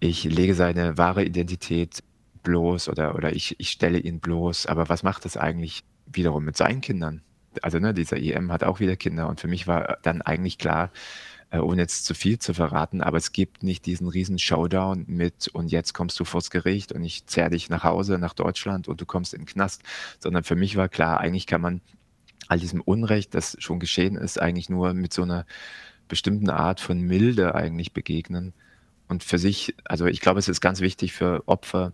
ich 0.00 0.24
lege 0.24 0.54
seine 0.54 0.98
wahre 0.98 1.24
Identität 1.24 2.02
bloß 2.44 2.88
oder, 2.88 3.16
oder 3.16 3.34
ich, 3.34 3.56
ich 3.58 3.70
stelle 3.70 3.98
ihn 3.98 4.20
bloß. 4.20 4.66
Aber 4.66 4.88
was 4.88 5.02
macht 5.02 5.24
das 5.24 5.36
eigentlich 5.36 5.82
wiederum 6.06 6.44
mit 6.44 6.56
seinen 6.56 6.80
Kindern? 6.80 7.22
Also 7.62 7.78
ne, 7.78 7.92
dieser 7.94 8.18
EM 8.18 8.52
hat 8.52 8.62
auch 8.62 8.80
wieder 8.80 8.96
Kinder 8.96 9.28
und 9.28 9.40
für 9.40 9.48
mich 9.48 9.66
war 9.66 9.98
dann 10.02 10.22
eigentlich 10.22 10.58
klar, 10.58 10.90
äh, 11.50 11.58
ohne 11.58 11.82
jetzt 11.82 12.04
zu 12.04 12.14
viel 12.14 12.38
zu 12.38 12.52
verraten, 12.52 13.00
aber 13.00 13.16
es 13.16 13.32
gibt 13.32 13.62
nicht 13.62 13.86
diesen 13.86 14.08
riesen 14.08 14.38
Showdown 14.38 15.04
mit 15.06 15.48
und 15.48 15.70
jetzt 15.70 15.92
kommst 15.92 16.18
du 16.18 16.24
vors 16.24 16.50
Gericht 16.50 16.90
und 16.92 17.04
ich 17.04 17.26
zerre 17.26 17.50
dich 17.50 17.70
nach 17.70 17.84
Hause, 17.84 18.18
nach 18.18 18.34
Deutschland 18.34 18.88
und 18.88 19.00
du 19.00 19.06
kommst 19.06 19.34
in 19.34 19.42
den 19.42 19.46
Knast, 19.46 19.82
sondern 20.18 20.42
für 20.42 20.56
mich 20.56 20.76
war 20.76 20.88
klar, 20.88 21.20
eigentlich 21.20 21.46
kann 21.46 21.60
man 21.60 21.80
all 22.48 22.58
diesem 22.58 22.80
Unrecht, 22.80 23.34
das 23.34 23.56
schon 23.60 23.78
geschehen 23.78 24.16
ist, 24.16 24.40
eigentlich 24.40 24.68
nur 24.68 24.94
mit 24.94 25.12
so 25.12 25.22
einer 25.22 25.46
bestimmten 26.08 26.50
Art 26.50 26.80
von 26.80 27.00
Milde 27.00 27.54
eigentlich 27.54 27.92
begegnen. 27.92 28.52
Und 29.08 29.22
für 29.22 29.38
sich, 29.38 29.74
also 29.84 30.06
ich 30.06 30.20
glaube, 30.20 30.38
es 30.38 30.48
ist 30.48 30.60
ganz 30.60 30.80
wichtig 30.80 31.12
für 31.12 31.42
Opfer, 31.46 31.92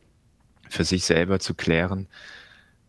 für 0.70 0.84
sich 0.84 1.04
selber 1.04 1.38
zu 1.40 1.54
klären, 1.54 2.08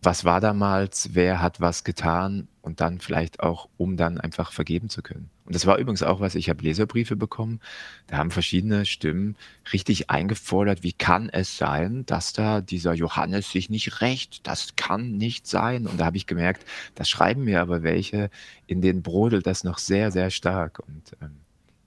was 0.03 0.25
war 0.25 0.41
damals, 0.41 1.09
wer 1.13 1.41
hat 1.41 1.61
was 1.61 1.83
getan 1.83 2.47
und 2.61 2.81
dann 2.81 2.99
vielleicht 2.99 3.39
auch, 3.41 3.69
um 3.77 3.97
dann 3.97 4.19
einfach 4.19 4.51
vergeben 4.51 4.89
zu 4.89 5.03
können. 5.03 5.29
Und 5.45 5.53
das 5.53 5.65
war 5.67 5.77
übrigens 5.77 6.01
auch 6.01 6.19
was, 6.19 6.33
ich 6.33 6.49
habe 6.49 6.63
Leserbriefe 6.63 7.15
bekommen, 7.15 7.59
da 8.07 8.17
haben 8.17 8.31
verschiedene 8.31 8.85
Stimmen 8.85 9.35
richtig 9.73 10.09
eingefordert, 10.09 10.81
wie 10.81 10.93
kann 10.93 11.29
es 11.29 11.57
sein, 11.57 12.05
dass 12.05 12.33
da 12.33 12.61
dieser 12.61 12.93
Johannes 12.93 13.51
sich 13.51 13.69
nicht 13.69 14.01
rächt, 14.01 14.47
das 14.47 14.75
kann 14.75 15.17
nicht 15.17 15.45
sein. 15.45 15.85
Und 15.85 15.99
da 15.99 16.05
habe 16.05 16.17
ich 16.17 16.25
gemerkt, 16.25 16.65
das 16.95 17.09
schreiben 17.09 17.43
mir 17.43 17.61
aber 17.61 17.83
welche, 17.83 18.31
in 18.65 18.81
denen 18.81 19.03
brodelt 19.03 19.45
das 19.45 19.63
noch 19.63 19.77
sehr, 19.77 20.11
sehr 20.11 20.31
stark. 20.31 20.79
Und, 20.79 21.17
ähm, 21.21 21.37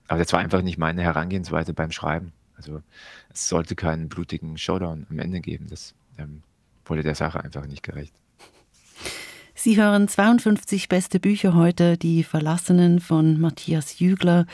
aber 0.07 0.21
das 0.21 0.33
war 0.33 0.41
einfach 0.41 0.63
nicht 0.63 0.79
meine 0.79 1.03
Herangehensweise 1.03 1.75
beim 1.75 1.91
Schreiben. 1.91 2.33
Also 2.65 2.83
es 3.33 3.49
sollte 3.49 3.75
keinen 3.75 4.09
blutigen 4.09 4.57
Showdown 4.57 5.07
am 5.11 5.19
Ende 5.19 5.41
geben. 5.41 5.67
Das 5.69 5.95
ähm, 6.19 6.43
wurde 6.87 7.03
der 7.03 7.15
Sache 7.15 7.43
einfach 7.43 7.67
nicht 7.67 7.83
gerecht. 7.83 8.15
Sie 9.55 9.77
hören 9.77 10.09
52 10.09 10.89
beste 10.89 11.21
Bücher 11.21 11.55
heute, 11.55 11.97
die 11.97 12.25
Verlassenen 12.25 13.01
von 13.01 13.41
Matthias 13.41 13.99
Jügler. 13.99 14.47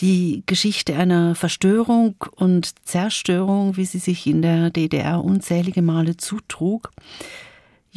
Die 0.00 0.42
Geschichte 0.46 0.96
einer 0.96 1.34
Verstörung 1.34 2.14
und 2.36 2.86
Zerstörung, 2.86 3.76
wie 3.76 3.84
sie 3.84 3.98
sich 3.98 4.26
in 4.26 4.42
der 4.42 4.70
DDR 4.70 5.24
unzählige 5.24 5.82
Male 5.82 6.16
zutrug. 6.16 6.92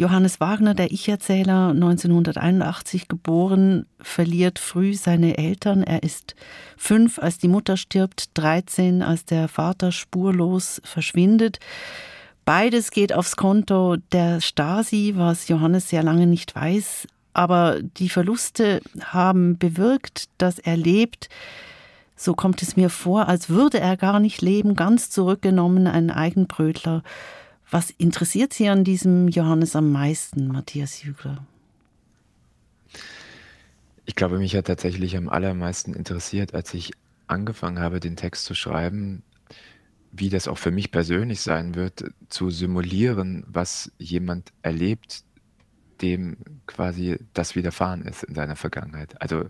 Johannes 0.02 0.40
Wagner, 0.40 0.74
der 0.74 0.92
Ich-Erzähler, 0.92 1.70
1981 1.70 3.08
geboren, 3.08 3.86
verliert 4.00 4.58
früh 4.58 4.96
seine 4.96 5.38
Eltern. 5.38 5.84
Er 5.84 6.02
ist 6.02 6.34
fünf, 6.76 7.20
als 7.20 7.38
die 7.38 7.48
Mutter 7.48 7.78
stirbt, 7.78 8.32
13, 8.34 9.04
als 9.04 9.26
der 9.26 9.48
Vater 9.48 9.92
spurlos 9.92 10.82
verschwindet. 10.84 11.60
Beides 12.46 12.90
geht 12.90 13.14
aufs 13.14 13.36
Konto 13.36 13.98
der 14.12 14.42
Stasi, 14.42 15.14
was 15.18 15.50
Johannes 15.50 15.90
sehr 15.90 16.02
lange 16.02 16.26
nicht 16.26 16.56
weiß. 16.56 17.08
Aber 17.34 17.80
die 17.84 18.10
Verluste 18.10 18.82
haben 19.04 19.60
bewirkt, 19.60 20.30
dass 20.40 20.58
er 20.58 20.78
lebt. 20.78 21.30
So 22.16 22.34
kommt 22.34 22.64
es 22.64 22.76
mir 22.76 22.90
vor, 22.90 23.28
als 23.28 23.50
würde 23.50 23.80
er 23.80 23.98
gar 23.98 24.20
nicht 24.20 24.42
leben, 24.42 24.76
ganz 24.76 25.12
zurückgenommen, 25.12 25.86
ein 25.86 26.10
Eigenbrötler. 26.10 27.04
Was 27.72 27.90
interessiert 27.90 28.52
Sie 28.52 28.68
an 28.68 28.84
diesem 28.84 29.30
Johannes 29.30 29.78
am 29.78 29.94
meisten, 29.94 30.50
Matthias 30.50 31.04
Jügler? 31.04 31.48
Ich 34.06 34.16
glaube, 34.16 34.40
mich 34.40 34.58
hat 34.58 34.68
tatsächlich 34.68 35.16
am 35.16 35.30
allermeisten 35.30 35.94
interessiert, 35.94 36.54
als 36.54 36.74
ich 36.74 36.92
angefangen 37.28 37.80
habe, 37.80 38.02
den 38.02 38.18
Text 38.18 38.44
zu 38.44 38.56
schreiben, 38.56 39.24
wie 40.12 40.28
das 40.28 40.50
auch 40.50 40.58
für 40.58 40.72
mich 40.72 40.92
persönlich 40.92 41.40
sein 41.40 41.74
wird, 41.74 42.04
zu 42.28 42.50
simulieren, 42.50 43.46
was 43.48 43.90
jemand 43.98 44.52
erlebt, 44.64 45.24
dem 46.02 46.36
quasi 46.68 47.20
das 47.34 47.56
widerfahren 47.56 48.02
ist 48.02 48.24
in 48.24 48.36
seiner 48.36 48.58
Vergangenheit. 48.58 49.22
Also 49.22 49.46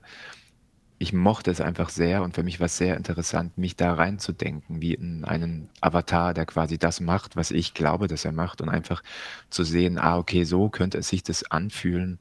ich 1.02 1.14
mochte 1.14 1.50
es 1.50 1.62
einfach 1.62 1.90
sehr 1.90 2.22
und 2.22 2.36
für 2.36 2.44
mich 2.44 2.60
war 2.60 2.68
es 2.68 2.78
sehr 2.78 2.96
interessant, 2.96 3.58
mich 3.58 3.76
da 3.76 3.96
reinzudenken, 3.96 4.82
wie 4.82 4.94
in 4.94 5.26
einen 5.26 5.68
Avatar, 5.82 6.36
der 6.36 6.46
quasi 6.46 6.78
das 6.78 7.00
macht, 7.00 7.36
was 7.36 7.50
ich 7.50 7.74
glaube, 7.74 8.08
dass 8.08 8.24
er 8.24 8.32
macht 8.32 8.62
und 8.62 8.70
einfach 8.70 9.02
zu 9.50 9.64
sehen, 9.64 9.98
ah, 9.98 10.20
okay, 10.20 10.44
so 10.44 10.70
könnte 10.70 11.00
es 11.00 11.10
sich 11.10 11.24
das 11.24 11.50
anfühlen, 11.50 12.20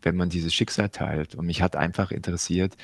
wenn 0.00 0.16
man 0.16 0.30
dieses 0.30 0.54
Schicksal 0.54 0.88
teilt. 0.88 1.34
Und 1.34 1.44
mich 1.44 1.60
hat 1.60 1.76
einfach 1.76 2.10
interessiert, 2.10 2.74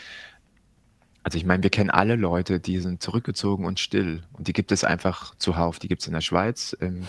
also 1.23 1.39
ich 1.39 1.47
meine, 1.47 1.63
wir 1.63 1.71
kennen 1.71 1.91
alle 1.91 2.17
Leute, 2.17 2.61
die 2.61 2.79
sind 2.81 3.03
zurückgezogen 3.03 3.65
und 3.65 3.81
still 3.81 4.25
und 4.35 4.49
die 4.49 4.53
gibt 4.53 4.71
es 4.71 4.85
einfach 4.85 5.35
zuhauf. 5.37 5.79
Die 5.79 5.89
gibt 5.89 6.03
es 6.03 6.09
in 6.09 6.13
der 6.13 6.21
Schweiz 6.21 6.77
ähm, 6.83 7.07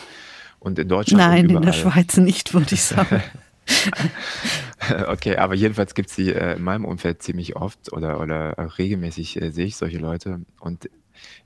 und 0.60 0.80
in 0.80 0.88
Deutschland. 0.88 1.21
Nein, 1.21 1.49
in 1.49 1.62
der 1.62 1.73
Schweiz 1.73 2.15
nicht, 2.15 2.54
würde 2.54 2.73
ich 2.73 2.84
sagen. 2.84 3.21
okay, 5.08 5.38
aber 5.38 5.55
jedenfalls 5.55 5.93
gibt 5.93 6.10
es 6.10 6.15
sie 6.15 6.32
äh, 6.32 6.55
in 6.55 6.63
meinem 6.63 6.86
Umfeld 6.86 7.21
ziemlich 7.21 7.55
oft 7.55 7.91
oder, 7.93 8.19
oder 8.19 8.77
regelmäßig 8.77 9.41
äh, 9.41 9.51
sehe 9.51 9.65
ich 9.65 9.75
solche 9.75 9.97
Leute. 9.97 10.41
Und 10.60 10.89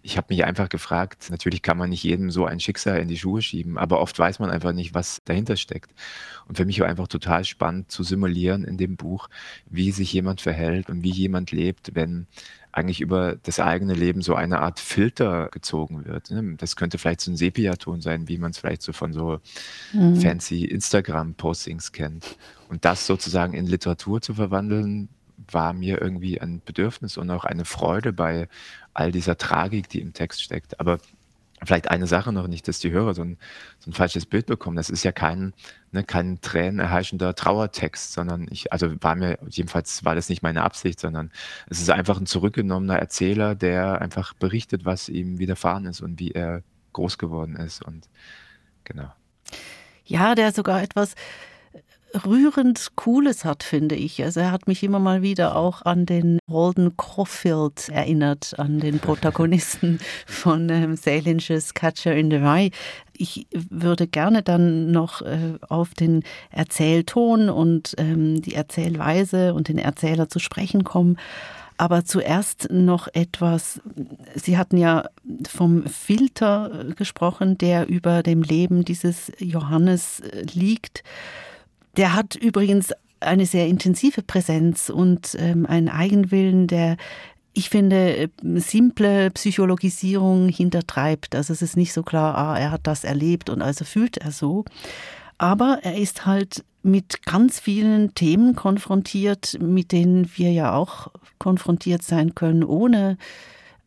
ich 0.01 0.17
habe 0.17 0.27
mich 0.29 0.45
einfach 0.45 0.69
gefragt, 0.69 1.29
natürlich 1.29 1.61
kann 1.61 1.77
man 1.77 1.89
nicht 1.89 2.03
jedem 2.03 2.29
so 2.29 2.45
ein 2.45 2.59
Schicksal 2.59 2.99
in 2.99 3.07
die 3.07 3.17
Schuhe 3.17 3.41
schieben, 3.41 3.77
aber 3.77 3.99
oft 3.99 4.17
weiß 4.17 4.39
man 4.39 4.49
einfach 4.49 4.73
nicht, 4.73 4.93
was 4.93 5.21
dahinter 5.25 5.55
steckt. 5.55 5.93
Und 6.47 6.57
für 6.57 6.65
mich 6.65 6.79
war 6.79 6.87
einfach 6.87 7.07
total 7.07 7.45
spannend 7.45 7.89
zu 7.89 8.03
simulieren 8.03 8.63
in 8.65 8.77
dem 8.77 8.97
Buch, 8.97 9.29
wie 9.65 9.91
sich 9.91 10.11
jemand 10.13 10.41
verhält 10.41 10.89
und 10.89 11.03
wie 11.03 11.11
jemand 11.11 11.51
lebt, 11.51 11.95
wenn 11.95 12.27
eigentlich 12.73 13.01
über 13.01 13.37
das 13.43 13.59
eigene 13.59 13.93
Leben 13.93 14.21
so 14.21 14.35
eine 14.35 14.59
Art 14.59 14.79
Filter 14.79 15.49
gezogen 15.49 16.05
wird. 16.05 16.31
Ne? 16.31 16.55
Das 16.57 16.75
könnte 16.75 16.97
vielleicht 16.97 17.21
so 17.21 17.31
ein 17.31 17.37
Sepiaton 17.37 18.01
sein, 18.01 18.27
wie 18.27 18.39
man 18.39 18.51
es 18.51 18.57
vielleicht 18.57 18.81
so 18.81 18.93
von 18.93 19.13
so 19.13 19.39
mhm. 19.93 20.15
fancy 20.17 20.65
Instagram-Postings 20.65 21.91
kennt. 21.91 22.37
Und 22.69 22.83
das 22.83 23.05
sozusagen 23.05 23.53
in 23.53 23.67
Literatur 23.67 24.21
zu 24.21 24.33
verwandeln, 24.33 25.09
war 25.51 25.73
mir 25.73 26.01
irgendwie 26.01 26.41
ein 26.41 26.61
Bedürfnis 26.65 27.17
und 27.17 27.29
auch 27.29 27.45
eine 27.45 27.65
Freude 27.65 28.11
bei 28.11 28.47
all 28.93 29.11
dieser 29.11 29.37
Tragik, 29.37 29.89
die 29.89 30.01
im 30.01 30.13
Text 30.13 30.41
steckt. 30.41 30.79
Aber 30.79 30.99
vielleicht 31.65 31.89
eine 31.89 32.07
Sache 32.07 32.31
noch 32.31 32.47
nicht, 32.47 32.67
dass 32.67 32.79
die 32.79 32.91
Hörer 32.91 33.13
so 33.13 33.23
ein, 33.23 33.37
so 33.79 33.89
ein 33.89 33.93
falsches 33.93 34.25
Bild 34.25 34.45
bekommen. 34.45 34.75
Das 34.75 34.89
ist 34.89 35.03
ja 35.03 35.11
kein, 35.11 35.53
ne, 35.91 36.03
kein 36.03 36.41
tränenerheischender 36.41 37.35
Trauertext, 37.35 38.13
sondern 38.13 38.47
ich, 38.49 38.71
also 38.71 38.93
war 39.01 39.15
mir, 39.15 39.37
jedenfalls 39.49 40.03
war 40.05 40.15
das 40.15 40.29
nicht 40.29 40.43
meine 40.43 40.63
Absicht, 40.63 40.99
sondern 40.99 41.31
es 41.69 41.81
ist 41.81 41.89
einfach 41.89 42.19
ein 42.19 42.25
zurückgenommener 42.25 42.97
Erzähler, 42.97 43.55
der 43.55 44.01
einfach 44.01 44.33
berichtet, 44.33 44.85
was 44.85 45.09
ihm 45.09 45.39
widerfahren 45.39 45.85
ist 45.85 46.01
und 46.01 46.19
wie 46.19 46.31
er 46.31 46.63
groß 46.93 47.17
geworden 47.17 47.55
ist 47.55 47.83
und 47.83 48.07
genau. 48.83 49.11
Ja, 50.05 50.35
der 50.35 50.51
sogar 50.51 50.81
etwas 50.81 51.15
rührend 52.25 52.95
Cooles 52.95 53.45
hat, 53.45 53.63
finde 53.63 53.95
ich. 53.95 54.23
Also 54.23 54.39
er 54.39 54.51
hat 54.51 54.67
mich 54.67 54.83
immer 54.83 54.99
mal 54.99 55.21
wieder 55.21 55.55
auch 55.55 55.81
an 55.83 56.05
den 56.05 56.39
Walden 56.47 56.95
Caulfield 56.97 57.89
erinnert, 57.89 58.53
an 58.57 58.79
den 58.79 58.99
Protagonisten 58.99 59.99
von 60.25 60.69
ähm, 60.69 60.95
Salinger's 60.95 61.73
Catcher 61.73 62.15
in 62.15 62.29
the 62.29 62.37
Rye. 62.37 62.71
Ich 63.13 63.47
würde 63.51 64.07
gerne 64.07 64.43
dann 64.43 64.91
noch 64.91 65.21
äh, 65.21 65.55
auf 65.67 65.93
den 65.93 66.23
Erzählton 66.51 67.49
und 67.49 67.93
ähm, 67.97 68.41
die 68.41 68.55
Erzählweise 68.55 69.53
und 69.53 69.67
den 69.67 69.77
Erzähler 69.77 70.29
zu 70.29 70.39
sprechen 70.39 70.83
kommen. 70.83 71.17
Aber 71.77 72.05
zuerst 72.05 72.67
noch 72.71 73.07
etwas. 73.13 73.81
Sie 74.35 74.57
hatten 74.57 74.77
ja 74.77 75.05
vom 75.47 75.85
Filter 75.87 76.85
gesprochen, 76.95 77.57
der 77.57 77.87
über 77.87 78.21
dem 78.21 78.43
Leben 78.43 78.85
dieses 78.85 79.31
Johannes 79.39 80.19
äh, 80.19 80.43
liegt. 80.53 81.03
Der 81.97 82.13
hat 82.13 82.35
übrigens 82.35 82.91
eine 83.19 83.45
sehr 83.45 83.67
intensive 83.67 84.21
Präsenz 84.21 84.89
und 84.89 85.35
ähm, 85.39 85.65
einen 85.65 85.89
Eigenwillen, 85.89 86.67
der 86.67 86.97
ich 87.53 87.69
finde, 87.69 88.29
simple 88.55 89.29
Psychologisierung 89.31 90.49
hintertreibt. 90.49 91.35
Also 91.35 91.53
es 91.53 91.61
ist 91.61 91.77
nicht 91.77 91.93
so 91.93 92.01
klar, 92.01 92.35
ah, 92.35 92.57
er 92.57 92.71
hat 92.71 92.87
das 92.87 93.03
erlebt 93.03 93.49
und 93.49 93.61
also 93.61 93.85
fühlt 93.85 94.17
er 94.17 94.31
so. 94.31 94.65
Aber 95.37 95.79
er 95.83 95.95
ist 95.95 96.25
halt 96.25 96.63
mit 96.81 97.25
ganz 97.25 97.59
vielen 97.59 98.15
Themen 98.15 98.55
konfrontiert, 98.55 99.57
mit 99.61 99.91
denen 99.91 100.29
wir 100.35 100.51
ja 100.51 100.73
auch 100.73 101.11
konfrontiert 101.37 102.01
sein 102.01 102.33
können, 102.33 102.63
ohne 102.63 103.17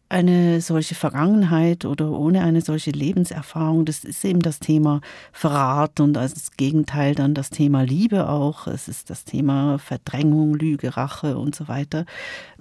eine 0.08 0.60
solche 0.60 0.94
Vergangenheit 0.94 1.84
oder 1.84 2.10
ohne 2.12 2.42
eine 2.42 2.60
solche 2.60 2.92
Lebenserfahrung, 2.92 3.84
das 3.84 4.04
ist 4.04 4.24
eben 4.24 4.40
das 4.40 4.60
Thema 4.60 5.00
Verrat 5.32 5.98
und 5.98 6.16
als 6.16 6.52
Gegenteil 6.56 7.14
dann 7.14 7.34
das 7.34 7.50
Thema 7.50 7.82
Liebe 7.82 8.28
auch. 8.28 8.66
Es 8.68 8.86
ist 8.88 9.10
das 9.10 9.24
Thema 9.24 9.78
Verdrängung, 9.78 10.54
Lüge, 10.54 10.96
Rache 10.96 11.38
und 11.38 11.54
so 11.54 11.66
weiter. 11.66 12.04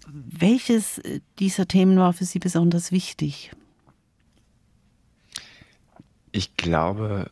Welches 0.07 1.01
dieser 1.39 1.67
Themen 1.67 1.97
war 1.97 2.13
für 2.13 2.25
Sie 2.25 2.39
besonders 2.39 2.91
wichtig? 2.91 3.51
Ich 6.31 6.57
glaube, 6.57 7.31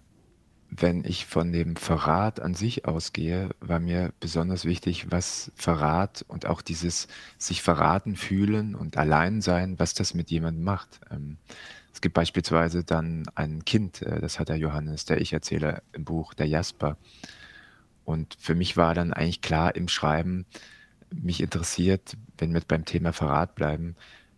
wenn 0.77 1.03
ich 1.03 1.25
von 1.25 1.51
dem 1.51 1.75
Verrat 1.75 2.39
an 2.39 2.53
sich 2.53 2.85
ausgehe, 2.85 3.49
war 3.59 3.79
mir 3.79 4.13
besonders 4.19 4.65
wichtig, 4.65 5.11
was 5.11 5.51
Verrat 5.55 6.25
und 6.27 6.45
auch 6.45 6.61
dieses 6.61 7.07
sich 7.37 7.61
verraten 7.61 8.15
fühlen 8.15 8.75
und 8.75 8.97
allein 8.97 9.41
sein, 9.41 9.77
was 9.79 9.93
das 9.93 10.13
mit 10.13 10.31
jemandem 10.31 10.63
macht. 10.63 10.99
Ähm, 11.11 11.37
es 11.93 12.01
gibt 12.01 12.15
beispielsweise 12.15 12.83
dann 12.83 13.25
ein 13.35 13.65
Kind, 13.65 14.01
äh, 14.01 14.19
das 14.19 14.39
hat 14.39 14.49
der 14.49 14.57
Johannes, 14.57 15.05
der 15.05 15.21
ich 15.21 15.33
erzähle 15.33 15.83
im 15.91 16.05
Buch, 16.05 16.33
der 16.33 16.47
Jasper. 16.47 16.97
Und 18.05 18.35
für 18.39 18.55
mich 18.55 18.75
war 18.75 18.93
dann 18.95 19.13
eigentlich 19.13 19.41
klar 19.41 19.75
im 19.75 19.87
Schreiben, 19.87 20.45
mich 21.11 21.41
interessiert, 21.41 22.17
wenn 22.37 22.53
wir 22.53 22.61
beim 22.67 22.85
Thema 22.85 23.13
Verrat 23.13 23.55
bleiben, 23.55 23.95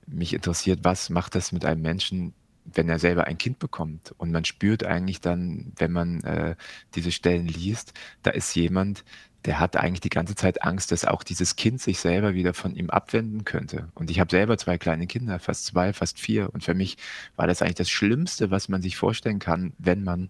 mich 0.07 0.33
interessiert, 0.33 0.79
was 0.83 1.09
macht 1.09 1.35
das 1.35 1.51
mit 1.51 1.65
einem 1.65 1.81
Menschen, 1.81 2.33
wenn 2.65 2.89
er 2.89 2.99
selber 2.99 3.25
ein 3.25 3.37
Kind 3.37 3.59
bekommt 3.59 4.13
und 4.17 4.31
man 4.31 4.45
spürt 4.45 4.83
eigentlich 4.83 5.21
dann, 5.21 5.71
wenn 5.77 5.91
man 5.91 6.21
äh, 6.23 6.55
diese 6.95 7.11
Stellen 7.11 7.47
liest, 7.47 7.93
da 8.23 8.31
ist 8.31 8.55
jemand, 8.55 9.03
der 9.45 9.59
hat 9.59 9.77
eigentlich 9.77 10.01
die 10.01 10.09
ganze 10.09 10.35
Zeit 10.35 10.63
Angst, 10.63 10.91
dass 10.91 11.05
auch 11.05 11.23
dieses 11.23 11.55
Kind 11.55 11.79
sich 11.79 11.99
selber 11.99 12.33
wieder 12.33 12.53
von 12.53 12.75
ihm 12.75 12.89
abwenden 12.89 13.45
könnte. 13.45 13.89
Und 13.93 14.09
ich 14.09 14.19
habe 14.19 14.31
selber 14.31 14.57
zwei 14.57 14.77
kleine 14.79 15.05
Kinder, 15.05 15.37
fast 15.39 15.67
zwei, 15.67 15.93
fast 15.93 16.19
vier. 16.19 16.51
Und 16.51 16.63
für 16.63 16.73
mich 16.73 16.97
war 17.35 17.45
das 17.45 17.61
eigentlich 17.61 17.75
das 17.75 17.89
Schlimmste, 17.89 18.49
was 18.49 18.69
man 18.69 18.81
sich 18.81 18.97
vorstellen 18.97 19.39
kann, 19.39 19.73
wenn 19.77 20.03
man 20.03 20.29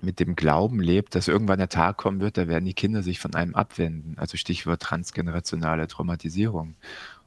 mit 0.00 0.20
dem 0.20 0.36
Glauben 0.36 0.80
lebt, 0.80 1.14
dass 1.14 1.28
irgendwann 1.28 1.58
der 1.58 1.68
Tag 1.68 1.96
kommen 1.96 2.20
wird, 2.20 2.36
da 2.36 2.46
werden 2.46 2.64
die 2.64 2.74
Kinder 2.74 3.02
sich 3.02 3.18
von 3.18 3.34
einem 3.34 3.54
abwenden. 3.54 4.14
Also 4.18 4.36
Stichwort 4.36 4.82
transgenerationale 4.82 5.88
Traumatisierung. 5.88 6.76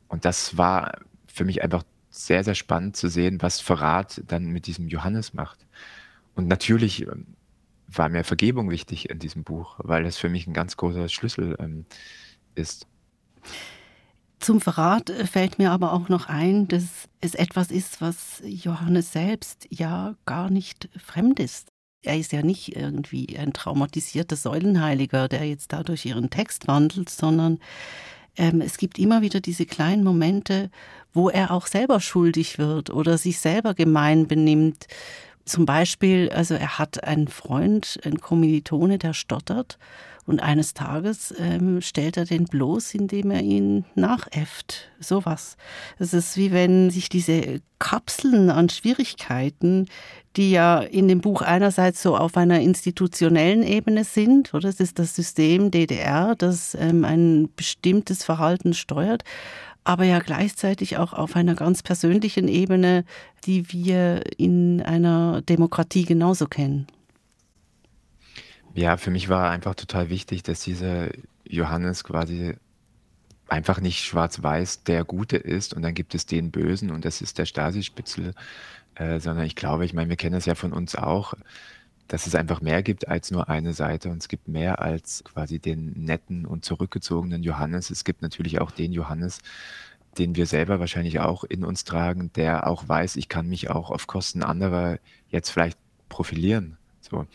Und 0.07 0.23
das 0.23 0.57
war 0.57 0.93
für 1.27 1.43
mich 1.43 1.61
einfach 1.61 1.83
sehr, 2.25 2.43
sehr 2.43 2.55
spannend 2.55 2.95
zu 2.95 3.09
sehen, 3.09 3.41
was 3.41 3.59
Verrat 3.59 4.21
dann 4.27 4.45
mit 4.45 4.67
diesem 4.67 4.87
Johannes 4.87 5.33
macht. 5.33 5.65
Und 6.35 6.47
natürlich 6.47 7.03
ähm, 7.03 7.35
war 7.87 8.09
mir 8.09 8.23
Vergebung 8.23 8.69
wichtig 8.69 9.09
in 9.09 9.19
diesem 9.19 9.43
Buch, 9.43 9.75
weil 9.79 10.03
das 10.03 10.17
für 10.17 10.29
mich 10.29 10.47
ein 10.47 10.53
ganz 10.53 10.77
großer 10.77 11.09
Schlüssel 11.09 11.55
ähm, 11.59 11.85
ist. 12.55 12.87
Zum 14.39 14.61
Verrat 14.61 15.09
äh, 15.09 15.25
fällt 15.25 15.57
mir 15.57 15.71
aber 15.71 15.93
auch 15.93 16.09
noch 16.09 16.27
ein, 16.27 16.67
dass 16.67 17.07
es 17.21 17.33
etwas 17.33 17.71
ist, 17.71 18.01
was 18.01 18.41
Johannes 18.45 19.11
selbst 19.11 19.67
ja 19.71 20.15
gar 20.25 20.49
nicht 20.49 20.89
fremd 20.97 21.39
ist. 21.39 21.69
Er 22.03 22.17
ist 22.17 22.31
ja 22.31 22.43
nicht 22.43 22.75
irgendwie 22.75 23.37
ein 23.37 23.53
traumatisierter 23.53 24.35
Säulenheiliger, 24.35 25.27
der 25.27 25.45
jetzt 25.45 25.73
dadurch 25.73 26.05
ihren 26.05 26.29
Text 26.29 26.67
wandelt, 26.67 27.09
sondern 27.09 27.59
ähm, 28.37 28.61
es 28.61 28.77
gibt 28.77 28.99
immer 28.99 29.21
wieder 29.21 29.41
diese 29.41 29.65
kleinen 29.65 30.03
Momente, 30.03 30.69
wo 31.17 31.29
er 31.29 31.51
auch 31.51 31.67
selber 31.67 31.99
schuldig 31.99 32.59
wird 32.59 32.89
oder 32.89 33.17
sich 33.17 33.39
selber 33.39 33.73
gemein 33.73 34.27
benimmt. 34.27 34.87
Zum 35.43 35.65
Beispiel, 35.65 36.29
also 36.29 36.53
er 36.53 36.77
hat 36.77 37.03
einen 37.03 37.27
Freund, 37.27 37.99
einen 38.05 38.21
Kommilitone, 38.21 38.97
der 38.97 39.13
stottert 39.13 39.77
und 40.27 40.41
eines 40.41 40.73
Tages 40.73 41.33
ähm, 41.39 41.81
stellt 41.81 42.17
er 42.17 42.25
den 42.25 42.45
bloß, 42.45 42.93
indem 42.93 43.31
er 43.31 43.41
ihn 43.41 43.85
nachäfft. 43.95 44.91
Sowas. 44.99 45.55
Es 45.99 46.13
ist 46.13 46.35
wie 46.35 46.51
wenn 46.51 46.89
sich 46.89 47.07
diese 47.07 47.61
Kapseln 47.79 48.49
an 48.49 48.67
Schwierigkeiten, 48.67 49.87
die 50.35 50.51
ja 50.51 50.79
in 50.79 51.07
dem 51.07 51.21
Buch 51.21 51.41
einerseits 51.41 52.03
so 52.03 52.17
auf 52.17 52.35
einer 52.35 52.59
institutionellen 52.59 53.63
Ebene 53.63 54.03
sind, 54.03 54.53
oder 54.53 54.67
es 54.67 54.81
ist 54.81 54.99
das 54.99 55.15
System 55.15 55.71
DDR, 55.71 56.35
das 56.35 56.75
ähm, 56.75 57.05
ein 57.05 57.49
bestimmtes 57.55 58.25
Verhalten 58.25 58.73
steuert, 58.73 59.23
aber 59.87 60.03
ja 60.03 60.19
gleichzeitig 60.19 60.97
auch 60.97 61.13
auf 61.13 61.37
einer 61.37 61.55
ganz 61.55 61.81
persönlichen 61.81 62.49
Ebene, 62.49 63.05
die 63.45 63.71
wir 63.71 64.21
in 64.37 64.81
einer 64.81 65.41
Demokratie 65.41 66.03
genauso 66.03 66.47
kennen. 66.47 66.87
Ja, 68.73 68.97
für 68.97 69.11
mich 69.11 69.29
war 69.29 69.49
einfach 69.49 69.75
total 69.75 70.09
wichtig, 70.09 70.43
dass 70.43 70.59
dieser 70.59 71.07
Johannes 71.47 72.03
quasi 72.03 72.55
einfach 73.47 73.79
nicht 73.79 74.03
schwarz-weiß 74.03 74.83
der 74.83 75.05
Gute 75.05 75.37
ist 75.37 75.73
und 75.73 75.83
dann 75.83 75.93
gibt 75.93 76.15
es 76.15 76.25
den 76.25 76.51
Bösen 76.51 76.91
und 76.91 77.05
das 77.05 77.21
ist 77.21 77.37
der 77.37 77.45
Stasi-Spitzel, 77.45 78.33
äh, 78.95 79.21
sondern 79.21 79.45
ich 79.45 79.55
glaube, 79.55 79.85
ich 79.85 79.93
meine, 79.93 80.09
wir 80.09 80.17
kennen 80.17 80.35
das 80.35 80.45
ja 80.45 80.55
von 80.55 80.73
uns 80.73 80.97
auch, 80.97 81.33
dass 82.07 82.27
es 82.27 82.35
einfach 82.35 82.61
mehr 82.61 82.83
gibt 82.83 83.07
als 83.07 83.31
nur 83.31 83.49
eine 83.49 83.73
Seite 83.73 84.09
und 84.09 84.17
es 84.17 84.27
gibt 84.27 84.47
mehr 84.47 84.81
als 84.81 85.23
quasi 85.23 85.59
den 85.59 85.91
netten 85.93 86.45
und 86.45 86.63
zurückgezogenen 86.63 87.43
Johannes. 87.43 87.89
Es 87.89 88.03
gibt 88.03 88.21
natürlich 88.21 88.61
auch 88.61 88.71
den 88.71 88.93
Johannes, 88.93 89.39
den 90.17 90.35
wir 90.35 90.45
selber 90.45 90.79
wahrscheinlich 90.79 91.19
auch 91.19 91.43
in 91.43 91.63
uns 91.63 91.83
tragen, 91.83 92.31
der 92.33 92.67
auch 92.67 92.87
weiß, 92.87 93.17
ich 93.17 93.29
kann 93.29 93.47
mich 93.47 93.69
auch 93.69 93.91
auf 93.91 94.07
Kosten 94.07 94.43
anderer 94.43 94.99
jetzt 95.29 95.49
vielleicht 95.49 95.77
profilieren. 96.09 96.77
So. 97.01 97.25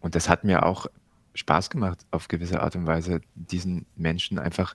Und 0.00 0.14
das 0.14 0.28
hat 0.28 0.44
mir 0.44 0.66
auch 0.66 0.86
Spaß 1.34 1.70
gemacht, 1.70 2.04
auf 2.10 2.28
gewisse 2.28 2.60
Art 2.60 2.76
und 2.76 2.86
Weise, 2.86 3.20
diesen 3.34 3.86
Menschen 3.96 4.38
einfach 4.38 4.74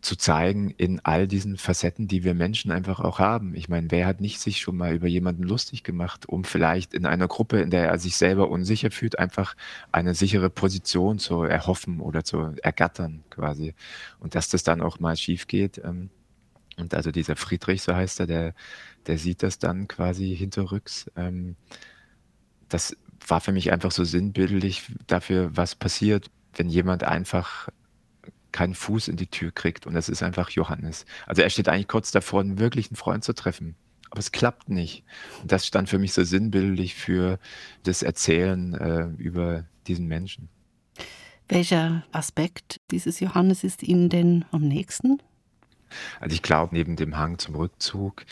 zu 0.00 0.16
zeigen 0.16 0.70
in 0.70 1.00
all 1.04 1.26
diesen 1.26 1.56
Facetten, 1.56 2.06
die 2.06 2.22
wir 2.22 2.34
Menschen 2.34 2.70
einfach 2.70 3.00
auch 3.00 3.18
haben. 3.18 3.54
Ich 3.54 3.68
meine, 3.68 3.90
wer 3.90 4.06
hat 4.06 4.20
nicht 4.20 4.40
sich 4.40 4.60
schon 4.60 4.76
mal 4.76 4.94
über 4.94 5.08
jemanden 5.08 5.42
lustig 5.42 5.82
gemacht, 5.82 6.28
um 6.28 6.44
vielleicht 6.44 6.94
in 6.94 7.04
einer 7.04 7.26
Gruppe, 7.26 7.60
in 7.60 7.70
der 7.70 7.88
er 7.88 7.98
sich 7.98 8.16
selber 8.16 8.48
unsicher 8.48 8.92
fühlt, 8.92 9.18
einfach 9.18 9.56
eine 9.90 10.14
sichere 10.14 10.50
Position 10.50 11.18
zu 11.18 11.42
erhoffen 11.42 12.00
oder 12.00 12.22
zu 12.22 12.54
ergattern 12.62 13.24
quasi. 13.30 13.74
Und 14.20 14.36
dass 14.36 14.48
das 14.48 14.62
dann 14.62 14.82
auch 14.82 15.00
mal 15.00 15.16
schief 15.16 15.48
geht. 15.48 15.78
Ähm, 15.84 16.10
und 16.76 16.94
also 16.94 17.10
dieser 17.10 17.34
Friedrich, 17.34 17.82
so 17.82 17.94
heißt 17.94 18.20
er, 18.20 18.26
der, 18.28 18.54
der 19.06 19.18
sieht 19.18 19.42
das 19.42 19.58
dann 19.58 19.88
quasi 19.88 20.36
hinterrücks. 20.36 21.10
Ähm, 21.16 21.56
das 22.68 22.96
war 23.26 23.40
für 23.40 23.52
mich 23.52 23.72
einfach 23.72 23.90
so 23.90 24.04
sinnbildlich 24.04 24.84
dafür, 25.08 25.50
was 25.56 25.74
passiert, 25.74 26.30
wenn 26.54 26.68
jemand 26.68 27.02
einfach 27.02 27.68
keinen 28.58 28.74
Fuß 28.74 29.06
in 29.06 29.16
die 29.16 29.28
Tür 29.28 29.52
kriegt. 29.52 29.86
Und 29.86 29.94
das 29.94 30.08
ist 30.08 30.20
einfach 30.24 30.50
Johannes. 30.50 31.06
Also 31.26 31.42
er 31.42 31.50
steht 31.50 31.68
eigentlich 31.68 31.86
kurz 31.86 32.10
davor, 32.10 32.40
einen 32.40 32.58
wirklichen 32.58 32.96
Freund 32.96 33.22
zu 33.22 33.32
treffen. 33.32 33.76
Aber 34.10 34.18
es 34.18 34.32
klappt 34.32 34.68
nicht. 34.68 35.04
Und 35.42 35.52
das 35.52 35.64
stand 35.64 35.88
für 35.88 36.00
mich 36.00 36.12
so 36.12 36.24
sinnbildlich 36.24 36.96
für 36.96 37.38
das 37.84 38.02
Erzählen 38.02 38.74
äh, 38.74 39.22
über 39.22 39.64
diesen 39.86 40.08
Menschen. 40.08 40.48
Welcher 41.48 42.02
Aspekt 42.10 42.80
dieses 42.90 43.20
Johannes 43.20 43.62
ist 43.62 43.84
Ihnen 43.84 44.08
denn 44.08 44.44
am 44.50 44.62
nächsten? 44.62 45.22
Also 46.18 46.34
ich 46.34 46.42
glaube, 46.42 46.74
neben 46.74 46.96
dem 46.96 47.16
Hang 47.16 47.38
zum 47.38 47.54
Rückzug 47.54 48.26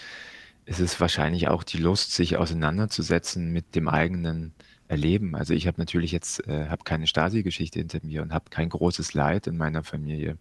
ist 0.65 0.81
es 0.81 1.01
wahrscheinlich 1.01 1.47
auch 1.47 1.63
die 1.63 1.79
Lust, 1.79 2.13
sich 2.13 2.37
auseinanderzusetzen 2.37 3.53
mit 3.53 3.77
dem 3.77 3.87
eigenen 3.87 4.56
Erleben. 4.89 5.35
Also 5.35 5.55
ich 5.55 5.67
habe 5.67 5.81
natürlich 5.81 6.13
jetzt 6.13 6.47
äh, 6.47 6.69
habe 6.69 6.85
keine 6.85 7.07
Stasi-Geschichte 7.07 7.79
hinter 7.79 7.99
mir 8.03 8.23
und 8.23 8.33
habe 8.33 8.51
kein 8.51 8.69
großes 8.69 9.15
Leid 9.15 9.47
in 9.47 9.57
meiner 9.57 9.83
Familie. 9.83 10.39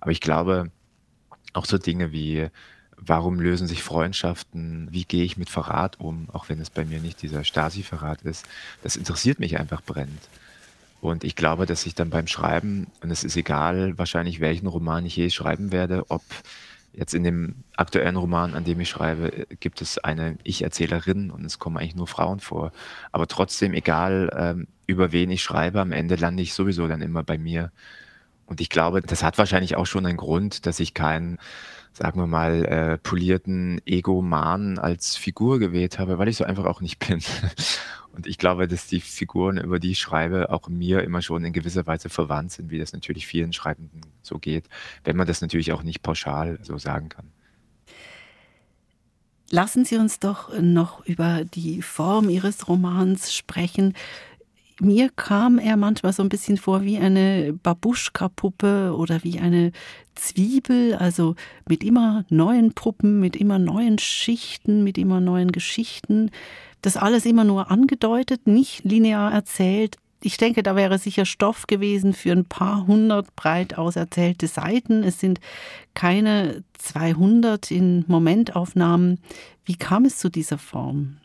Aber 0.00 0.10
ich 0.10 0.20
glaube, 0.20 0.70
auch 1.52 1.64
so 1.64 1.78
Dinge 1.78 2.12
wie 2.12 2.48
warum 2.96 3.40
lösen 3.40 3.66
sich 3.66 3.82
Freundschaften, 3.82 4.88
wie 4.90 5.04
gehe 5.04 5.24
ich 5.24 5.36
mit 5.36 5.50
Verrat 5.50 6.00
um, 6.00 6.28
auch 6.32 6.48
wenn 6.48 6.60
es 6.60 6.70
bei 6.70 6.84
mir 6.84 7.00
nicht 7.00 7.22
dieser 7.22 7.44
Stasi-Verrat 7.44 8.22
ist, 8.22 8.46
das 8.82 8.96
interessiert 8.96 9.40
mich 9.40 9.58
einfach 9.58 9.82
brennend. 9.82 10.28
Und 11.00 11.24
ich 11.24 11.36
glaube, 11.36 11.66
dass 11.66 11.84
ich 11.86 11.94
dann 11.94 12.10
beim 12.10 12.26
Schreiben, 12.26 12.86
und 13.02 13.10
es 13.10 13.24
ist 13.24 13.36
egal 13.36 13.98
wahrscheinlich, 13.98 14.40
welchen 14.40 14.66
Roman 14.66 15.04
ich 15.04 15.16
je 15.16 15.28
schreiben 15.30 15.70
werde, 15.70 16.10
ob 16.10 16.22
Jetzt 16.96 17.12
in 17.12 17.24
dem 17.24 17.64
aktuellen 17.76 18.16
Roman, 18.16 18.54
an 18.54 18.64
dem 18.64 18.78
ich 18.78 18.88
schreibe, 18.88 19.46
gibt 19.58 19.82
es 19.82 19.98
eine 19.98 20.38
Ich-Erzählerin 20.44 21.30
und 21.30 21.44
es 21.44 21.58
kommen 21.58 21.76
eigentlich 21.76 21.96
nur 21.96 22.06
Frauen 22.06 22.38
vor. 22.38 22.72
Aber 23.10 23.26
trotzdem, 23.26 23.74
egal 23.74 24.30
ähm, 24.36 24.68
über 24.86 25.10
wen 25.10 25.30
ich 25.30 25.42
schreibe, 25.42 25.80
am 25.80 25.90
Ende 25.90 26.14
lande 26.14 26.42
ich 26.42 26.54
sowieso 26.54 26.86
dann 26.86 27.02
immer 27.02 27.24
bei 27.24 27.36
mir. 27.36 27.72
Und 28.46 28.60
ich 28.60 28.68
glaube, 28.68 29.00
das 29.00 29.22
hat 29.24 29.38
wahrscheinlich 29.38 29.74
auch 29.76 29.86
schon 29.86 30.06
einen 30.06 30.18
Grund, 30.18 30.66
dass 30.66 30.78
ich 30.78 30.94
keinen, 30.94 31.38
sagen 31.94 32.20
wir 32.20 32.26
mal, 32.26 32.64
äh, 32.64 32.98
polierten 32.98 33.80
Ego-Man 33.86 34.78
als 34.78 35.16
Figur 35.16 35.60
gewählt 35.60 35.98
habe, 35.98 36.18
weil 36.18 36.28
ich 36.28 36.36
so 36.36 36.44
einfach 36.44 36.64
auch 36.64 36.80
nicht 36.80 36.98
bin. 37.08 37.20
Und 38.12 38.26
ich 38.26 38.38
glaube, 38.38 38.68
dass 38.68 38.86
die 38.86 39.00
Figuren, 39.00 39.58
über 39.58 39.78
die 39.80 39.92
ich 39.92 39.98
schreibe, 39.98 40.50
auch 40.50 40.68
mir 40.68 41.02
immer 41.02 41.22
schon 41.22 41.44
in 41.44 41.52
gewisser 41.52 41.86
Weise 41.86 42.08
verwandt 42.08 42.52
sind, 42.52 42.70
wie 42.70 42.78
das 42.78 42.92
natürlich 42.92 43.26
vielen 43.26 43.52
Schreibenden 43.52 44.02
so 44.22 44.38
geht, 44.38 44.66
wenn 45.04 45.16
man 45.16 45.26
das 45.26 45.40
natürlich 45.40 45.72
auch 45.72 45.82
nicht 45.82 46.02
pauschal 46.02 46.58
so 46.62 46.78
sagen 46.78 47.08
kann. 47.08 47.30
Lassen 49.50 49.84
Sie 49.84 49.96
uns 49.96 50.18
doch 50.18 50.58
noch 50.60 51.04
über 51.06 51.44
die 51.44 51.82
Form 51.82 52.28
Ihres 52.28 52.66
Romans 52.66 53.34
sprechen. 53.34 53.94
Mir 54.80 55.08
kam 55.10 55.58
er 55.58 55.76
manchmal 55.76 56.12
so 56.12 56.22
ein 56.22 56.28
bisschen 56.28 56.56
vor 56.56 56.82
wie 56.82 56.98
eine 56.98 57.52
Babuschka-Puppe 57.52 58.94
oder 58.96 59.22
wie 59.22 59.38
eine 59.38 59.70
Zwiebel, 60.16 60.94
also 60.96 61.36
mit 61.68 61.84
immer 61.84 62.24
neuen 62.28 62.72
Puppen, 62.72 63.20
mit 63.20 63.36
immer 63.36 63.60
neuen 63.60 63.98
Schichten, 63.98 64.82
mit 64.82 64.98
immer 64.98 65.20
neuen 65.20 65.52
Geschichten 65.52 66.30
das 66.84 66.96
alles 66.98 67.24
immer 67.24 67.44
nur 67.44 67.70
angedeutet, 67.70 68.46
nicht 68.46 68.84
linear 68.84 69.32
erzählt. 69.32 69.96
Ich 70.22 70.36
denke, 70.36 70.62
da 70.62 70.76
wäre 70.76 70.98
sicher 70.98 71.24
Stoff 71.24 71.66
gewesen 71.66 72.12
für 72.12 72.32
ein 72.32 72.44
paar 72.44 72.86
hundert 72.86 73.34
breit 73.36 73.76
auserzählte 73.76 74.48
Seiten. 74.48 75.02
Es 75.02 75.18
sind 75.18 75.40
keine 75.94 76.62
200 76.78 77.70
in 77.70 78.04
Momentaufnahmen. 78.06 79.18
Wie 79.64 79.76
kam 79.76 80.04
es 80.04 80.18
zu 80.18 80.28
dieser 80.28 80.58
Form? 80.58 81.16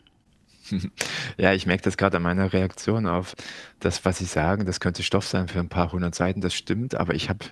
Ja, 1.36 1.52
ich 1.52 1.66
merke 1.66 1.82
das 1.82 1.96
gerade 1.96 2.18
an 2.18 2.22
meiner 2.22 2.52
Reaktion 2.52 3.06
auf 3.06 3.34
das, 3.78 4.04
was 4.04 4.18
Sie 4.18 4.24
sagen. 4.24 4.66
Das 4.66 4.80
könnte 4.80 5.02
Stoff 5.02 5.26
sein 5.26 5.48
für 5.48 5.60
ein 5.60 5.68
paar 5.68 5.92
hundert 5.92 6.14
Seiten, 6.14 6.40
das 6.40 6.54
stimmt, 6.54 6.94
aber 6.94 7.14
ich 7.14 7.28
habe 7.28 7.46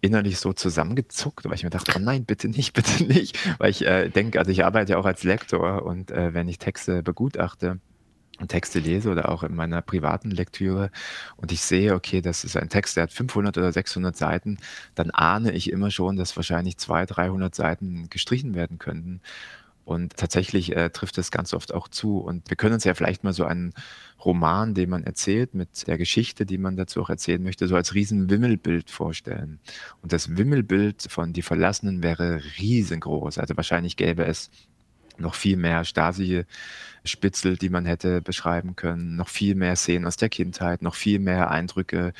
innerlich 0.00 0.38
so 0.38 0.52
zusammengezuckt, 0.52 1.44
weil 1.44 1.54
ich 1.54 1.64
mir 1.64 1.70
dachte, 1.70 1.92
oh 1.96 1.98
nein, 1.98 2.24
bitte 2.24 2.48
nicht, 2.48 2.72
bitte 2.74 3.04
nicht. 3.04 3.38
Weil 3.58 3.70
ich 3.70 3.86
äh, 3.86 4.08
denke, 4.08 4.38
also 4.38 4.50
ich 4.50 4.64
arbeite 4.64 4.92
ja 4.92 4.98
auch 4.98 5.06
als 5.06 5.22
Lektor 5.22 5.84
und 5.84 6.10
äh, 6.10 6.34
wenn 6.34 6.48
ich 6.48 6.58
Texte 6.58 7.02
begutachte, 7.02 7.80
und 8.40 8.48
Texte 8.48 8.78
lese 8.78 9.10
oder 9.10 9.28
auch 9.28 9.42
in 9.42 9.54
meiner 9.54 9.82
privaten 9.82 10.30
Lektüre 10.30 10.90
und 11.36 11.52
ich 11.52 11.60
sehe, 11.60 11.94
okay, 11.94 12.20
das 12.20 12.44
ist 12.44 12.56
ein 12.56 12.68
Text, 12.68 12.96
der 12.96 13.04
hat 13.04 13.12
500 13.12 13.56
oder 13.58 13.72
600 13.72 14.16
Seiten, 14.16 14.58
dann 14.94 15.10
ahne 15.10 15.52
ich 15.52 15.70
immer 15.70 15.90
schon, 15.90 16.16
dass 16.16 16.36
wahrscheinlich 16.36 16.78
200, 16.78 17.16
300 17.16 17.54
Seiten 17.54 18.08
gestrichen 18.10 18.54
werden 18.54 18.78
könnten. 18.78 19.20
Und 19.90 20.16
tatsächlich 20.16 20.76
äh, 20.76 20.90
trifft 20.90 21.18
es 21.18 21.32
ganz 21.32 21.52
oft 21.52 21.74
auch 21.74 21.88
zu. 21.88 22.18
Und 22.18 22.48
wir 22.48 22.56
können 22.56 22.74
uns 22.74 22.84
ja 22.84 22.94
vielleicht 22.94 23.24
mal 23.24 23.32
so 23.32 23.44
einen 23.44 23.72
Roman, 24.24 24.72
den 24.72 24.88
man 24.88 25.02
erzählt, 25.02 25.52
mit 25.52 25.88
der 25.88 25.98
Geschichte, 25.98 26.46
die 26.46 26.58
man 26.58 26.76
dazu 26.76 27.02
auch 27.02 27.10
erzählen 27.10 27.42
möchte, 27.42 27.66
so 27.66 27.74
als 27.74 27.92
riesen 27.92 28.30
Wimmelbild 28.30 28.88
vorstellen. 28.88 29.58
Und 30.00 30.12
das 30.12 30.36
Wimmelbild 30.36 31.08
von 31.10 31.32
Die 31.32 31.42
Verlassenen 31.42 32.04
wäre 32.04 32.40
riesengroß. 32.60 33.38
Also 33.38 33.56
wahrscheinlich 33.56 33.96
gäbe 33.96 34.24
es 34.24 34.52
noch 35.20 35.34
viel 35.34 35.56
mehr 35.56 35.84
Stasi-Spitzel, 35.84 37.56
die 37.56 37.68
man 37.68 37.86
hätte 37.86 38.20
beschreiben 38.20 38.76
können, 38.76 39.16
noch 39.16 39.28
viel 39.28 39.54
mehr 39.54 39.76
Szenen 39.76 40.06
aus 40.06 40.16
der 40.16 40.28
Kindheit, 40.28 40.82
noch 40.82 40.94
viel 40.94 41.18
mehr 41.18 41.50
Eindrücke 41.50 42.12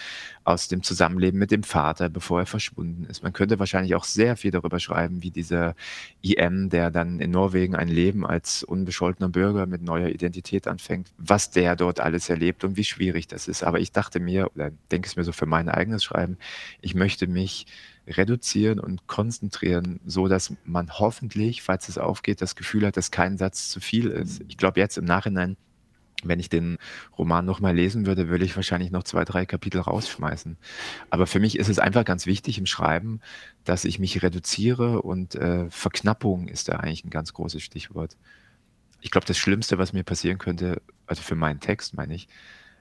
aus 0.44 0.68
dem 0.68 0.82
Zusammenleben 0.82 1.38
mit 1.38 1.50
dem 1.50 1.62
Vater, 1.62 2.08
bevor 2.08 2.40
er 2.40 2.46
verschwunden 2.46 3.04
ist. 3.04 3.22
Man 3.22 3.32
könnte 3.32 3.58
wahrscheinlich 3.58 3.94
auch 3.94 4.04
sehr 4.04 4.36
viel 4.36 4.50
darüber 4.50 4.80
schreiben, 4.80 5.22
wie 5.22 5.30
dieser 5.30 5.74
IM, 6.22 6.70
der 6.70 6.90
dann 6.90 7.20
in 7.20 7.30
Norwegen 7.30 7.74
ein 7.74 7.88
Leben 7.88 8.26
als 8.26 8.62
unbescholtener 8.62 9.28
Bürger 9.28 9.66
mit 9.66 9.82
neuer 9.82 10.08
Identität 10.08 10.66
anfängt, 10.66 11.12
was 11.18 11.50
der 11.50 11.76
dort 11.76 12.00
alles 12.00 12.28
erlebt 12.28 12.64
und 12.64 12.76
wie 12.76 12.84
schwierig 12.84 13.28
das 13.28 13.48
ist. 13.48 13.62
Aber 13.62 13.80
ich 13.80 13.92
dachte 13.92 14.20
mir, 14.20 14.50
oder 14.54 14.70
denke 14.90 15.06
es 15.06 15.16
mir 15.16 15.24
so 15.24 15.32
für 15.32 15.46
mein 15.46 15.68
eigenes 15.68 16.04
Schreiben, 16.04 16.38
ich 16.80 16.94
möchte 16.94 17.26
mich 17.26 17.66
reduzieren 18.06 18.80
und 18.80 19.06
konzentrieren, 19.06 20.00
so 20.04 20.28
dass 20.28 20.54
man 20.64 20.90
hoffentlich, 20.98 21.62
falls 21.62 21.88
es 21.88 21.98
aufgeht, 21.98 22.42
das 22.42 22.56
Gefühl 22.56 22.86
hat, 22.86 22.96
dass 22.96 23.10
kein 23.10 23.38
Satz 23.38 23.68
zu 23.68 23.80
viel 23.80 24.08
ist. 24.08 24.42
Ich 24.48 24.56
glaube 24.56 24.80
jetzt 24.80 24.98
im 24.98 25.04
Nachhinein, 25.04 25.56
wenn 26.22 26.40
ich 26.40 26.48
den 26.48 26.78
Roman 27.16 27.44
nochmal 27.44 27.74
lesen 27.74 28.06
würde, 28.06 28.28
würde 28.28 28.44
ich 28.44 28.56
wahrscheinlich 28.56 28.90
noch 28.90 29.04
zwei, 29.04 29.24
drei 29.24 29.46
Kapitel 29.46 29.80
rausschmeißen. 29.80 30.56
Aber 31.08 31.26
für 31.26 31.40
mich 31.40 31.58
ist 31.58 31.68
es 31.68 31.78
einfach 31.78 32.04
ganz 32.04 32.26
wichtig 32.26 32.58
im 32.58 32.66
Schreiben, 32.66 33.20
dass 33.64 33.84
ich 33.84 33.98
mich 33.98 34.22
reduziere 34.22 35.02
und 35.02 35.34
äh, 35.34 35.70
Verknappung 35.70 36.48
ist 36.48 36.68
da 36.68 36.74
eigentlich 36.74 37.04
ein 37.04 37.10
ganz 37.10 37.32
großes 37.32 37.62
Stichwort. 37.62 38.16
Ich 39.00 39.10
glaube, 39.10 39.26
das 39.26 39.38
Schlimmste, 39.38 39.78
was 39.78 39.92
mir 39.92 40.04
passieren 40.04 40.38
könnte, 40.38 40.82
also 41.06 41.22
für 41.22 41.36
meinen 41.36 41.60
Text 41.60 41.94
meine 41.94 42.14
ich, 42.14 42.28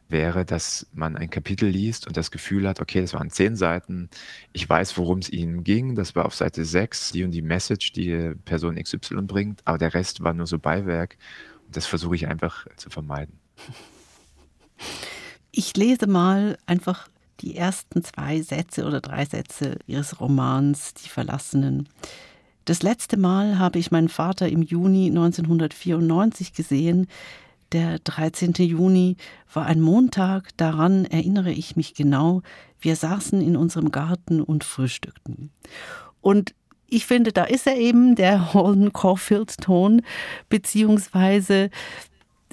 wäre, 0.09 0.45
dass 0.45 0.87
man 0.93 1.15
ein 1.15 1.29
Kapitel 1.29 1.69
liest 1.69 2.07
und 2.07 2.17
das 2.17 2.31
Gefühl 2.31 2.67
hat, 2.67 2.81
okay, 2.81 3.01
das 3.01 3.13
waren 3.13 3.29
zehn 3.29 3.55
Seiten, 3.55 4.09
ich 4.53 4.67
weiß, 4.67 4.97
worum 4.97 5.19
es 5.19 5.29
ihnen 5.29 5.63
ging, 5.63 5.95
das 5.95 6.15
war 6.15 6.25
auf 6.25 6.35
Seite 6.35 6.65
6, 6.65 7.11
die 7.11 7.23
und 7.23 7.31
die 7.31 7.41
Message, 7.41 7.93
die 7.93 8.33
Person 8.45 8.75
XY 8.75 9.21
bringt, 9.23 9.61
aber 9.65 9.77
der 9.77 9.93
Rest 9.93 10.23
war 10.23 10.33
nur 10.33 10.47
so 10.47 10.59
Beiwerk 10.59 11.17
und 11.65 11.75
das 11.75 11.85
versuche 11.85 12.15
ich 12.15 12.27
einfach 12.27 12.65
zu 12.75 12.89
vermeiden. 12.89 13.39
Ich 15.51 15.75
lese 15.75 16.07
mal 16.07 16.57
einfach 16.65 17.07
die 17.41 17.55
ersten 17.55 18.03
zwei 18.03 18.41
Sätze 18.41 18.85
oder 18.85 19.01
drei 19.01 19.25
Sätze 19.25 19.77
Ihres 19.87 20.19
Romans 20.19 20.93
Die 20.95 21.09
Verlassenen. 21.09 21.87
Das 22.65 22.83
letzte 22.83 23.17
Mal 23.17 23.57
habe 23.57 23.79
ich 23.79 23.91
meinen 23.91 24.09
Vater 24.09 24.47
im 24.47 24.61
Juni 24.61 25.07
1994 25.07 26.53
gesehen. 26.53 27.07
Der 27.71 27.99
13. 27.99 28.53
Juni 28.53 29.17
war 29.53 29.65
ein 29.65 29.79
Montag, 29.79 30.49
daran 30.57 31.05
erinnere 31.05 31.51
ich 31.51 31.75
mich 31.75 31.93
genau. 31.93 32.41
Wir 32.79 32.95
saßen 32.95 33.41
in 33.41 33.55
unserem 33.55 33.91
Garten 33.91 34.41
und 34.41 34.63
frühstückten. 34.63 35.51
Und 36.21 36.55
ich 36.87 37.05
finde, 37.05 37.31
da 37.31 37.43
ist 37.43 37.67
er 37.67 37.77
eben, 37.77 38.15
der 38.15 38.53
Holden 38.53 38.91
Caulfield-Ton, 38.91 40.01
beziehungsweise 40.49 41.69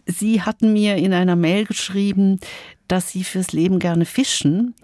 Sie 0.05 0.43
hatten 0.43 0.73
mir 0.73 0.97
in 0.97 1.13
einer 1.13 1.35
Mail 1.35 1.65
geschrieben, 1.65 2.39
dass 2.87 3.11
Sie 3.11 3.25
fürs 3.25 3.53
Leben 3.53 3.79
gerne 3.79 4.05
fischen. 4.05 4.75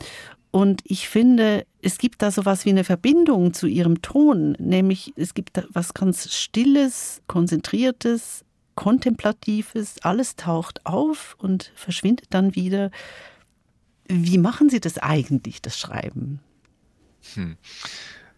Und 0.50 0.82
ich 0.84 1.08
finde, 1.08 1.66
es 1.80 1.98
gibt 1.98 2.22
da 2.22 2.30
so 2.30 2.44
was 2.44 2.64
wie 2.64 2.70
eine 2.70 2.84
Verbindung 2.84 3.54
zu 3.54 3.66
Ihrem 3.66 4.02
Ton, 4.02 4.52
nämlich 4.58 5.12
es 5.16 5.34
gibt 5.34 5.56
da 5.56 5.64
was 5.72 5.94
ganz 5.94 6.32
Stilles, 6.32 7.22
Konzentriertes, 7.26 8.44
Kontemplatives, 8.74 9.98
alles 10.02 10.36
taucht 10.36 10.86
auf 10.86 11.36
und 11.38 11.72
verschwindet 11.74 12.28
dann 12.30 12.54
wieder. 12.54 12.90
Wie 14.08 14.38
machen 14.38 14.70
Sie 14.70 14.80
das 14.80 14.98
eigentlich, 14.98 15.62
das 15.62 15.78
Schreiben? 15.78 16.40
Hm. 17.34 17.56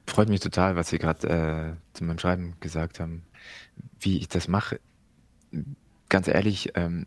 Freut 0.07 0.29
mich 0.29 0.41
total, 0.41 0.77
was 0.77 0.91
Sie 0.91 0.99
gerade 0.99 1.29
äh, 1.29 1.97
zu 1.97 2.05
meinem 2.05 2.19
Schreiben 2.19 2.55
gesagt 2.61 3.01
haben. 3.01 3.23
Wie 3.99 4.19
ich 4.19 4.29
das 4.29 4.49
mache, 4.49 4.79
ganz 6.09 6.29
ehrlich, 6.29 6.73
ähm, 6.75 7.07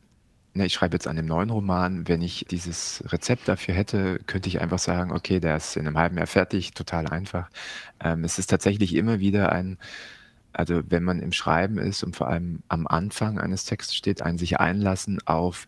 ne, 0.54 0.66
ich 0.66 0.74
schreibe 0.74 0.96
jetzt 0.96 1.08
an 1.08 1.16
dem 1.16 1.26
neuen 1.28 1.50
Roman. 1.50 2.08
Wenn 2.08 2.22
ich 2.22 2.46
dieses 2.50 3.04
Rezept 3.08 3.48
dafür 3.48 3.74
hätte, 3.74 4.20
könnte 4.26 4.50
ich 4.50 4.60
einfach 4.60 4.80
sagen, 4.80 5.12
okay, 5.12 5.40
der 5.40 5.58
ist 5.58 5.78
in 5.78 5.88
einem 5.88 5.98
halben 5.98 6.18
Jahr 6.18 6.28
fertig, 6.28 6.72
total 6.72 7.08
einfach. 7.08 7.50
Ähm, 8.00 8.24
es 8.24 8.40
ist 8.40 8.48
tatsächlich 8.48 8.96
immer 8.96 9.20
wieder 9.20 9.52
ein 9.52 9.78
also 10.58 10.82
wenn 10.90 11.04
man 11.04 11.20
im 11.20 11.32
Schreiben 11.34 11.78
ist 11.78 12.04
und 12.04 12.16
vor 12.16 12.28
allem 12.28 12.64
am 12.68 12.88
Anfang 12.88 13.40
eines 13.40 13.64
Textes 13.66 13.96
steht, 13.96 14.24
ein 14.24 14.40
sich 14.40 14.60
einlassen 14.60 15.20
auf 15.26 15.68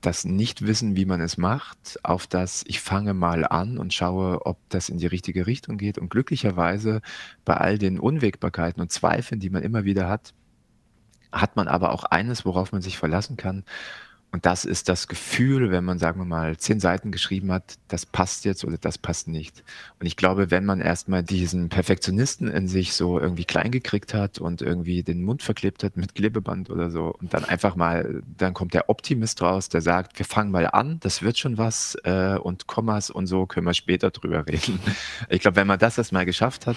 das 0.00 0.24
Nichtwissen, 0.24 0.96
wie 0.96 1.04
man 1.04 1.20
es 1.20 1.36
macht, 1.36 1.98
auf 2.02 2.26
das 2.26 2.64
ich 2.66 2.80
fange 2.80 3.12
mal 3.12 3.44
an 3.44 3.76
und 3.76 3.92
schaue, 3.92 4.46
ob 4.46 4.56
das 4.70 4.88
in 4.88 4.96
die 4.96 5.06
richtige 5.06 5.46
Richtung 5.46 5.76
geht. 5.76 5.98
Und 5.98 6.08
glücklicherweise 6.08 7.02
bei 7.44 7.58
all 7.58 7.76
den 7.76 8.00
Unwägbarkeiten 8.00 8.80
und 8.80 8.90
Zweifeln, 8.90 9.38
die 9.38 9.50
man 9.50 9.62
immer 9.62 9.84
wieder 9.84 10.08
hat, 10.08 10.32
hat 11.30 11.56
man 11.56 11.68
aber 11.68 11.92
auch 11.92 12.04
eines, 12.04 12.46
worauf 12.46 12.72
man 12.72 12.80
sich 12.80 12.96
verlassen 12.96 13.36
kann. 13.36 13.64
Und 14.32 14.46
das 14.46 14.64
ist 14.64 14.88
das 14.88 15.08
Gefühl, 15.08 15.72
wenn 15.72 15.84
man, 15.84 15.98
sagen 15.98 16.20
wir 16.20 16.24
mal, 16.24 16.56
zehn 16.56 16.78
Seiten 16.78 17.10
geschrieben 17.10 17.50
hat, 17.50 17.78
das 17.88 18.06
passt 18.06 18.44
jetzt 18.44 18.64
oder 18.64 18.78
das 18.78 18.96
passt 18.96 19.26
nicht. 19.26 19.64
Und 19.98 20.06
ich 20.06 20.16
glaube, 20.16 20.52
wenn 20.52 20.64
man 20.64 20.80
erstmal 20.80 21.24
diesen 21.24 21.68
Perfektionisten 21.68 22.46
in 22.46 22.68
sich 22.68 22.94
so 22.94 23.18
irgendwie 23.18 23.44
klein 23.44 23.72
gekriegt 23.72 24.14
hat 24.14 24.38
und 24.38 24.62
irgendwie 24.62 25.02
den 25.02 25.24
Mund 25.24 25.42
verklebt 25.42 25.82
hat 25.82 25.96
mit 25.96 26.14
Klebeband 26.14 26.70
oder 26.70 26.90
so 26.90 27.12
und 27.20 27.34
dann 27.34 27.44
einfach 27.44 27.74
mal, 27.74 28.22
dann 28.38 28.54
kommt 28.54 28.72
der 28.72 28.88
Optimist 28.88 29.42
raus, 29.42 29.68
der 29.68 29.80
sagt, 29.80 30.16
wir 30.18 30.26
fangen 30.26 30.52
mal 30.52 30.68
an, 30.68 31.00
das 31.00 31.22
wird 31.22 31.36
schon 31.36 31.58
was 31.58 31.96
äh, 32.04 32.38
und 32.40 32.68
Kommas 32.68 33.10
und 33.10 33.26
so 33.26 33.46
können 33.46 33.66
wir 33.66 33.74
später 33.74 34.10
drüber 34.10 34.46
reden. 34.46 34.78
Ich 35.28 35.40
glaube, 35.40 35.56
wenn 35.56 35.66
man 35.66 35.78
das 35.78 35.98
erstmal 35.98 36.24
geschafft 36.24 36.66
hat, 36.66 36.76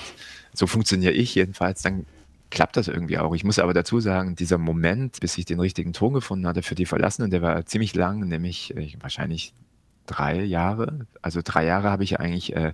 so 0.53 0.65
funktioniere 0.65 1.13
ich 1.13 1.35
jedenfalls, 1.35 1.83
dann 1.83 2.05
klappt 2.53 2.77
das 2.77 2.87
irgendwie 2.87 3.17
auch. 3.17 3.33
Ich 3.33 3.43
muss 3.43 3.57
aber 3.57 3.73
dazu 3.73 3.99
sagen, 3.99 4.35
dieser 4.35 4.59
Moment, 4.59 5.19
bis 5.19 5.37
ich 5.37 5.45
den 5.45 5.59
richtigen 5.59 5.91
Ton 5.91 6.13
gefunden 6.13 6.47
hatte 6.47 6.61
für 6.61 6.75
die 6.75 6.85
Verlassenen, 6.85 7.31
der 7.31 7.41
war 7.41 7.65
ziemlich 7.65 7.95
lang, 7.95 8.27
nämlich 8.27 8.75
äh, 8.77 8.93
wahrscheinlich 9.01 9.53
drei 10.05 10.43
Jahre. 10.43 11.07
Also 11.23 11.41
drei 11.43 11.65
Jahre 11.65 11.89
habe 11.89 12.03
ich 12.03 12.19
eigentlich 12.19 12.55
äh, 12.55 12.73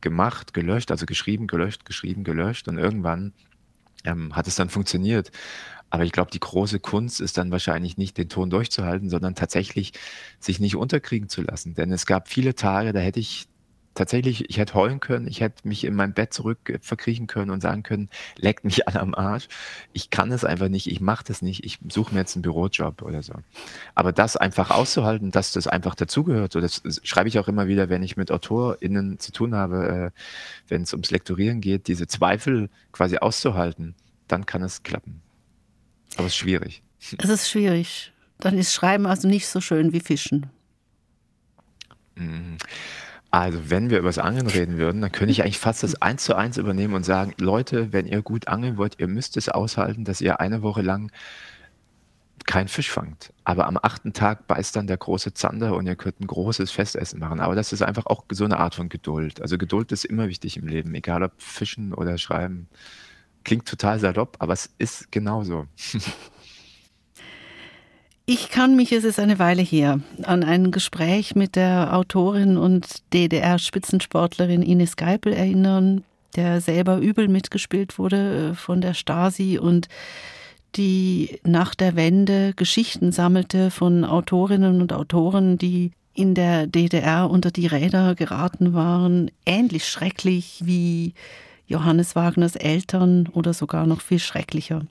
gemacht, 0.00 0.54
gelöscht, 0.54 0.90
also 0.90 1.04
geschrieben, 1.04 1.46
gelöscht, 1.46 1.84
geschrieben, 1.84 2.24
gelöscht 2.24 2.68
und 2.68 2.78
irgendwann 2.78 3.34
ähm, 4.04 4.34
hat 4.34 4.46
es 4.48 4.56
dann 4.56 4.70
funktioniert. 4.70 5.30
Aber 5.90 6.04
ich 6.04 6.12
glaube, 6.12 6.30
die 6.30 6.40
große 6.40 6.80
Kunst 6.80 7.20
ist 7.20 7.36
dann 7.36 7.50
wahrscheinlich 7.50 7.98
nicht, 7.98 8.16
den 8.16 8.30
Ton 8.30 8.48
durchzuhalten, 8.48 9.10
sondern 9.10 9.34
tatsächlich 9.34 9.92
sich 10.40 10.58
nicht 10.58 10.74
unterkriegen 10.74 11.28
zu 11.28 11.42
lassen. 11.42 11.74
Denn 11.74 11.92
es 11.92 12.06
gab 12.06 12.28
viele 12.28 12.54
Tage, 12.54 12.94
da 12.94 13.00
hätte 13.00 13.20
ich 13.20 13.46
tatsächlich, 13.94 14.48
ich 14.48 14.58
hätte 14.58 14.74
heulen 14.74 15.00
können, 15.00 15.26
ich 15.26 15.40
hätte 15.40 15.66
mich 15.66 15.84
in 15.84 15.94
mein 15.94 16.14
Bett 16.14 16.32
zurück 16.32 16.70
äh, 16.70 16.78
verkriechen 16.80 17.26
können 17.26 17.50
und 17.50 17.60
sagen 17.60 17.82
können, 17.82 18.08
leckt 18.36 18.64
mich 18.64 18.88
alle 18.88 19.00
am 19.00 19.14
Arsch. 19.14 19.48
Ich 19.92 20.10
kann 20.10 20.32
es 20.32 20.44
einfach 20.44 20.68
nicht, 20.68 20.90
ich 20.90 21.00
mache 21.00 21.24
das 21.26 21.42
nicht, 21.42 21.64
ich 21.64 21.78
suche 21.88 22.14
mir 22.14 22.20
jetzt 22.20 22.36
einen 22.36 22.42
Bürojob 22.42 23.02
oder 23.02 23.22
so. 23.22 23.34
Aber 23.94 24.12
das 24.12 24.36
einfach 24.36 24.70
auszuhalten, 24.70 25.30
dass 25.30 25.52
das 25.52 25.66
einfach 25.66 25.94
dazugehört, 25.94 26.52
so 26.52 26.60
das 26.60 26.82
schreibe 27.02 27.28
ich 27.28 27.38
auch 27.38 27.48
immer 27.48 27.66
wieder, 27.66 27.88
wenn 27.88 28.02
ich 28.02 28.16
mit 28.16 28.30
AutorInnen 28.30 29.18
zu 29.18 29.32
tun 29.32 29.54
habe, 29.54 30.12
äh, 30.14 30.18
wenn 30.68 30.82
es 30.82 30.92
ums 30.92 31.10
Lektorieren 31.10 31.60
geht, 31.60 31.88
diese 31.88 32.06
Zweifel 32.06 32.70
quasi 32.92 33.18
auszuhalten, 33.18 33.94
dann 34.28 34.46
kann 34.46 34.62
es 34.62 34.82
klappen. 34.82 35.20
Aber 36.16 36.26
es 36.26 36.32
ist 36.32 36.36
schwierig. 36.36 36.82
Es 37.18 37.28
ist 37.28 37.50
schwierig. 37.50 38.12
Dann 38.38 38.58
ist 38.58 38.72
Schreiben 38.72 39.06
also 39.06 39.28
nicht 39.28 39.46
so 39.46 39.60
schön 39.60 39.92
wie 39.92 40.00
Fischen. 40.00 40.50
Mhm. 42.16 42.58
Also, 43.34 43.70
wenn 43.70 43.88
wir 43.88 43.98
über 43.98 44.10
das 44.10 44.18
Angeln 44.18 44.46
reden 44.46 44.76
würden, 44.76 45.00
dann 45.00 45.10
könnte 45.10 45.32
ich 45.32 45.42
eigentlich 45.42 45.58
fast 45.58 45.82
das 45.82 46.00
eins 46.02 46.22
zu 46.24 46.34
eins 46.36 46.58
übernehmen 46.58 46.92
und 46.92 47.04
sagen: 47.04 47.32
„Leute, 47.38 47.90
wenn 47.92 48.06
ihr 48.06 48.20
gut 48.20 48.46
angeln 48.46 48.76
wollt, 48.76 49.00
ihr 49.00 49.08
müsst 49.08 49.38
es 49.38 49.48
aushalten, 49.48 50.04
dass 50.04 50.20
ihr 50.20 50.38
eine 50.40 50.62
Woche 50.62 50.82
lang 50.82 51.10
keinen 52.44 52.68
Fisch 52.68 52.90
fangt. 52.90 53.32
Aber 53.44 53.66
am 53.66 53.78
achten 53.80 54.12
Tag 54.12 54.46
beißt 54.48 54.76
dann 54.76 54.86
der 54.86 54.96
große 54.98 55.32
Zander 55.32 55.76
und 55.76 55.86
ihr 55.86 55.96
könnt 55.96 56.20
ein 56.20 56.26
großes 56.26 56.70
Festessen 56.72 57.20
machen.“ 57.20 57.40
Aber 57.40 57.54
das 57.54 57.72
ist 57.72 57.80
einfach 57.82 58.04
auch 58.06 58.24
so 58.30 58.44
eine 58.44 58.58
Art 58.58 58.74
von 58.74 58.90
Geduld. 58.90 59.40
Also, 59.40 59.56
Geduld 59.58 59.92
ist 59.92 60.04
immer 60.04 60.28
wichtig 60.28 60.58
im 60.58 60.66
Leben, 60.68 60.94
egal 60.94 61.22
ob 61.22 61.32
Fischen 61.40 61.94
oder 61.94 62.18
Schreiben. 62.18 62.68
Klingt 63.44 63.66
total 63.66 63.98
salopp, 64.00 64.36
aber 64.40 64.52
es 64.52 64.70
ist 64.78 65.10
genauso. 65.10 65.66
Ich 68.34 68.48
kann 68.48 68.76
mich, 68.76 68.92
es 68.92 69.04
ist 69.04 69.20
eine 69.20 69.38
Weile 69.38 69.60
her, 69.60 70.00
an 70.22 70.42
ein 70.42 70.70
Gespräch 70.70 71.34
mit 71.34 71.54
der 71.54 71.94
Autorin 71.94 72.56
und 72.56 73.02
DDR-Spitzensportlerin 73.12 74.62
Ines 74.62 74.96
Geipel 74.96 75.34
erinnern, 75.34 76.02
der 76.34 76.62
selber 76.62 76.96
übel 76.96 77.28
mitgespielt 77.28 77.98
wurde 77.98 78.52
äh, 78.52 78.54
von 78.54 78.80
der 78.80 78.94
Stasi 78.94 79.58
und 79.58 79.88
die 80.76 81.40
nach 81.44 81.74
der 81.74 81.94
Wende 81.94 82.54
Geschichten 82.56 83.12
sammelte 83.12 83.70
von 83.70 84.02
Autorinnen 84.02 84.80
und 84.80 84.94
Autoren, 84.94 85.58
die 85.58 85.92
in 86.14 86.34
der 86.34 86.66
DDR 86.66 87.28
unter 87.28 87.50
die 87.50 87.66
Räder 87.66 88.14
geraten 88.14 88.72
waren, 88.72 89.30
ähnlich 89.44 89.86
schrecklich 89.86 90.62
wie 90.64 91.12
Johannes 91.66 92.16
Wagners 92.16 92.56
Eltern 92.56 93.28
oder 93.34 93.52
sogar 93.52 93.86
noch 93.86 94.00
viel 94.00 94.20
schrecklicher. 94.20 94.86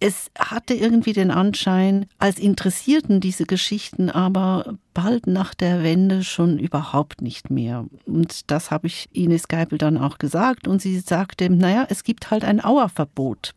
Es 0.00 0.30
hatte 0.38 0.74
irgendwie 0.74 1.12
den 1.12 1.32
Anschein, 1.32 2.06
als 2.18 2.38
interessierten 2.38 3.20
diese 3.20 3.46
Geschichten 3.46 4.10
aber 4.10 4.78
bald 4.94 5.26
nach 5.26 5.54
der 5.54 5.82
Wende 5.82 6.22
schon 6.22 6.60
überhaupt 6.60 7.20
nicht 7.20 7.50
mehr. 7.50 7.84
Und 8.06 8.48
das 8.52 8.70
habe 8.70 8.86
ich 8.86 9.08
Ines 9.12 9.48
Geipel 9.48 9.76
dann 9.76 9.98
auch 9.98 10.18
gesagt. 10.18 10.68
Und 10.68 10.80
sie 10.80 11.00
sagte, 11.00 11.50
naja, 11.50 11.84
es 11.88 12.04
gibt 12.04 12.30
halt 12.30 12.44
ein 12.44 12.64
Auerverbot. 12.64 13.54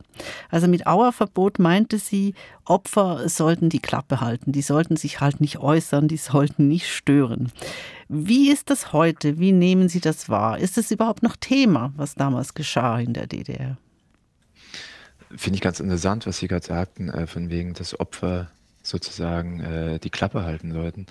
Also 0.50 0.68
mit 0.68 0.88
Auerverbot 0.88 1.60
meinte 1.60 2.00
sie, 2.00 2.34
Opfer 2.66 3.30
sollten 3.30 3.70
die 3.70 3.80
Klappe 3.80 4.20
halten. 4.20 4.52
Die 4.52 4.64
sollten 4.64 4.96
sich 4.96 5.22
halt 5.22 5.42
nicht 5.42 5.60
äußern, 5.60 6.08
die 6.08 6.18
sollten 6.18 6.68
nicht 6.68 6.88
stören. 6.88 7.52
Wie 8.10 8.50
ist 8.50 8.72
das 8.72 8.94
heute? 8.94 9.38
Wie 9.38 9.52
nehmen 9.52 9.90
Sie 9.90 10.02
das 10.02 10.28
wahr? 10.28 10.58
Ist 10.58 10.80
es 10.80 10.90
überhaupt 10.90 11.22
noch 11.22 11.36
Thema, 11.36 11.94
was 11.96 12.16
damals 12.16 12.56
geschah 12.56 13.00
in 13.00 13.14
der 13.14 13.28
DDR? 13.28 13.78
Finde 15.36 15.56
ich 15.56 15.62
ganz 15.62 15.80
interessant, 15.80 16.28
was 16.28 16.38
Sie 16.38 16.48
gerade 16.48 16.66
sagten, 16.66 17.10
äh, 17.10 17.28
von 17.28 17.50
wegen, 17.50 17.74
dass 17.74 18.00
Opfer 18.00 18.50
sozusagen 18.84 19.60
äh, 19.62 20.00
die 20.00 20.10
Klappe 20.10 20.44
halten 20.44 20.72
sollten. 20.72 21.06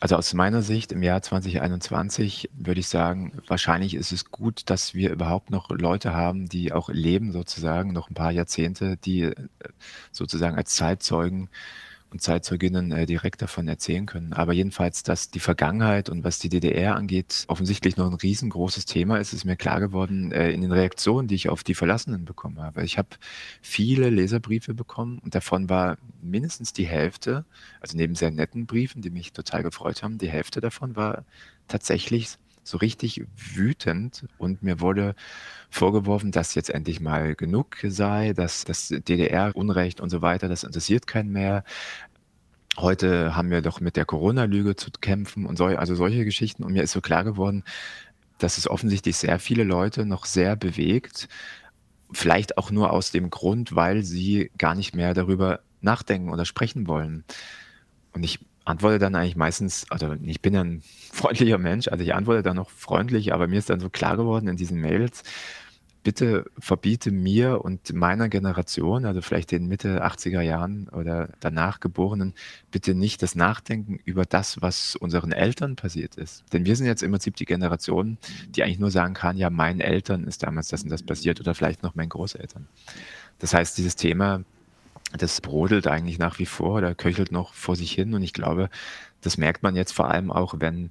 Also 0.00 0.16
aus 0.16 0.34
meiner 0.34 0.62
Sicht 0.62 0.90
im 0.90 1.02
Jahr 1.02 1.22
2021 1.22 2.50
würde 2.54 2.80
ich 2.80 2.88
sagen, 2.88 3.40
wahrscheinlich 3.46 3.94
ist 3.94 4.10
es 4.10 4.32
gut, 4.32 4.62
dass 4.68 4.94
wir 4.94 5.12
überhaupt 5.12 5.50
noch 5.50 5.70
Leute 5.70 6.12
haben, 6.12 6.48
die 6.48 6.72
auch 6.72 6.88
leben 6.88 7.30
sozusagen, 7.30 7.92
noch 7.92 8.10
ein 8.10 8.14
paar 8.14 8.32
Jahrzehnte, 8.32 8.96
die 8.96 9.22
äh, 9.22 9.34
sozusagen 10.10 10.56
als 10.56 10.74
Zeitzeugen 10.74 11.50
und 12.12 12.20
Zeitzeuginnen 12.20 12.92
äh, 12.92 13.06
direkt 13.06 13.42
davon 13.42 13.66
erzählen 13.66 14.06
können. 14.06 14.32
Aber 14.32 14.52
jedenfalls, 14.52 15.02
dass 15.02 15.30
die 15.30 15.40
Vergangenheit 15.40 16.10
und 16.10 16.24
was 16.24 16.38
die 16.38 16.48
DDR 16.48 16.94
angeht, 16.96 17.44
offensichtlich 17.48 17.96
noch 17.96 18.06
ein 18.06 18.14
riesengroßes 18.14 18.84
Thema 18.84 19.18
ist, 19.18 19.32
ist 19.32 19.44
mir 19.44 19.56
klar 19.56 19.80
geworden 19.80 20.30
äh, 20.30 20.50
in 20.50 20.60
den 20.60 20.72
Reaktionen, 20.72 21.26
die 21.26 21.34
ich 21.34 21.48
auf 21.48 21.64
die 21.64 21.74
Verlassenen 21.74 22.24
bekommen 22.24 22.60
habe. 22.60 22.84
Ich 22.84 22.98
habe 22.98 23.08
viele 23.62 24.10
Leserbriefe 24.10 24.74
bekommen 24.74 25.18
und 25.18 25.34
davon 25.34 25.68
war 25.68 25.96
mindestens 26.20 26.72
die 26.72 26.86
Hälfte, 26.86 27.46
also 27.80 27.96
neben 27.96 28.14
sehr 28.14 28.30
netten 28.30 28.66
Briefen, 28.66 29.02
die 29.02 29.10
mich 29.10 29.32
total 29.32 29.62
gefreut 29.62 30.02
haben, 30.02 30.18
die 30.18 30.30
Hälfte 30.30 30.60
davon 30.60 30.96
war 30.96 31.24
tatsächlich 31.66 32.36
so 32.64 32.78
richtig 32.78 33.24
wütend 33.36 34.26
und 34.38 34.62
mir 34.62 34.80
wurde 34.80 35.14
vorgeworfen, 35.70 36.30
dass 36.30 36.54
jetzt 36.54 36.70
endlich 36.70 37.00
mal 37.00 37.34
genug 37.34 37.76
sei, 37.82 38.32
dass 38.32 38.64
das 38.64 38.88
DDR-Unrecht 38.88 40.00
und 40.00 40.10
so 40.10 40.22
weiter, 40.22 40.48
das 40.48 40.64
interessiert 40.64 41.06
keinen 41.06 41.32
mehr. 41.32 41.64
Heute 42.76 43.36
haben 43.36 43.50
wir 43.50 43.62
doch 43.62 43.80
mit 43.80 43.96
der 43.96 44.04
Corona-Lüge 44.04 44.76
zu 44.76 44.90
kämpfen 44.90 45.44
und 45.44 45.58
so, 45.58 45.66
also 45.66 45.94
solche 45.94 46.24
Geschichten. 46.24 46.62
Und 46.62 46.72
mir 46.72 46.82
ist 46.82 46.92
so 46.92 47.00
klar 47.00 47.24
geworden, 47.24 47.64
dass 48.38 48.58
es 48.58 48.68
offensichtlich 48.68 49.16
sehr 49.16 49.38
viele 49.38 49.64
Leute 49.64 50.06
noch 50.06 50.24
sehr 50.24 50.56
bewegt. 50.56 51.28
Vielleicht 52.12 52.58
auch 52.58 52.70
nur 52.70 52.92
aus 52.92 53.10
dem 53.10 53.30
Grund, 53.30 53.74
weil 53.74 54.04
sie 54.04 54.50
gar 54.56 54.74
nicht 54.74 54.94
mehr 54.94 55.14
darüber 55.14 55.60
nachdenken 55.80 56.30
oder 56.30 56.44
sprechen 56.44 56.86
wollen. 56.86 57.24
Und 58.12 58.22
ich 58.22 58.40
antworte 58.64 58.98
dann 58.98 59.14
eigentlich 59.14 59.36
meistens, 59.36 59.86
also 59.90 60.14
ich 60.22 60.40
bin 60.40 60.54
ja 60.54 60.62
ein 60.62 60.82
freundlicher 61.12 61.58
Mensch, 61.58 61.88
also 61.88 62.02
ich 62.02 62.14
antworte 62.14 62.42
dann 62.42 62.56
noch 62.56 62.70
freundlich, 62.70 63.32
aber 63.32 63.46
mir 63.46 63.58
ist 63.58 63.70
dann 63.70 63.80
so 63.80 63.90
klar 63.90 64.16
geworden 64.16 64.48
in 64.48 64.56
diesen 64.56 64.80
Mails, 64.80 65.22
bitte 66.02 66.50
verbiete 66.58 67.10
mir 67.10 67.64
und 67.64 67.92
meiner 67.92 68.28
Generation, 68.28 69.04
also 69.04 69.20
vielleicht 69.22 69.50
den 69.50 69.66
Mitte 69.66 70.04
80er 70.04 70.40
Jahren 70.40 70.88
oder 70.88 71.28
danach 71.40 71.80
Geborenen, 71.80 72.34
bitte 72.70 72.94
nicht 72.94 73.22
das 73.22 73.34
Nachdenken 73.34 73.98
über 74.04 74.24
das, 74.24 74.60
was 74.60 74.96
unseren 74.96 75.32
Eltern 75.32 75.76
passiert 75.76 76.16
ist. 76.16 76.44
Denn 76.52 76.64
wir 76.64 76.76
sind 76.76 76.86
jetzt 76.86 77.02
im 77.02 77.12
Prinzip 77.12 77.36
die 77.36 77.44
Generation, 77.44 78.18
die 78.50 78.62
eigentlich 78.62 78.80
nur 78.80 78.90
sagen 78.90 79.14
kann, 79.14 79.36
ja, 79.36 79.50
meinen 79.50 79.80
Eltern 79.80 80.24
ist 80.24 80.42
damals 80.42 80.68
das 80.68 80.82
und 80.82 80.90
das 80.90 81.02
passiert 81.02 81.40
oder 81.40 81.54
vielleicht 81.54 81.82
noch 81.82 81.94
meinen 81.94 82.08
Großeltern. 82.08 82.66
Das 83.38 83.54
heißt, 83.54 83.78
dieses 83.78 83.96
Thema 83.96 84.44
das 85.16 85.40
brodelt 85.40 85.86
eigentlich 85.86 86.18
nach 86.18 86.38
wie 86.38 86.46
vor 86.46 86.78
oder 86.78 86.94
köchelt 86.94 87.32
noch 87.32 87.54
vor 87.54 87.76
sich 87.76 87.92
hin. 87.92 88.14
Und 88.14 88.22
ich 88.22 88.32
glaube, 88.32 88.70
das 89.20 89.36
merkt 89.36 89.62
man 89.62 89.76
jetzt 89.76 89.92
vor 89.92 90.10
allem 90.10 90.30
auch, 90.30 90.54
wenn 90.58 90.90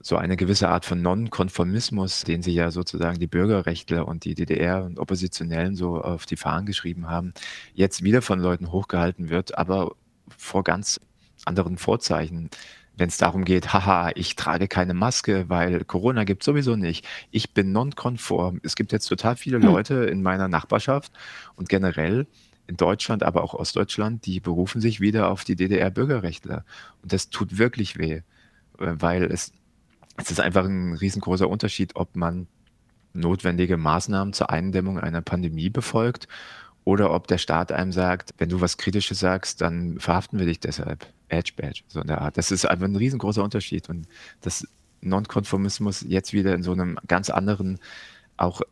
so 0.00 0.16
eine 0.16 0.36
gewisse 0.36 0.68
Art 0.68 0.84
von 0.84 1.00
Nonkonformismus, 1.00 2.24
den 2.24 2.42
sie 2.42 2.52
ja 2.52 2.70
sozusagen 2.70 3.18
die 3.18 3.26
Bürgerrechtler 3.26 4.06
und 4.06 4.26
die 4.26 4.34
DDR 4.34 4.84
und 4.84 4.98
Oppositionellen 4.98 5.76
so 5.76 5.98
auf 5.98 6.26
die 6.26 6.36
Fahnen 6.36 6.66
geschrieben 6.66 7.08
haben, 7.08 7.32
jetzt 7.72 8.02
wieder 8.04 8.20
von 8.20 8.38
Leuten 8.38 8.70
hochgehalten 8.70 9.30
wird, 9.30 9.56
aber 9.56 9.92
vor 10.36 10.62
ganz 10.62 11.00
anderen 11.46 11.78
Vorzeichen. 11.78 12.50
Wenn 12.96 13.08
es 13.08 13.16
darum 13.16 13.46
geht, 13.46 13.72
haha, 13.72 14.10
ich 14.14 14.36
trage 14.36 14.68
keine 14.68 14.92
Maske, 14.92 15.48
weil 15.48 15.84
Corona 15.84 16.24
gibt 16.24 16.44
sowieso 16.44 16.76
nicht. 16.76 17.06
Ich 17.30 17.54
bin 17.54 17.72
nonkonform. 17.72 18.60
Es 18.62 18.76
gibt 18.76 18.92
jetzt 18.92 19.06
total 19.06 19.36
viele 19.36 19.56
hm. 19.56 19.64
Leute 19.64 19.94
in 20.04 20.22
meiner 20.22 20.48
Nachbarschaft 20.48 21.12
und 21.56 21.70
generell 21.70 22.26
in 22.66 22.76
Deutschland, 22.76 23.22
aber 23.22 23.42
auch 23.42 23.54
Ostdeutschland, 23.54 24.26
die 24.26 24.40
berufen 24.40 24.80
sich 24.80 25.00
wieder 25.00 25.30
auf 25.30 25.44
die 25.44 25.56
DDR-Bürgerrechtler. 25.56 26.64
Und 27.02 27.12
das 27.12 27.30
tut 27.30 27.58
wirklich 27.58 27.98
weh, 27.98 28.14
äh, 28.14 28.22
weil 28.78 29.24
es, 29.24 29.52
es 30.16 30.30
ist 30.30 30.40
einfach 30.40 30.64
ein 30.64 30.94
riesengroßer 30.94 31.48
Unterschied, 31.48 31.96
ob 31.96 32.16
man 32.16 32.46
notwendige 33.12 33.76
Maßnahmen 33.76 34.32
zur 34.32 34.50
Eindämmung 34.50 34.98
einer 34.98 35.20
Pandemie 35.20 35.70
befolgt 35.70 36.26
oder 36.84 37.12
ob 37.12 37.26
der 37.28 37.38
Staat 37.38 37.72
einem 37.72 37.92
sagt, 37.92 38.34
wenn 38.38 38.48
du 38.48 38.60
was 38.60 38.76
Kritisches 38.76 39.18
sagst, 39.18 39.60
dann 39.60 39.98
verhaften 39.98 40.38
wir 40.38 40.46
dich 40.46 40.60
deshalb. 40.60 41.06
Edge 41.28 41.52
Badge, 41.56 41.82
so 41.88 42.00
in 42.00 42.06
der 42.06 42.20
Art. 42.20 42.36
Das 42.36 42.50
ist 42.50 42.66
einfach 42.66 42.86
ein 42.86 42.96
riesengroßer 42.96 43.42
Unterschied 43.42 43.88
und 43.88 44.06
das 44.42 44.66
Nonkonformismus 45.00 46.04
jetzt 46.06 46.32
wieder 46.32 46.54
in 46.54 46.62
so 46.62 46.72
einem 46.72 46.98
ganz 47.06 47.30
anderen, 47.30 47.78
auch 48.36 48.62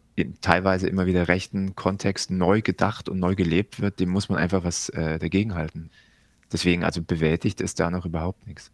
teilweise 0.40 0.88
immer 0.88 1.06
wieder 1.06 1.28
rechten 1.28 1.74
Kontext 1.74 2.30
neu 2.30 2.60
gedacht 2.60 3.08
und 3.08 3.18
neu 3.18 3.34
gelebt 3.34 3.80
wird, 3.80 4.00
dem 4.00 4.10
muss 4.10 4.28
man 4.28 4.38
einfach 4.38 4.64
was 4.64 4.88
äh, 4.90 5.18
dagegenhalten. 5.18 5.90
Deswegen, 6.52 6.84
also 6.84 7.02
bewältigt 7.02 7.60
ist 7.60 7.80
da 7.80 7.90
noch 7.90 8.04
überhaupt 8.04 8.46
nichts. 8.46 8.70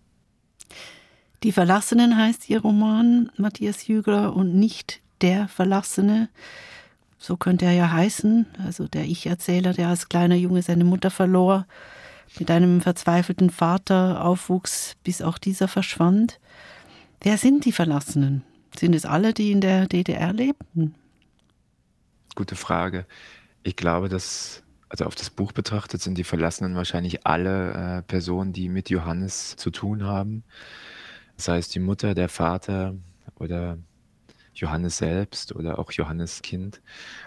Die 1.45 1.53
Verlassenen 1.53 2.16
heißt 2.16 2.51
ihr 2.51 2.61
Roman, 2.61 3.30
Matthias 3.36 3.86
Jügler, 3.86 4.34
und 4.34 4.57
nicht 4.57 5.01
der 5.20 5.47
Verlassene. 5.47 6.28
So 7.18 7.36
könnte 7.36 7.66
er 7.66 7.72
ja 7.72 7.93
heißen, 7.93 8.47
also 8.64 8.89
der 8.89 9.05
Ich-Erzähler, 9.05 9.72
der 9.72 9.89
als 9.89 10.09
kleiner 10.09 10.34
Junge 10.34 10.62
seine 10.62 10.84
Mutter 10.84 11.11
verlor, 11.11 11.66
mit 12.39 12.51
einem 12.51 12.80
verzweifelten 12.80 13.51
Vater 13.51 14.24
aufwuchs, 14.24 14.97
bis 15.05 15.22
auch 15.22 15.39
dieser 15.39 15.68
verschwand. 15.68 16.41
Wer 17.20 17.39
sind 17.39 17.64
die 17.64 17.72
Verlassenen? 17.72 18.43
Sind 18.76 18.95
es 18.95 19.05
alle, 19.05 19.32
die 19.32 19.53
in 19.53 19.61
der 19.61 19.86
DDR 19.86 20.32
lebten? 20.32 20.95
Gute 22.39 22.55
Frage. 22.55 23.05
Ich 23.64 23.74
glaube, 23.74 24.09
dass, 24.09 24.62
also 24.89 25.07
auf 25.07 25.16
das 25.16 25.28
Buch 25.28 25.51
betrachtet, 25.51 26.01
sind 26.01 26.16
die 26.16 26.22
Verlassenen 26.22 26.76
wahrscheinlich 26.76 27.26
alle 27.26 27.72
äh, 27.99 28.03
Personen, 28.03 28.53
die 28.53 28.68
mit 28.68 28.91
Johannes 28.91 29.57
zu 29.57 29.72
tun 29.72 30.05
haben. 30.05 30.45
Sei 31.36 31.59
es 31.59 31.68
die 31.68 31.80
Mutter, 31.80 32.14
der 32.14 32.28
Vater 32.28 32.95
oder 33.41 33.76
Johannes 34.55 34.99
selbst 34.99 35.53
oder 35.53 35.80
auch 35.80 35.91
Johannes 35.91 36.41
Kind. 36.41 36.80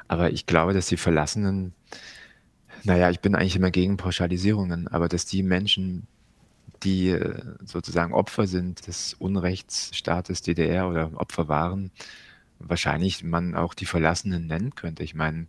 Aber 0.07 0.31
ich 0.31 0.45
glaube, 0.45 0.71
dass 0.71 0.87
die 0.87 0.95
Verlassenen, 0.95 1.73
naja, 2.85 3.09
ich 3.09 3.19
bin 3.19 3.35
eigentlich 3.35 3.57
immer 3.57 3.71
gegen 3.71 3.97
Pauschalisierungen, 3.97 4.87
aber 4.87 5.09
dass 5.09 5.25
die 5.25 5.43
Menschen, 5.43 6.07
die 6.83 7.09
äh, 7.09 7.43
sozusagen 7.65 8.13
Opfer 8.13 8.47
sind 8.47 8.87
des 8.87 9.13
Unrechtsstaates 9.15 10.41
DDR 10.41 10.87
oder 10.87 11.11
Opfer 11.15 11.49
waren, 11.49 11.91
wahrscheinlich 12.67 13.23
man 13.23 13.55
auch 13.55 13.73
die 13.73 13.85
Verlassenen 13.85 14.47
nennen 14.47 14.75
könnte. 14.75 15.03
Ich 15.03 15.15
meine, 15.15 15.47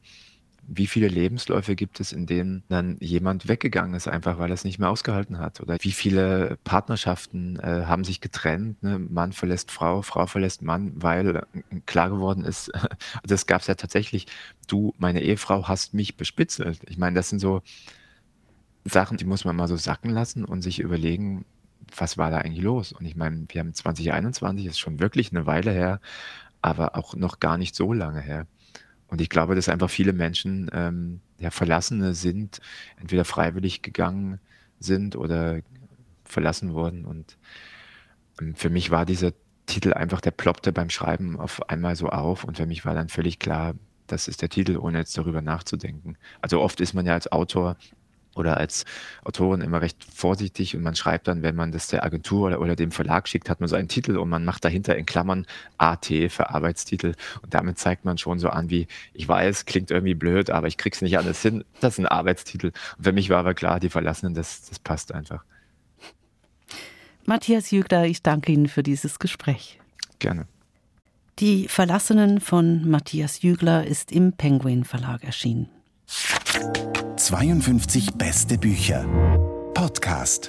wie 0.66 0.86
viele 0.86 1.08
Lebensläufe 1.08 1.74
gibt 1.74 1.98
es, 2.00 2.12
in 2.12 2.26
denen 2.26 2.62
dann 2.68 2.96
jemand 3.00 3.48
weggegangen 3.48 3.94
ist, 3.94 4.06
einfach 4.06 4.38
weil 4.38 4.50
er 4.50 4.54
es 4.54 4.64
nicht 4.64 4.78
mehr 4.78 4.90
ausgehalten 4.90 5.38
hat? 5.38 5.60
Oder 5.60 5.76
wie 5.80 5.92
viele 5.92 6.56
Partnerschaften 6.64 7.58
äh, 7.58 7.84
haben 7.86 8.04
sich 8.04 8.20
getrennt? 8.20 8.82
Ne? 8.82 8.98
Mann 8.98 9.32
verlässt 9.32 9.70
Frau, 9.70 10.02
Frau 10.02 10.26
verlässt 10.26 10.62
Mann, 10.62 10.92
weil 10.94 11.36
äh, 11.36 11.42
klar 11.86 12.10
geworden 12.10 12.44
ist, 12.44 12.70
das 13.24 13.46
gab 13.46 13.62
es 13.62 13.66
ja 13.66 13.74
tatsächlich, 13.74 14.26
du, 14.68 14.94
meine 14.98 15.20
Ehefrau, 15.22 15.66
hast 15.66 15.94
mich 15.94 16.16
bespitzelt. 16.16 16.80
Ich 16.88 16.96
meine, 16.96 17.16
das 17.16 17.28
sind 17.28 17.40
so 17.40 17.62
Sachen, 18.84 19.16
die 19.16 19.24
muss 19.24 19.44
man 19.44 19.56
mal 19.56 19.68
so 19.68 19.76
sacken 19.76 20.10
lassen 20.10 20.44
und 20.44 20.62
sich 20.62 20.78
überlegen, 20.78 21.44
was 21.96 22.18
war 22.18 22.30
da 22.30 22.38
eigentlich 22.38 22.62
los? 22.62 22.92
Und 22.92 23.04
ich 23.04 23.16
meine, 23.16 23.46
wir 23.48 23.60
haben 23.60 23.74
2021, 23.74 24.66
ist 24.66 24.78
schon 24.78 25.00
wirklich 25.00 25.32
eine 25.32 25.46
Weile 25.46 25.72
her, 25.72 26.00
aber 26.62 26.96
auch 26.96 27.14
noch 27.14 27.40
gar 27.40 27.58
nicht 27.58 27.74
so 27.74 27.92
lange 27.92 28.20
her. 28.20 28.46
Und 29.08 29.20
ich 29.20 29.28
glaube, 29.28 29.54
dass 29.54 29.68
einfach 29.68 29.90
viele 29.90 30.14
Menschen 30.14 30.70
ähm, 30.72 31.20
ja, 31.38 31.50
Verlassene 31.50 32.14
sind, 32.14 32.60
entweder 32.98 33.24
freiwillig 33.24 33.82
gegangen 33.82 34.40
sind 34.78 35.16
oder 35.16 35.60
verlassen 36.24 36.72
wurden. 36.72 37.04
Und 37.04 37.36
ähm, 38.40 38.54
für 38.54 38.70
mich 38.70 38.90
war 38.90 39.04
dieser 39.04 39.32
Titel 39.66 39.92
einfach, 39.92 40.20
der 40.20 40.30
ploppte 40.30 40.72
beim 40.72 40.88
Schreiben 40.88 41.38
auf 41.38 41.68
einmal 41.68 41.96
so 41.96 42.08
auf 42.08 42.44
und 42.44 42.56
für 42.56 42.66
mich 42.66 42.84
war 42.84 42.94
dann 42.94 43.08
völlig 43.08 43.38
klar, 43.38 43.74
das 44.06 44.28
ist 44.28 44.42
der 44.42 44.48
Titel, 44.48 44.76
ohne 44.76 44.98
jetzt 44.98 45.16
darüber 45.16 45.42
nachzudenken. 45.42 46.16
Also 46.40 46.60
oft 46.60 46.80
ist 46.80 46.94
man 46.94 47.06
ja 47.06 47.14
als 47.14 47.30
Autor 47.30 47.76
oder 48.34 48.56
als 48.56 48.84
Autorin 49.24 49.60
immer 49.60 49.80
recht 49.80 50.04
vorsichtig 50.04 50.76
und 50.76 50.82
man 50.82 50.94
schreibt 50.94 51.28
dann, 51.28 51.42
wenn 51.42 51.54
man 51.54 51.72
das 51.72 51.88
der 51.88 52.04
Agentur 52.04 52.46
oder, 52.48 52.60
oder 52.60 52.76
dem 52.76 52.92
Verlag 52.92 53.28
schickt, 53.28 53.50
hat 53.50 53.60
man 53.60 53.68
so 53.68 53.76
einen 53.76 53.88
Titel 53.88 54.16
und 54.16 54.28
man 54.28 54.44
macht 54.44 54.64
dahinter 54.64 54.96
in 54.96 55.06
Klammern 55.06 55.46
AT 55.78 56.06
für 56.28 56.50
Arbeitstitel 56.50 57.14
und 57.42 57.54
damit 57.54 57.78
zeigt 57.78 58.04
man 58.04 58.18
schon 58.18 58.38
so 58.38 58.48
an, 58.48 58.70
wie 58.70 58.86
ich 59.12 59.28
weiß, 59.28 59.66
klingt 59.66 59.90
irgendwie 59.90 60.14
blöd, 60.14 60.50
aber 60.50 60.66
ich 60.66 60.76
krieg's 60.76 61.02
nicht 61.02 61.18
alles 61.18 61.42
hin. 61.42 61.64
Das 61.80 61.94
ist 61.94 61.98
ein 61.98 62.06
Arbeitstitel. 62.06 62.72
Und 62.96 63.04
für 63.04 63.12
mich 63.12 63.30
war 63.30 63.38
aber 63.38 63.54
klar, 63.54 63.80
die 63.80 63.88
Verlassenen, 63.88 64.34
das, 64.34 64.62
das 64.68 64.78
passt 64.78 65.12
einfach. 65.12 65.44
Matthias 67.24 67.70
Jügler, 67.70 68.04
ich 68.06 68.22
danke 68.22 68.52
Ihnen 68.52 68.68
für 68.68 68.82
dieses 68.82 69.18
Gespräch. 69.18 69.78
Gerne. 70.18 70.46
Die 71.38 71.68
Verlassenen 71.68 72.40
von 72.40 72.88
Matthias 72.88 73.42
Jügler 73.42 73.86
ist 73.86 74.12
im 74.12 74.32
Penguin 74.32 74.84
Verlag 74.84 75.24
erschienen. 75.24 75.68
52 77.30 78.18
beste 78.18 78.58
Bücher. 78.58 79.04
Podcast. 79.74 80.48